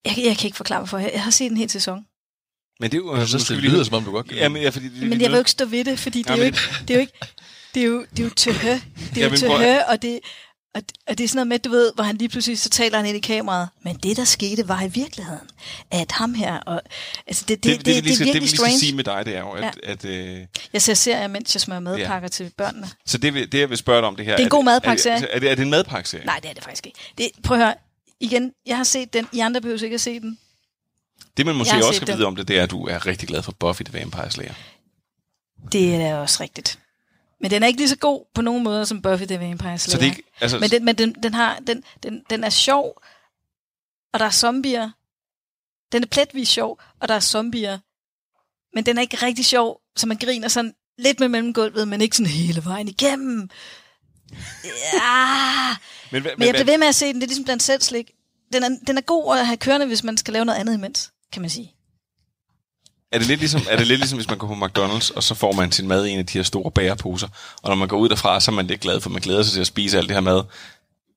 jeg, 0.06 0.16
jeg 0.26 0.38
kan 0.38 0.46
ikke 0.48 0.58
forklare, 0.58 0.80
hvorfor. 0.80 0.98
Jeg, 0.98 1.12
jeg 1.14 1.24
har 1.24 1.32
set 1.32 1.52
en 1.52 1.58
hel 1.58 1.70
sæson. 1.70 2.06
Men 2.80 2.92
det 2.92 2.98
er 2.98 3.02
jo... 3.02 3.16
Jeg 3.16 3.28
synes, 3.28 3.48
det 3.48 3.58
lyder, 3.58 3.84
som 3.84 3.94
om 3.94 4.04
du 4.04 4.12
godt 4.12 4.28
kan 4.28 4.38
Ja, 4.38 4.50
men, 4.50 4.62
ja, 4.62 4.70
fordi 4.70 4.90
det, 4.90 5.00
Men 5.10 5.12
jeg 5.22 5.30
vil 5.30 5.36
jo 5.36 5.38
ikke 5.38 5.52
stå 5.52 5.66
ved 5.66 5.86
det, 5.86 6.00
fordi 6.00 6.22
det 6.22 6.30
er 6.30 6.34
Ja, 6.36 6.38
jo 6.38 6.44
men- 6.44 6.54
ikke, 6.54 6.60
det 6.88 6.90
er 6.90 6.96
jo 6.96 7.00
ikke, 7.02 7.14
det 7.74 7.82
er 7.84 7.88
jo, 7.88 8.06
det 8.12 8.20
er 8.20 8.24
jo 8.24 8.30
tøhø. 8.44 8.70
Det 8.70 8.78
er 8.78 8.82
Ja, 9.16 9.24
jo 9.24 9.30
men 9.30 9.40
tøhø, 9.40 9.78
og 9.90 10.02
det, 10.02 10.20
og, 10.76 10.82
og 11.08 11.18
det 11.18 11.24
er 11.24 11.28
sådan 11.28 11.38
noget 11.38 11.48
med, 11.48 11.60
du 11.60 11.70
ved, 11.70 11.92
hvor 11.96 12.04
han 12.04 12.16
lige 12.18 12.30
pludselig, 12.30 12.60
så 12.60 12.70
taler 12.70 12.98
han 12.98 13.06
ind 13.06 13.18
i 13.18 13.20
kameraet, 13.20 13.70
men 13.82 13.96
det, 13.96 14.18
der 14.18 14.24
skete, 14.24 14.68
var 14.68 14.82
i 14.82 14.88
virkeligheden, 14.88 15.50
at 15.92 16.12
ham 16.12 16.34
her, 16.34 16.58
og, 16.58 16.82
altså 17.28 17.46
det, 17.48 17.64
det, 17.64 17.78
det, 17.78 17.86
det, 17.86 17.96
det, 17.96 18.04
det 18.04 18.12
er 18.12 18.16
det, 18.16 18.20
vi 18.20 18.24
virkelig 18.24 18.42
lige 18.42 18.50
skal 18.50 18.58
strange. 18.58 18.80
sige 18.80 18.96
med 18.96 19.04
dig, 19.04 19.26
det 19.26 19.36
er 19.36 19.40
jo, 19.40 19.52
at, 19.52 19.64
Ja. 19.64 19.72
at 19.92 20.06
øh, 20.06 20.46
Jeg 20.74 20.82
ser 20.82 20.94
serier, 20.94 21.28
mens 21.28 21.56
jeg 21.56 21.62
smører 21.62 21.80
madpakker 21.80 22.28
til 22.30 22.52
børnene. 22.58 22.90
så 23.06 23.18
det, 23.18 23.52
det, 23.52 23.60
jeg 23.60 23.70
vil 23.70 23.78
spørge 23.78 24.02
dig 24.02 24.08
om 24.08 24.16
det 24.16 24.26
her... 24.26 24.36
Det 24.36 24.42
er 24.44 24.46
en 24.46 24.50
god 24.50 24.64
madpakserie. 24.64 25.16
Er, 25.16 25.20
det- 25.20 25.30
er, 25.36 25.40
det, 25.40 25.52
er 25.52 25.56
det 25.56 25.62
en 25.64 25.70
madpakserie? 25.70 26.26
Nej, 26.26 26.40
det 26.40 26.50
er 26.50 26.54
det 26.54 26.64
faktisk 26.64 26.86
ikke. 26.88 27.00
Det, 27.18 27.30
prøv 27.44 27.58
at 27.58 27.64
høre, 27.64 27.76
igen, 28.20 28.52
jeg 28.66 28.78
har 28.78 28.84
set 28.84 29.14
den, 29.14 29.28
I 29.34 29.40
andre 29.40 29.62
behøver 29.62 29.84
ikke 29.84 29.94
at 29.94 30.02
se 30.02 30.20
den. 30.20 30.38
Det, 31.38 31.46
man 31.46 31.56
måske 31.56 31.76
også 31.76 31.94
skal 31.94 32.08
den. 32.08 32.16
vide 32.18 32.28
om 32.28 32.36
det, 32.36 32.48
det 32.48 32.60
er, 32.60 32.64
at 32.64 32.72
du 32.72 32.86
er 32.88 33.06
rigtig 33.06 33.28
glad 33.28 33.44
for 33.44 33.52
Buffy 33.60 33.82
the 33.84 34.00
Vampire 34.00 34.32
Slayer. 34.32 34.54
Det 35.72 35.96
er 35.96 35.98
da 35.98 36.16
også 36.18 36.44
rigtigt. 36.44 36.80
Men 37.42 37.52
den 37.52 37.64
er 37.64 37.68
ikke 37.68 37.80
lige 37.80 37.90
så 37.90 37.98
god 37.98 38.26
på 38.34 38.42
nogen 38.42 38.64
måder 38.64 38.86
som 38.86 39.02
Buffy 39.02 39.24
the 39.26 39.40
Vampire 39.40 39.78
Slayer. 39.78 39.78
Så 39.78 39.98
det 39.98 40.06
ikke- 40.06 40.24
altså- 40.42 40.60
men 40.60 40.70
den, 40.70 40.86
men 40.86 40.96
den, 40.98 41.14
den, 41.24 41.34
har, 41.34 41.60
den, 41.68 41.84
den, 42.04 42.24
den 42.30 42.44
er 42.44 42.50
sjov, 42.50 43.02
og 44.14 44.20
der 44.20 44.26
er 44.26 44.30
zombier. 44.32 44.90
Den 45.92 46.04
er 46.04 46.08
pletvis 46.08 46.50
sjov, 46.50 46.80
og 47.00 47.08
der 47.08 47.14
er 47.14 47.20
zombier. 47.20 47.80
Men 48.76 48.86
den 48.86 48.98
er 48.98 49.02
ikke 49.02 49.18
rigtig 49.18 49.46
sjov, 49.46 49.82
så 49.96 50.08
man 50.08 50.18
griner 50.18 50.48
sådan 50.48 50.74
lidt 50.98 51.20
med 51.20 51.28
mellemgulvet, 51.28 51.88
men 51.88 52.02
ikke 52.02 52.16
sådan 52.18 52.32
hele 52.32 52.66
vejen 52.66 52.88
igennem. 52.88 53.50
Ja. 54.94 55.76
Men, 56.12 56.22
hvad- 56.22 56.32
Men 56.38 56.48
jeg 56.48 56.54
bliver 56.54 56.66
ved 56.66 56.78
med 56.78 56.88
at 56.88 56.96
se 56.96 57.06
den. 57.08 57.16
Det 57.16 57.24
er 57.24 57.28
ligesom 57.28 57.44
blandt 57.44 57.64
selv 57.64 57.82
slik. 57.82 58.12
Den 58.54 58.64
er, 58.64 58.70
den 58.88 58.98
er 58.98 59.02
god 59.02 59.38
at 59.38 59.46
have 59.48 59.58
kørende, 59.58 59.86
hvis 59.86 60.04
man 60.04 60.18
skal 60.18 60.34
lave 60.34 60.46
noget 60.46 60.60
andet 60.60 60.74
imens, 60.74 61.12
kan 61.34 61.42
man 61.42 61.50
sige. 61.50 61.74
Er 63.12 63.18
det, 63.18 63.28
lidt 63.28 63.40
ligesom, 63.40 63.62
er 63.70 63.78
det 63.78 63.88
lidt 63.88 64.00
ligesom, 64.00 64.18
hvis 64.18 64.30
man 64.30 64.38
går 64.38 64.48
på 64.48 64.54
McDonald's, 64.66 65.14
og 65.16 65.24
så 65.24 65.36
får 65.36 65.52
man 65.52 65.72
sin 65.72 65.88
mad 65.88 66.06
i 66.06 66.10
en 66.12 66.20
af 66.20 66.26
de 66.26 66.38
her 66.38 66.44
store 66.44 66.72
bæreposer, 66.72 67.28
og 67.62 67.70
når 67.70 67.76
man 67.76 67.88
går 67.88 67.98
ud 67.98 68.10
derfra, 68.10 68.40
så 68.40 68.52
er 68.52 68.56
man 68.56 68.68
lidt 68.68 68.82
glad, 68.82 69.02
for 69.02 69.10
man 69.10 69.22
glæder 69.22 69.44
sig 69.44 69.54
til 69.54 69.62
at 69.62 69.68
spise 69.68 69.98
alt 69.98 70.08
det 70.10 70.16
her 70.16 70.22
mad. 70.22 70.44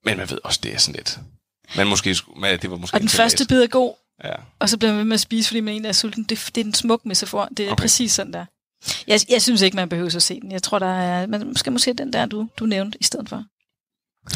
Men 0.05 0.17
man 0.19 0.31
ved 0.31 0.39
også, 0.45 0.61
det 0.63 0.75
er 0.75 0.79
sådan 0.79 0.95
lidt... 0.95 1.19
Man 1.77 1.87
måske, 1.87 2.15
skulle- 2.15 2.41
men 2.41 2.59
det 2.59 2.71
var 2.71 2.77
måske 2.77 2.95
Og 2.97 3.01
den 3.01 3.09
første 3.09 3.47
bid 3.47 3.63
er 3.63 3.67
god, 3.67 3.95
Ja. 4.25 4.33
og 4.59 4.69
så 4.69 4.79
bliver 4.79 4.91
man 4.93 4.99
ved 4.99 5.05
med 5.05 5.15
at 5.15 5.21
spise, 5.21 5.49
fordi 5.49 5.61
man 5.61 5.73
egentlig 5.73 5.89
er 5.89 5.93
sulten. 5.93 6.23
Det, 6.25 6.51
det 6.55 6.61
er 6.61 6.65
en 6.65 6.75
smuk 6.75 7.07
metafor. 7.07 7.49
Det 7.57 7.67
er 7.67 7.73
Okay. 7.73 7.83
præcis 7.83 8.13
sådan 8.13 8.33
der. 8.33 8.45
Jeg, 9.07 9.21
jeg 9.29 9.43
synes 9.43 9.61
ikke, 9.63 9.77
man 9.77 9.89
behøver 9.89 10.17
at 10.17 10.23
se 10.23 10.41
den. 10.41 10.53
Jeg 10.53 10.63
tror, 10.63 10.79
der 10.79 10.87
er... 10.99 11.27
Man 11.27 11.57
skal 11.57 11.73
måske 11.73 11.85
se 11.85 11.93
den 11.93 12.13
der, 12.13 12.27
du, 12.27 12.49
du 12.59 12.67
nævnte 12.67 12.99
i 13.01 13.05
stedet 13.05 13.29
for. 13.29 13.45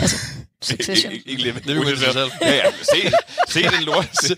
Altså, 0.00 0.16
Succession. 0.62 1.12
Ikke, 1.12 1.28
ikke 1.30 1.42
living 1.42 1.66
Living 1.66 1.86
with 1.86 2.02
yourself. 2.02 2.32
Ja, 2.40 2.54
ja. 2.54 2.62
Se, 2.82 3.12
se 3.48 3.62
den 3.62 3.82
lort. 3.82 4.09
Se, 4.26 4.36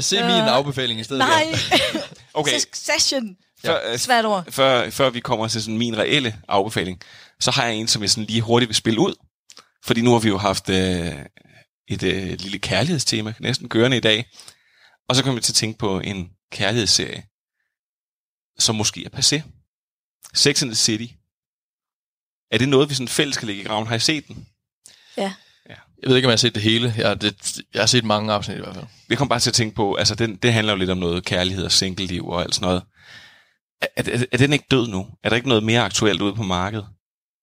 Se 0.00 0.16
min 0.22 0.30
afbefaling 0.30 1.00
i 1.00 1.04
stedet. 1.04 1.18
Nej! 1.18 1.46
Okay. 2.34 2.58
Succession. 2.58 3.36
Før, 3.64 3.92
øh, 3.92 3.98
Svært 3.98 4.24
ord. 4.24 4.44
Før, 4.52 4.90
før 4.90 5.10
vi 5.10 5.20
kommer 5.20 5.48
til 5.48 5.62
sådan 5.62 5.78
min 5.78 5.98
reelle 5.98 6.40
afbefaling, 6.48 7.00
så 7.40 7.50
har 7.50 7.64
jeg 7.66 7.74
en, 7.74 7.88
som 7.88 8.02
jeg 8.02 8.10
sådan 8.10 8.24
lige 8.24 8.40
hurtigt 8.40 8.68
vil 8.68 8.76
spille 8.76 9.00
ud. 9.00 9.14
Fordi 9.84 10.00
nu 10.00 10.12
har 10.12 10.18
vi 10.18 10.28
jo 10.28 10.38
haft 10.38 10.68
øh, 10.68 11.12
et 11.88 12.02
øh, 12.02 12.38
lille 12.40 12.58
kærlighedstema 12.58 13.34
næsten 13.40 13.68
kørende 13.68 13.96
i 13.96 14.00
dag. 14.00 14.30
Og 15.08 15.16
så 15.16 15.22
kommer 15.22 15.38
jeg 15.38 15.44
til 15.44 15.52
at 15.52 15.56
tænke 15.56 15.78
på 15.78 16.00
en 16.00 16.30
kærlighedsserie, 16.52 17.24
som 18.58 18.74
måske 18.74 19.04
er 19.04 19.18
passé. 19.18 19.42
Sex 20.34 20.62
and 20.62 20.70
the 20.70 20.76
City. 20.76 21.12
Er 22.50 22.58
det 22.58 22.68
noget, 22.68 22.88
vi 22.90 22.94
sådan 22.94 23.08
fælles 23.08 23.36
kan 23.36 23.46
lægge 23.46 23.62
i 23.62 23.64
graven? 23.66 23.86
Har 23.86 23.96
I 23.96 24.00
set 24.00 24.28
den? 24.28 24.46
Ja. 25.16 25.32
Jeg 26.02 26.08
ved 26.08 26.16
ikke, 26.16 26.26
om 26.26 26.30
jeg 26.30 26.32
har 26.32 26.36
set 26.36 26.54
det 26.54 26.62
hele. 26.62 26.94
Jeg, 26.98 27.20
det, 27.20 27.60
jeg 27.74 27.82
har 27.82 27.86
set 27.86 28.04
mange 28.04 28.32
afsnit 28.32 28.56
i 28.56 28.60
hvert 28.60 28.74
fald. 28.74 28.86
Vi 29.08 29.14
kom 29.14 29.28
bare 29.28 29.40
til 29.40 29.50
at 29.50 29.54
tænke 29.54 29.76
på, 29.76 29.94
altså 29.94 30.14
den, 30.14 30.36
det 30.36 30.52
handler 30.52 30.72
jo 30.72 30.78
lidt 30.78 30.90
om 30.90 30.98
noget 30.98 31.24
kærlighed 31.24 31.64
og 31.64 31.72
single-liv 31.72 32.28
og 32.28 32.42
alt 32.42 32.54
sådan 32.54 32.66
noget. 32.66 32.82
Er, 33.80 33.86
er, 33.96 34.24
er 34.32 34.36
den 34.36 34.52
ikke 34.52 34.66
død 34.70 34.88
nu? 34.88 35.06
Er 35.24 35.28
der 35.28 35.36
ikke 35.36 35.48
noget 35.48 35.64
mere 35.64 35.80
aktuelt 35.80 36.22
ude 36.22 36.34
på 36.34 36.42
markedet? 36.42 36.86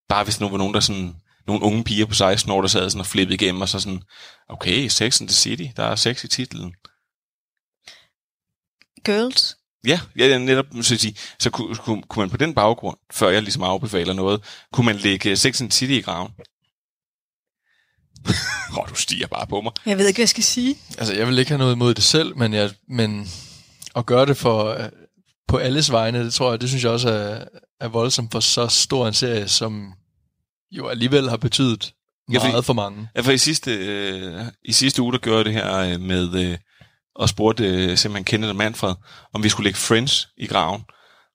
Bare 0.09 0.23
hvis 0.23 0.39
nu 0.39 0.49
var 0.49 0.57
nogen, 0.57 0.73
der 0.73 0.79
sådan, 0.79 1.15
nogle 1.47 1.63
unge 1.63 1.83
piger 1.83 2.05
på 2.05 2.13
16 2.13 2.51
år, 2.51 2.61
der 2.61 2.67
sad 2.67 2.89
sådan 2.89 2.99
og 2.99 3.05
flippede 3.05 3.35
igennem, 3.35 3.61
og 3.61 3.69
så 3.69 3.79
sådan, 3.79 4.01
okay, 4.49 4.87
Sex 4.87 5.21
and 5.21 5.29
the 5.29 5.35
City, 5.35 5.65
der 5.75 5.83
er 5.83 5.95
sex 5.95 6.23
i 6.23 6.27
titlen. 6.27 6.73
Girls. 9.05 9.55
Ja, 9.87 9.99
ja 10.17 10.25
det 10.25 10.33
er 10.33 10.37
netop, 10.37 10.65
så, 10.81 10.97
sige, 10.97 11.15
så 11.39 11.49
kunne, 11.49 11.75
kunne, 11.75 12.03
kunne 12.03 12.21
man 12.21 12.29
på 12.29 12.37
den 12.37 12.55
baggrund, 12.55 12.97
før 13.11 13.29
jeg 13.29 13.41
ligesom 13.41 13.63
afbefaler 13.63 14.13
noget, 14.13 14.43
kunne 14.73 14.85
man 14.85 14.95
lægge 14.95 15.35
Sex 15.35 15.61
and 15.61 15.69
the 15.69 15.77
City 15.77 15.91
i 15.91 16.01
graven. 16.01 16.31
Åh, 18.71 18.77
oh, 18.79 18.89
du 18.89 18.95
stiger 18.95 19.27
bare 19.27 19.47
på 19.47 19.61
mig. 19.61 19.71
Jeg 19.85 19.97
ved 19.97 20.07
ikke, 20.07 20.17
hvad 20.17 20.21
jeg 20.23 20.29
skal 20.29 20.43
sige. 20.43 20.75
Altså, 20.97 21.13
jeg 21.13 21.27
vil 21.27 21.39
ikke 21.39 21.51
have 21.51 21.57
noget 21.59 21.75
imod 21.75 21.93
det 21.93 22.03
selv, 22.03 22.37
men, 22.37 22.53
jeg, 22.53 22.71
men 22.89 23.29
at 23.95 24.05
gøre 24.05 24.25
det 24.25 24.37
for, 24.37 24.65
øh, 24.73 24.89
på 25.47 25.57
alles 25.57 25.91
vegne, 25.91 26.25
det 26.25 26.33
tror 26.33 26.49
jeg, 26.51 26.61
det 26.61 26.69
synes 26.69 26.83
jeg 26.83 26.91
også 26.91 27.09
er, 27.09 27.43
er 27.81 27.87
voldsomt 27.87 28.31
for 28.31 28.39
så 28.39 28.67
stor 28.67 29.07
en 29.07 29.13
serie, 29.13 29.47
som 29.47 29.93
jo 30.71 30.87
alligevel 30.87 31.29
har 31.29 31.37
betydet 31.37 31.93
Ja, 32.31 32.37
fordi- 32.39 32.51
meget 32.51 32.65
for 32.65 32.73
mange. 32.73 33.09
Ja, 33.15 33.21
for 33.21 33.31
i 33.31 33.37
sidste, 33.37 33.71
øh, 33.75 34.41
i 34.65 34.71
sidste 34.71 35.01
uge, 35.01 35.13
der 35.13 35.17
gjorde 35.19 35.37
jeg 35.37 35.45
det 35.45 35.53
her 35.53 35.77
øh, 35.77 35.99
med 35.99 36.35
øh, 36.51 36.57
og 37.15 37.29
spurgte 37.29 37.63
øh, 37.67 37.97
simpelthen 37.97 38.23
Kenneth 38.25 38.49
og 38.49 38.55
Manfred, 38.55 38.93
om 39.33 39.43
vi 39.43 39.49
skulle 39.49 39.65
lægge 39.65 39.79
Friends 39.79 40.27
i 40.37 40.45
graven. 40.47 40.81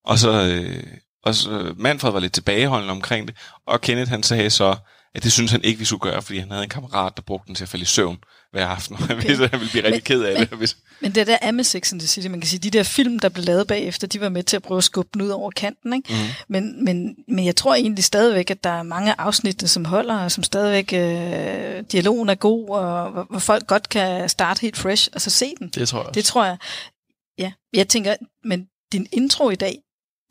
Og 0.04 0.18
så, 0.18 0.30
øh, 0.30 0.82
og 1.24 1.34
så 1.34 1.74
Manfred 1.76 2.10
var 2.12 2.20
lidt 2.20 2.32
tilbageholdende 2.32 2.92
omkring 2.92 3.28
det, 3.28 3.36
og 3.66 3.80
Kenneth 3.80 4.10
han 4.10 4.22
sagde 4.22 4.50
så, 4.50 4.76
at 5.14 5.22
det 5.22 5.32
synes 5.32 5.50
han 5.50 5.64
ikke, 5.64 5.78
vi 5.78 5.84
skulle 5.84 6.00
gøre, 6.00 6.22
fordi 6.22 6.38
han 6.38 6.50
havde 6.50 6.62
en 6.62 6.68
kammerat, 6.68 7.12
der 7.16 7.22
brugte 7.22 7.46
den 7.46 7.54
til 7.54 7.64
at 7.64 7.68
falde 7.68 7.82
i 7.82 7.86
søvn 7.86 8.18
hver 8.52 8.66
aften, 8.66 8.96
og 9.00 9.06
han 9.06 9.16
vidste, 9.16 9.44
at 9.44 9.50
han 9.50 9.60
ville 9.60 9.70
blive 9.70 9.84
rigtig 9.84 10.04
ked 10.04 10.22
af 10.22 10.46
det. 10.46 10.58
Hvis... 10.58 10.76
Men 11.00 11.14
det 11.14 11.26
der 11.26 11.38
er 11.42 11.50
med 11.50 11.64
Sex 11.64 11.92
and 11.92 12.00
the 12.00 12.06
City, 12.06 12.28
man 12.28 12.40
kan 12.40 12.48
sige, 12.48 12.60
de 12.60 12.70
der 12.70 12.82
film, 12.82 13.18
der 13.18 13.28
blev 13.28 13.44
lavet 13.44 13.66
bagefter, 13.66 14.06
de 14.06 14.20
var 14.20 14.28
med 14.28 14.42
til 14.42 14.56
at 14.56 14.62
prøve 14.62 14.78
at 14.78 14.84
skubbe 14.84 15.10
den 15.14 15.22
ud 15.22 15.28
over 15.28 15.50
kanten. 15.50 15.92
Ikke? 15.92 16.14
Mm. 16.14 16.18
Men, 16.48 16.84
men, 16.84 17.16
men 17.28 17.44
jeg 17.44 17.56
tror 17.56 17.74
egentlig 17.74 18.04
stadigvæk, 18.04 18.50
at 18.50 18.64
der 18.64 18.70
er 18.70 18.82
mange 18.82 19.14
afsnit, 19.18 19.70
som 19.70 19.84
holder, 19.84 20.18
og 20.18 20.32
som 20.32 20.44
stadigvæk 20.44 20.92
øh, 20.92 21.84
dialogen 21.92 22.28
er 22.28 22.34
god, 22.34 22.68
og 22.68 23.10
hvor, 23.10 23.26
hvor 23.30 23.38
folk 23.38 23.66
godt 23.66 23.88
kan 23.88 24.28
starte 24.28 24.60
helt 24.60 24.76
fresh, 24.76 25.08
og 25.14 25.20
så 25.20 25.30
se 25.30 25.54
den. 25.58 25.68
Det 25.68 25.88
tror 25.88 26.04
jeg. 26.04 26.14
Det 26.14 26.24
tror 26.24 26.44
jeg. 26.44 26.56
Ja, 27.38 27.52
jeg 27.72 27.88
tænker, 27.88 28.16
men 28.44 28.66
din 28.92 29.06
intro 29.12 29.50
i 29.50 29.54
dag, 29.54 29.78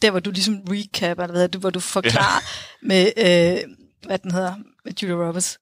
der 0.01 0.11
hvor 0.11 0.19
du 0.19 0.31
ligesom 0.31 0.61
recap, 0.69 1.19
eller 1.19 1.31
hvad, 1.31 1.59
hvor 1.59 1.69
du 1.69 1.79
forklarer 1.79 2.41
ja. 2.83 2.87
med, 2.87 3.11
øh, 3.17 3.69
hvad 4.05 4.17
den 4.17 4.31
hedder, 4.31 4.55
med 4.85 4.93
Julia 5.01 5.15
Roberts. 5.15 5.57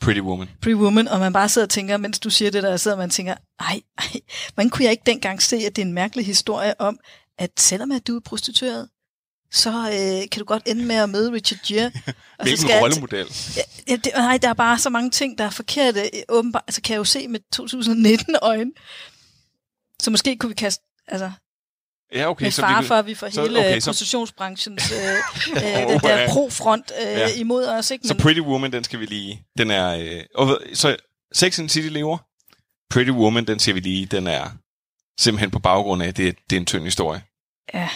Pretty 0.00 0.20
Woman. 0.20 0.48
Pretty 0.62 0.74
Woman, 0.74 1.08
og 1.08 1.20
man 1.20 1.32
bare 1.32 1.48
sidder 1.48 1.66
og 1.66 1.70
tænker, 1.70 1.96
mens 1.96 2.20
du 2.20 2.30
siger 2.30 2.50
det 2.50 2.62
der, 2.62 2.76
sidder 2.76 2.96
man 2.96 3.04
og 3.04 3.10
tænker, 3.10 3.34
ej, 3.60 3.80
ej, 3.98 4.20
hvordan 4.54 4.70
kunne 4.70 4.84
jeg 4.84 4.92
ikke 4.92 5.02
dengang 5.06 5.42
se, 5.42 5.56
at 5.56 5.76
det 5.76 5.82
er 5.82 5.86
en 5.86 5.92
mærkelig 5.92 6.26
historie 6.26 6.80
om, 6.80 6.98
at 7.38 7.50
selvom 7.58 7.92
at 7.92 8.06
du 8.06 8.16
er 8.16 8.20
prostitueret, 8.20 8.88
så 9.52 9.70
øh, 9.70 10.30
kan 10.30 10.38
du 10.38 10.44
godt 10.44 10.62
ende 10.66 10.84
med 10.84 10.96
at 10.96 11.08
møde 11.08 11.32
Richard 11.32 11.60
Gere. 11.66 11.86
Og 12.38 12.44
Hvilken 12.44 12.68
så 12.68 12.78
rollemodel? 12.80 13.26
Ja, 13.56 13.62
ja, 13.88 13.96
det, 13.96 14.12
nej, 14.14 14.38
der 14.42 14.48
er 14.48 14.54
bare 14.54 14.78
så 14.78 14.90
mange 14.90 15.10
ting, 15.10 15.38
der 15.38 15.44
er 15.44 15.50
forkerte. 15.50 16.10
Åbenbart, 16.28 16.62
altså 16.66 16.82
kan 16.82 16.92
jeg 16.92 16.98
jo 16.98 17.04
se 17.04 17.28
med 17.28 17.40
2019-øjne. 17.56 18.72
Så 20.02 20.10
måske 20.10 20.36
kunne 20.36 20.48
vi 20.48 20.54
kaste, 20.54 20.84
altså, 21.08 21.32
Ja, 22.14 22.30
okay, 22.30 22.44
med 22.44 22.50
så 22.50 22.62
far 22.62 22.82
vi, 22.82 22.86
for, 22.86 22.94
at 22.94 23.06
vi 23.06 23.14
får 23.14 23.30
så, 23.30 23.42
hele 23.42 23.58
okay, 23.58 23.80
så, 23.80 23.90
prostitutionsbranchens 23.90 24.92
øh, 24.92 24.98
øh, 25.56 25.88
den 25.88 26.00
der 26.00 26.28
pro-front 26.28 26.92
øh, 27.02 27.06
Ja. 27.06 27.28
imod 27.36 27.66
os. 27.66 27.90
Ikke? 27.90 28.08
så 28.08 28.14
Pretty 28.18 28.40
Woman, 28.40 28.72
den 28.72 28.84
skal 28.84 29.00
vi 29.00 29.06
lige... 29.06 29.42
Den 29.58 29.70
er... 29.70 29.96
Øh, 29.96 30.22
og, 30.34 30.60
så 30.74 30.96
Sex 31.32 31.58
and 31.58 31.68
City 31.68 31.88
lever. 31.88 32.18
Pretty 32.90 33.10
Woman, 33.10 33.46
den 33.46 33.58
ser 33.58 33.72
vi 33.72 33.80
lige. 33.80 34.06
Den 34.06 34.26
er 34.26 34.50
simpelthen 35.20 35.50
på 35.50 35.58
baggrund 35.58 36.02
af, 36.02 36.08
at 36.08 36.16
det, 36.16 36.36
det 36.50 36.56
er 36.56 36.60
en 36.60 36.66
tynd 36.66 36.84
historie. 36.84 37.22
Ja. 37.74 37.88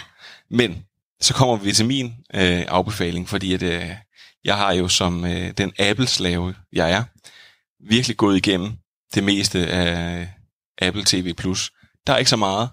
Men 0.51 0.85
så 1.21 1.35
kommer 1.35 1.57
vi 1.57 1.73
til 1.73 1.87
min 1.87 2.07
øh, 2.35 2.65
afbefaling, 2.69 3.29
fordi 3.29 3.55
at, 3.55 3.63
øh, 3.63 3.91
jeg 4.45 4.57
har 4.57 4.73
jo 4.73 4.89
som 4.89 5.25
øh, 5.25 5.51
den 5.51 5.73
Apple-slave, 5.79 6.55
jeg 6.73 6.93
er, 6.93 7.03
virkelig 7.89 8.17
gået 8.17 8.37
igennem 8.37 8.73
det 9.15 9.25
meste 9.25 9.67
af 9.67 10.29
Apple 10.83 11.05
TV+. 11.05 11.35
Der 12.07 12.13
er 12.13 12.17
ikke 12.17 12.31
så 12.31 12.37
meget, 12.37 12.69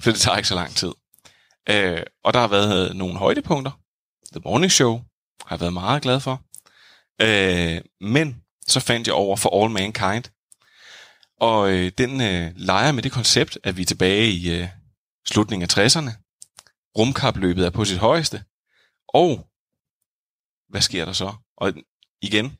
for 0.00 0.10
det 0.10 0.20
tager 0.20 0.36
ikke 0.36 0.48
så 0.48 0.54
lang 0.54 0.74
tid. 0.74 0.92
Øh, 1.70 2.02
og 2.24 2.34
der 2.34 2.40
har 2.40 2.48
været 2.48 2.96
nogle 2.96 3.18
højdepunkter. 3.18 3.70
The 4.32 4.40
Morning 4.44 4.72
Show 4.72 5.00
har 5.46 5.56
jeg 5.56 5.60
været 5.60 5.72
meget 5.72 6.02
glad 6.02 6.20
for. 6.20 6.42
Øh, 7.20 7.80
men 8.00 8.42
så 8.66 8.80
fandt 8.80 9.06
jeg 9.06 9.14
over 9.14 9.36
for 9.36 9.62
All 9.62 9.72
Mankind. 9.72 10.24
Og 11.40 11.70
øh, 11.70 11.92
den 11.98 12.20
øh, 12.20 12.52
leger 12.56 12.92
med 12.92 13.02
det 13.02 13.12
koncept, 13.12 13.58
at 13.64 13.76
vi 13.76 13.82
er 13.82 13.86
tilbage 13.86 14.30
i 14.30 14.60
øh, 14.60 14.68
slutningen 15.28 15.68
af 15.70 15.86
60'erne. 15.86 16.10
Rumkapløbet 16.98 17.66
er 17.66 17.70
på 17.70 17.84
sit 17.84 17.98
højeste. 17.98 18.44
Og 19.08 19.46
hvad 20.68 20.80
sker 20.80 21.04
der 21.04 21.12
så? 21.12 21.32
Og 21.56 21.72
igen, 22.22 22.56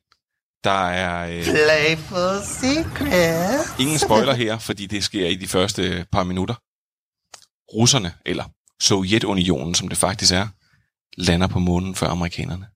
der 0.63 0.89
er 0.89 1.37
øh, 1.37 1.43
Playful 1.43 2.43
secret. 2.43 3.79
ingen 3.79 3.99
spoiler 3.99 4.33
her, 4.33 4.59
fordi 4.59 4.85
det 4.85 5.03
sker 5.03 5.27
i 5.27 5.35
de 5.35 5.47
første 5.47 6.05
par 6.11 6.23
minutter. 6.23 6.55
Russerne, 7.73 8.13
eller 8.25 8.43
Sovjetunionen, 8.81 9.75
som 9.75 9.87
det 9.87 9.97
faktisk 9.97 10.33
er, 10.33 10.47
lander 11.17 11.47
på 11.47 11.59
månen 11.59 11.95
før 11.95 12.07
amerikanerne. 12.07 12.67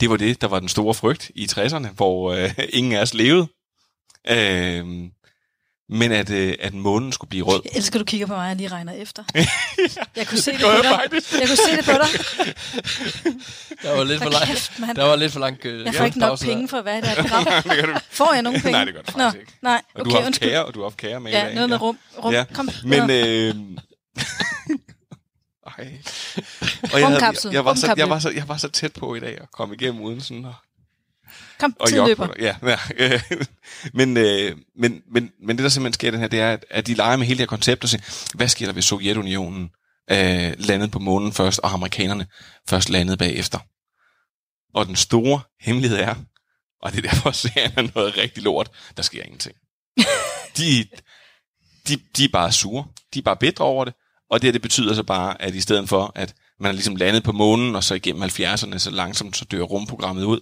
Det 0.00 0.10
var 0.10 0.16
det, 0.16 0.40
der 0.40 0.46
var 0.46 0.60
den 0.60 0.68
store 0.68 0.94
frygt 0.94 1.30
i 1.34 1.44
60'erne, 1.44 1.88
hvor 1.88 2.32
øh, 2.32 2.50
ingen 2.72 2.92
af 2.92 3.02
os 3.02 3.14
levede. 3.14 3.48
Øh, 4.28 5.10
men 5.90 6.12
at, 6.12 6.30
øh, 6.30 6.54
at 6.60 6.74
månen 6.74 7.12
skulle 7.12 7.28
blive 7.28 7.44
rød. 7.44 7.60
Jeg 7.64 7.72
elsker, 7.76 7.98
du 7.98 8.04
kigger 8.04 8.26
på 8.26 8.34
mig 8.34 8.50
og 8.50 8.56
lige 8.56 8.68
regner 8.68 8.92
efter. 8.92 9.24
Jeg 10.16 10.26
kunne 10.26 10.38
se 10.38 10.52
det 10.52 10.60
gør 10.60 10.66
på 10.68 10.72
jeg 10.74 10.82
dig. 10.82 10.98
faktisk. 11.00 11.32
Jeg 11.32 11.48
kunne 11.48 11.56
se 11.56 11.76
det 11.76 11.84
på 11.84 11.90
dig. 11.92 12.08
Der 13.82 13.96
var 13.96 14.04
lidt 14.04 14.22
for 14.22 14.30
lang, 14.30 14.44
kæft, 14.46 14.72
der 14.96 15.04
var 15.04 15.16
lidt 15.16 15.32
for 15.32 15.40
lang 15.40 15.66
øh, 15.66 15.84
Jeg 15.86 15.94
får 15.94 16.04
ikke 16.04 16.18
nok 16.18 16.28
pause 16.28 16.46
der. 16.46 16.52
penge 16.52 16.68
for, 16.68 16.80
hvad 16.82 17.02
det 17.02 17.10
er. 17.10 17.22
det. 17.94 18.02
Får 18.10 18.32
jeg 18.32 18.42
nogle 18.42 18.60
penge? 18.60 18.72
Nej, 18.72 18.84
det 18.84 18.94
gør 18.94 19.02
du 19.02 19.12
Nå, 19.18 19.18
faktisk 19.24 19.40
ikke. 19.40 19.52
Nej, 19.62 19.82
Og 19.94 20.00
okay, 20.00 20.10
du 20.10 20.16
har 20.16 20.22
haft 20.22 20.40
kager, 20.40 20.60
og 20.60 20.74
du 20.74 20.78
har 20.80 20.84
haft 20.88 20.96
kager 20.96 21.18
med 21.18 21.32
Ja, 21.32 21.44
dag. 21.46 21.54
noget 21.54 21.70
med 21.70 21.80
rum. 21.80 21.98
rum. 22.24 22.32
Ja. 22.32 22.44
Kom. 22.54 22.68
Men, 22.84 23.10
øh, 23.10 23.54
ej. 25.78 25.98
Og 26.92 27.00
jeg, 27.00 27.08
havde, 27.08 27.24
jeg, 27.24 27.52
jeg, 27.52 27.64
var 27.64 27.74
så, 27.74 27.94
jeg, 27.96 28.10
var 28.10 28.18
så, 28.18 28.30
jeg 28.30 28.48
var 28.48 28.56
så 28.56 28.68
tæt 28.68 28.92
på 28.92 29.14
i 29.14 29.20
dag 29.20 29.38
at 29.40 29.50
komme 29.52 29.74
igennem 29.74 30.02
uden 30.02 30.20
sådan 30.20 30.44
at, 30.44 30.52
Kom, 31.58 31.76
og 31.80 31.88
tiden 31.88 32.08
løber. 32.08 32.28
Ja, 32.38 32.56
ja. 32.62 33.20
men, 33.98 34.16
øh, 34.16 34.56
men, 34.76 35.02
men, 35.12 35.32
men 35.42 35.56
det, 35.56 35.62
der 35.62 35.68
simpelthen 35.68 35.92
sker 35.92 36.08
i 36.08 36.10
den 36.10 36.20
her, 36.20 36.28
det 36.28 36.40
er, 36.40 36.52
at, 36.52 36.64
at 36.70 36.86
de 36.86 36.94
leger 36.94 37.16
med 37.16 37.26
hele 37.26 37.38
det 37.38 37.42
her 37.42 37.46
koncept 37.46 37.82
og 37.82 37.88
siger, 37.88 38.32
hvad 38.36 38.48
sker 38.48 38.66
der, 38.66 38.72
hvis 38.72 38.84
Sovjetunionen 38.84 39.70
øh, 40.10 40.52
landede 40.58 40.90
på 40.90 40.98
månen 40.98 41.32
først, 41.32 41.60
og 41.60 41.72
amerikanerne 41.72 42.26
først 42.68 42.90
landede 42.90 43.16
bagefter? 43.16 43.58
Og 44.74 44.86
den 44.86 44.96
store 44.96 45.40
hemmelighed 45.60 45.98
er, 45.98 46.14
og 46.82 46.92
det 46.92 46.98
er 46.98 47.10
derfor, 47.10 47.30
serien 47.46 47.72
er 47.76 47.88
noget 47.94 48.16
rigtig 48.16 48.42
lort, 48.42 48.70
der 48.96 49.02
sker 49.02 49.22
ingenting. 49.22 49.56
de, 50.58 50.86
de, 51.88 52.00
de 52.16 52.24
er 52.24 52.28
bare 52.32 52.52
sure. 52.52 52.84
De 53.14 53.18
er 53.18 53.22
bare 53.22 53.36
bedre 53.36 53.64
over 53.64 53.84
det. 53.84 53.94
Og 54.30 54.42
det, 54.42 54.54
det 54.54 54.62
betyder 54.62 54.94
så 54.94 55.02
bare, 55.02 55.42
at 55.42 55.54
i 55.54 55.60
stedet 55.60 55.88
for, 55.88 56.12
at 56.14 56.34
man 56.60 56.68
er 56.68 56.72
ligesom 56.72 56.96
landet 56.96 57.22
på 57.22 57.32
månen, 57.32 57.76
og 57.76 57.84
så 57.84 57.94
igennem 57.94 58.22
70'erne, 58.22 58.78
så 58.78 58.90
langsomt 58.90 59.36
så 59.36 59.44
dør 59.44 59.62
rumprogrammet 59.62 60.24
ud, 60.24 60.40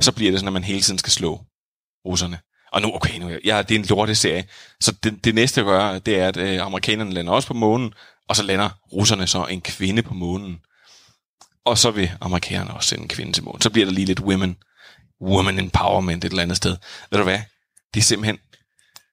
så 0.00 0.12
bliver 0.12 0.30
det 0.30 0.40
sådan, 0.40 0.48
at 0.48 0.52
man 0.52 0.64
hele 0.64 0.80
tiden 0.80 0.98
skal 0.98 1.12
slå 1.12 1.44
russerne. 2.04 2.38
Og 2.72 2.82
nu, 2.82 2.94
okay, 2.94 3.18
nu, 3.18 3.38
ja, 3.44 3.62
det 3.62 3.74
er 3.74 3.78
en 3.78 3.84
lorteserie. 3.84 4.44
Så 4.80 4.92
det, 5.02 5.24
det 5.24 5.34
næste, 5.34 5.60
jeg 5.60 5.64
gør, 5.64 5.98
det 5.98 6.18
er, 6.18 6.28
at 6.28 6.36
øh, 6.36 6.60
amerikanerne 6.60 7.12
lander 7.12 7.32
også 7.32 7.48
på 7.48 7.54
månen, 7.54 7.94
og 8.28 8.36
så 8.36 8.42
lander 8.42 8.70
russerne 8.92 9.26
så 9.26 9.44
en 9.44 9.60
kvinde 9.60 10.02
på 10.02 10.14
månen. 10.14 10.60
Og 11.64 11.78
så 11.78 11.90
vil 11.90 12.10
amerikanerne 12.20 12.74
også 12.74 12.88
sende 12.88 13.02
en 13.02 13.08
kvinde 13.08 13.32
til 13.32 13.44
månen. 13.44 13.60
Så 13.60 13.70
bliver 13.70 13.86
der 13.86 13.92
lige 13.92 14.04
lidt 14.04 14.20
women, 14.20 14.56
woman 15.22 15.58
empowerment 15.58 16.24
et 16.24 16.30
eller 16.30 16.42
andet 16.42 16.56
sted. 16.56 16.76
Ved 17.10 17.18
du 17.18 17.24
hvad? 17.24 17.40
Det 17.94 18.00
er 18.00 18.04
simpelthen... 18.04 18.38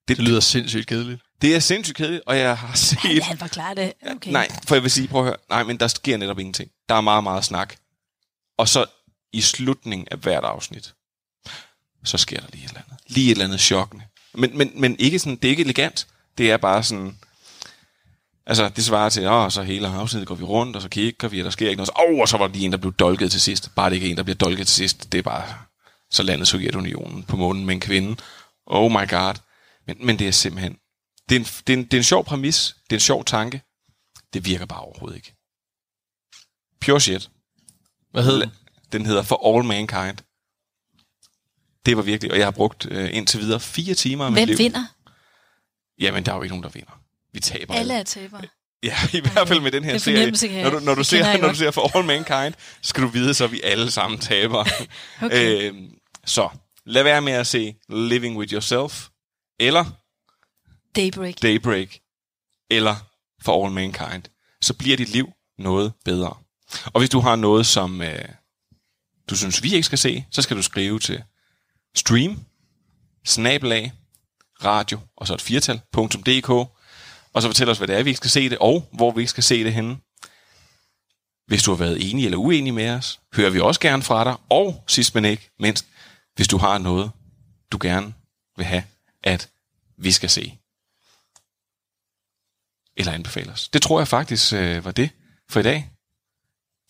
Det 0.08 0.20
lyder 0.20 0.40
sindssygt 0.40 0.88
kedeligt. 0.88 1.22
Det 1.42 1.56
er 1.56 1.60
sindssygt 1.60 1.98
kedeligt, 1.98 2.24
og 2.26 2.38
jeg 2.38 2.58
har 2.58 2.76
set... 2.76 3.00
Han, 3.00 3.22
han 3.22 3.38
forklarer 3.38 3.74
det. 3.74 3.94
Okay. 4.12 4.32
Nej, 4.32 4.48
for 4.68 4.76
jeg 4.76 4.84
vil 4.84 4.92
sige, 4.92 5.08
prøv 5.08 5.22
at 5.22 5.26
høre. 5.26 5.38
Nej, 5.50 5.64
men 5.64 5.80
der 5.80 5.88
sker 5.88 6.18
netop 6.18 6.40
ingenting. 6.40 6.70
Der 6.90 6.96
er 6.96 7.02
meget, 7.02 7.24
meget 7.24 7.46
snak. 7.46 7.76
Og 8.58 8.68
så 8.68 8.86
i 9.36 9.42
slutningen 9.42 10.08
af 10.12 10.18
hvert 10.18 10.44
afsnit, 10.44 10.94
så 12.04 12.18
sker 12.18 12.40
der 12.40 12.48
lige 12.52 12.64
et 12.64 12.70
eller 12.70 12.82
andet. 12.82 12.98
Lige 13.08 13.28
et 13.28 13.32
eller 13.32 13.46
andet 13.46 13.60
chokkende. 13.60 14.06
Men, 14.34 14.58
men, 14.58 14.72
men 14.76 14.96
ikke 15.00 15.20
sådan, 15.20 15.36
det 15.36 15.46
er 15.46 15.50
ikke 15.50 15.64
elegant. 15.64 16.08
Det 16.38 16.52
er 16.52 16.58
bare 16.58 16.84
sådan... 16.84 17.18
Altså, 18.48 18.70
det 18.70 18.86
svarer 18.86 19.10
til, 19.10 19.28
åh, 19.28 19.52
så 19.52 19.64
hele 19.64 19.88
afsnittet 19.88 20.28
går 20.28 20.36
vi 20.36 20.44
rundt, 20.44 20.76
og 20.76 20.82
så 20.82 20.90
kigger 20.90 21.28
vi, 21.28 21.40
og 21.40 21.46
der 21.46 21.52
sker 21.52 21.70
ikke 21.70 21.78
noget. 21.78 21.88
Så, 21.88 22.04
åh, 22.10 22.20
og 22.20 22.28
så 22.28 22.38
var 22.38 22.48
der 22.48 22.54
lige 22.54 22.66
en, 22.66 22.72
der 22.72 22.78
blev 22.78 22.94
dolket 22.94 23.32
til 23.32 23.42
sidst. 23.42 23.76
Bare 23.76 23.90
det 23.90 23.96
ikke 23.96 24.08
er 24.08 24.12
en, 24.12 24.18
der 24.18 24.24
bliver 24.24 24.38
dolket 24.38 24.68
til 24.68 24.76
sidst. 24.76 25.12
Det 25.12 25.18
er 25.18 25.22
bare, 25.22 25.44
så 26.12 26.24
landede 26.24 26.46
Sovjetunionen 26.46 27.24
på 27.24 27.36
månen 27.38 27.66
med 27.66 27.76
en 27.76 27.82
kvinde. 27.82 28.16
Oh 28.66 28.92
my 28.92 29.10
god. 29.10 29.34
Men, 29.88 30.06
men 30.06 30.20
det 30.20 30.28
er 30.28 30.32
simpelthen... 30.32 30.78
Det 31.30 31.36
er, 31.36 31.40
en, 31.40 31.46
det, 31.68 31.74
er 31.74 31.78
en, 31.78 31.84
det 31.84 31.94
er 31.94 31.98
en 31.98 32.04
sjov 32.04 32.26
præmis. 32.26 32.76
Det 32.84 32.96
er 32.96 32.98
en 32.98 33.02
sjov 33.02 33.26
tanke. 33.26 33.62
Det 34.34 34.46
virker 34.46 34.66
bare 34.66 34.80
overhovedet 34.80 35.16
ikke. 35.16 35.36
Pure 36.82 37.02
shit. 37.02 37.30
Hvad 38.12 38.24
hed 38.24 38.44
den? 38.98 39.06
Hedder 39.06 39.24
For 39.24 39.56
All 39.56 39.66
Mankind. 39.66 40.18
Det 41.86 41.98
var 41.98 42.04
virkelig, 42.04 42.32
og 42.32 42.38
jeg 42.38 42.46
har 42.46 42.52
brugt 42.52 42.88
øh, 42.92 43.10
indtil 43.14 43.40
videre 43.40 43.60
fire 43.60 43.94
timer 43.94 44.26
af 44.26 44.32
mit 44.32 44.40
Hvem 44.40 44.48
liv. 44.48 44.58
vinder? 44.58 44.86
Jamen, 46.00 46.26
der 46.26 46.32
er 46.32 46.36
jo 46.36 46.42
ikke 46.42 46.52
nogen, 46.52 46.64
der 46.64 46.70
vinder. 46.70 47.00
Vi 47.34 47.40
taber 47.40 47.74
Alle 47.74 47.94
er 47.94 48.04
tabere. 48.04 48.42
Ja, 48.84 48.98
i 49.14 49.20
hvert 49.20 49.48
fald 49.48 49.60
med 49.60 49.72
den 49.72 49.84
her 49.84 49.92
Den 49.92 50.00
serie. 50.00 50.64
Når 50.64 50.70
du, 50.70 50.80
når 50.80 50.94
du, 50.96 51.00
det 51.00 51.08
ser, 51.08 51.38
når 51.38 51.48
du 51.48 51.56
ser 51.56 51.72
For 51.72 51.98
All 51.98 52.06
Mankind, 52.08 52.54
skal 52.82 53.04
du 53.04 53.08
vide, 53.08 53.34
så 53.34 53.44
er 53.44 53.48
vi 53.48 53.62
alle 53.64 53.92
sammen 53.92 54.20
tabere. 54.20 54.66
Okay. 55.22 55.62
øhm, 55.70 55.90
så, 56.26 56.50
lad 56.86 57.04
være 57.04 57.22
med 57.22 57.34
at 57.34 57.48
se 57.48 57.76
Living 57.90 58.38
With 58.38 58.54
Yourself, 58.54 59.08
eller 59.60 59.86
Daybreak. 60.96 61.42
Daybreak, 61.42 61.88
eller 62.72 62.96
For 63.42 63.66
All 63.66 63.74
Mankind. 63.74 64.24
Så 64.62 64.74
bliver 64.74 64.98
dit 64.98 65.10
liv 65.10 65.30
noget 65.60 65.94
bedre. 66.06 66.38
Og 66.86 67.00
hvis 67.00 67.10
du 67.10 67.20
har 67.20 67.36
noget, 67.36 67.66
som 67.66 68.02
øh, 68.02 68.20
du 69.30 69.36
synes, 69.36 69.64
vi 69.64 69.74
ikke 69.74 69.84
skal 69.84 69.98
se, 69.98 70.26
så 70.32 70.42
skal 70.42 70.58
du 70.58 70.62
skrive 70.62 71.00
til 71.00 71.24
stream, 71.96 72.46
snabelag, 73.26 73.92
radio, 74.64 75.00
og 75.18 75.28
så 75.28 75.34
et 75.34 75.42
firtal.dk, 75.42 76.50
og 77.34 77.42
så 77.42 77.48
fortæl 77.48 77.70
os, 77.70 77.78
hvad 77.78 77.88
det 77.88 77.98
er, 77.98 78.04
vi 78.04 78.10
ikke 78.10 78.18
skal 78.18 78.32
se 78.32 78.50
det, 78.50 78.58
og 78.58 78.90
hvor 78.92 79.12
vi 79.12 79.22
ikke 79.22 79.30
skal 79.30 79.44
se 79.44 79.64
det 79.64 79.74
henne. 79.74 79.98
Hvis 81.48 81.64
du 81.64 81.72
har 81.72 81.78
været 81.78 82.10
enig 82.10 82.26
eller 82.26 82.38
uenig 82.38 82.74
med 82.74 82.90
os, 82.90 83.20
hører 83.36 83.50
vi 83.50 83.60
også 83.60 83.80
gerne 83.80 84.04
fra 84.04 84.24
dig. 84.24 84.36
Og 84.50 84.84
sidst 84.88 85.16
men 85.16 85.26
ikke 85.26 85.50
mindst, 85.60 85.86
hvis 86.36 86.48
du 86.48 86.58
har 86.58 86.78
noget, 86.78 87.12
du 87.72 87.78
gerne 87.82 88.14
vil 88.58 88.66
have, 88.66 88.84
at 89.24 89.50
vi 89.98 90.12
skal 90.12 90.30
se. 90.30 90.58
Eller 92.98 93.12
anbefale 93.12 93.52
os. 93.52 93.70
Det 93.70 93.82
tror 93.82 94.00
jeg 94.00 94.08
faktisk 94.08 94.54
øh, 94.54 94.86
var 94.86 94.92
det 94.92 95.10
for 95.50 95.60
i 95.60 95.64
dag. 95.64 95.90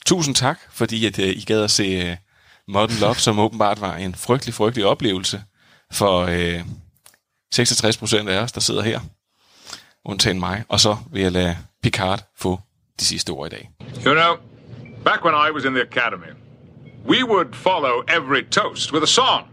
Tusind 0.05 0.35
tak, 0.35 0.59
fordi 0.69 1.05
at, 1.05 1.19
øh, 1.19 1.29
I 1.29 1.43
gad 1.43 1.63
at 1.63 1.71
se 1.71 1.83
øh, 1.83 2.17
Modern 2.67 2.99
Love, 3.01 3.15
som 3.15 3.39
åbenbart 3.39 3.81
var 3.81 3.95
en 3.95 4.15
frygtelig, 4.15 4.53
frygtelig 4.53 4.85
oplevelse 4.85 5.43
for 5.91 6.21
øh, 6.21 6.61
66 7.53 7.97
procent 7.97 8.29
af 8.29 8.39
os, 8.39 8.51
der 8.51 8.61
sidder 8.61 8.81
her. 8.81 8.99
Undtagen 10.05 10.39
mig. 10.39 10.63
Og 10.69 10.79
så 10.79 10.97
vil 11.11 11.21
jeg 11.21 11.31
lade 11.31 11.57
Picard 11.83 12.31
få 12.37 12.59
de 12.99 13.05
sidste 13.05 13.29
ord 13.29 13.47
i 13.47 13.49
dag. 13.49 13.69
You 14.05 14.13
know, 14.13 14.35
back 15.03 15.25
when 15.25 15.35
I 15.47 15.51
was 15.51 15.65
in 15.65 15.73
the 15.73 15.81
academy, 15.81 16.31
we 17.05 17.23
would 17.23 17.53
follow 17.53 18.03
every 18.07 18.43
toast 18.51 18.93
with 18.93 19.03
a 19.03 19.07
song. 19.07 19.47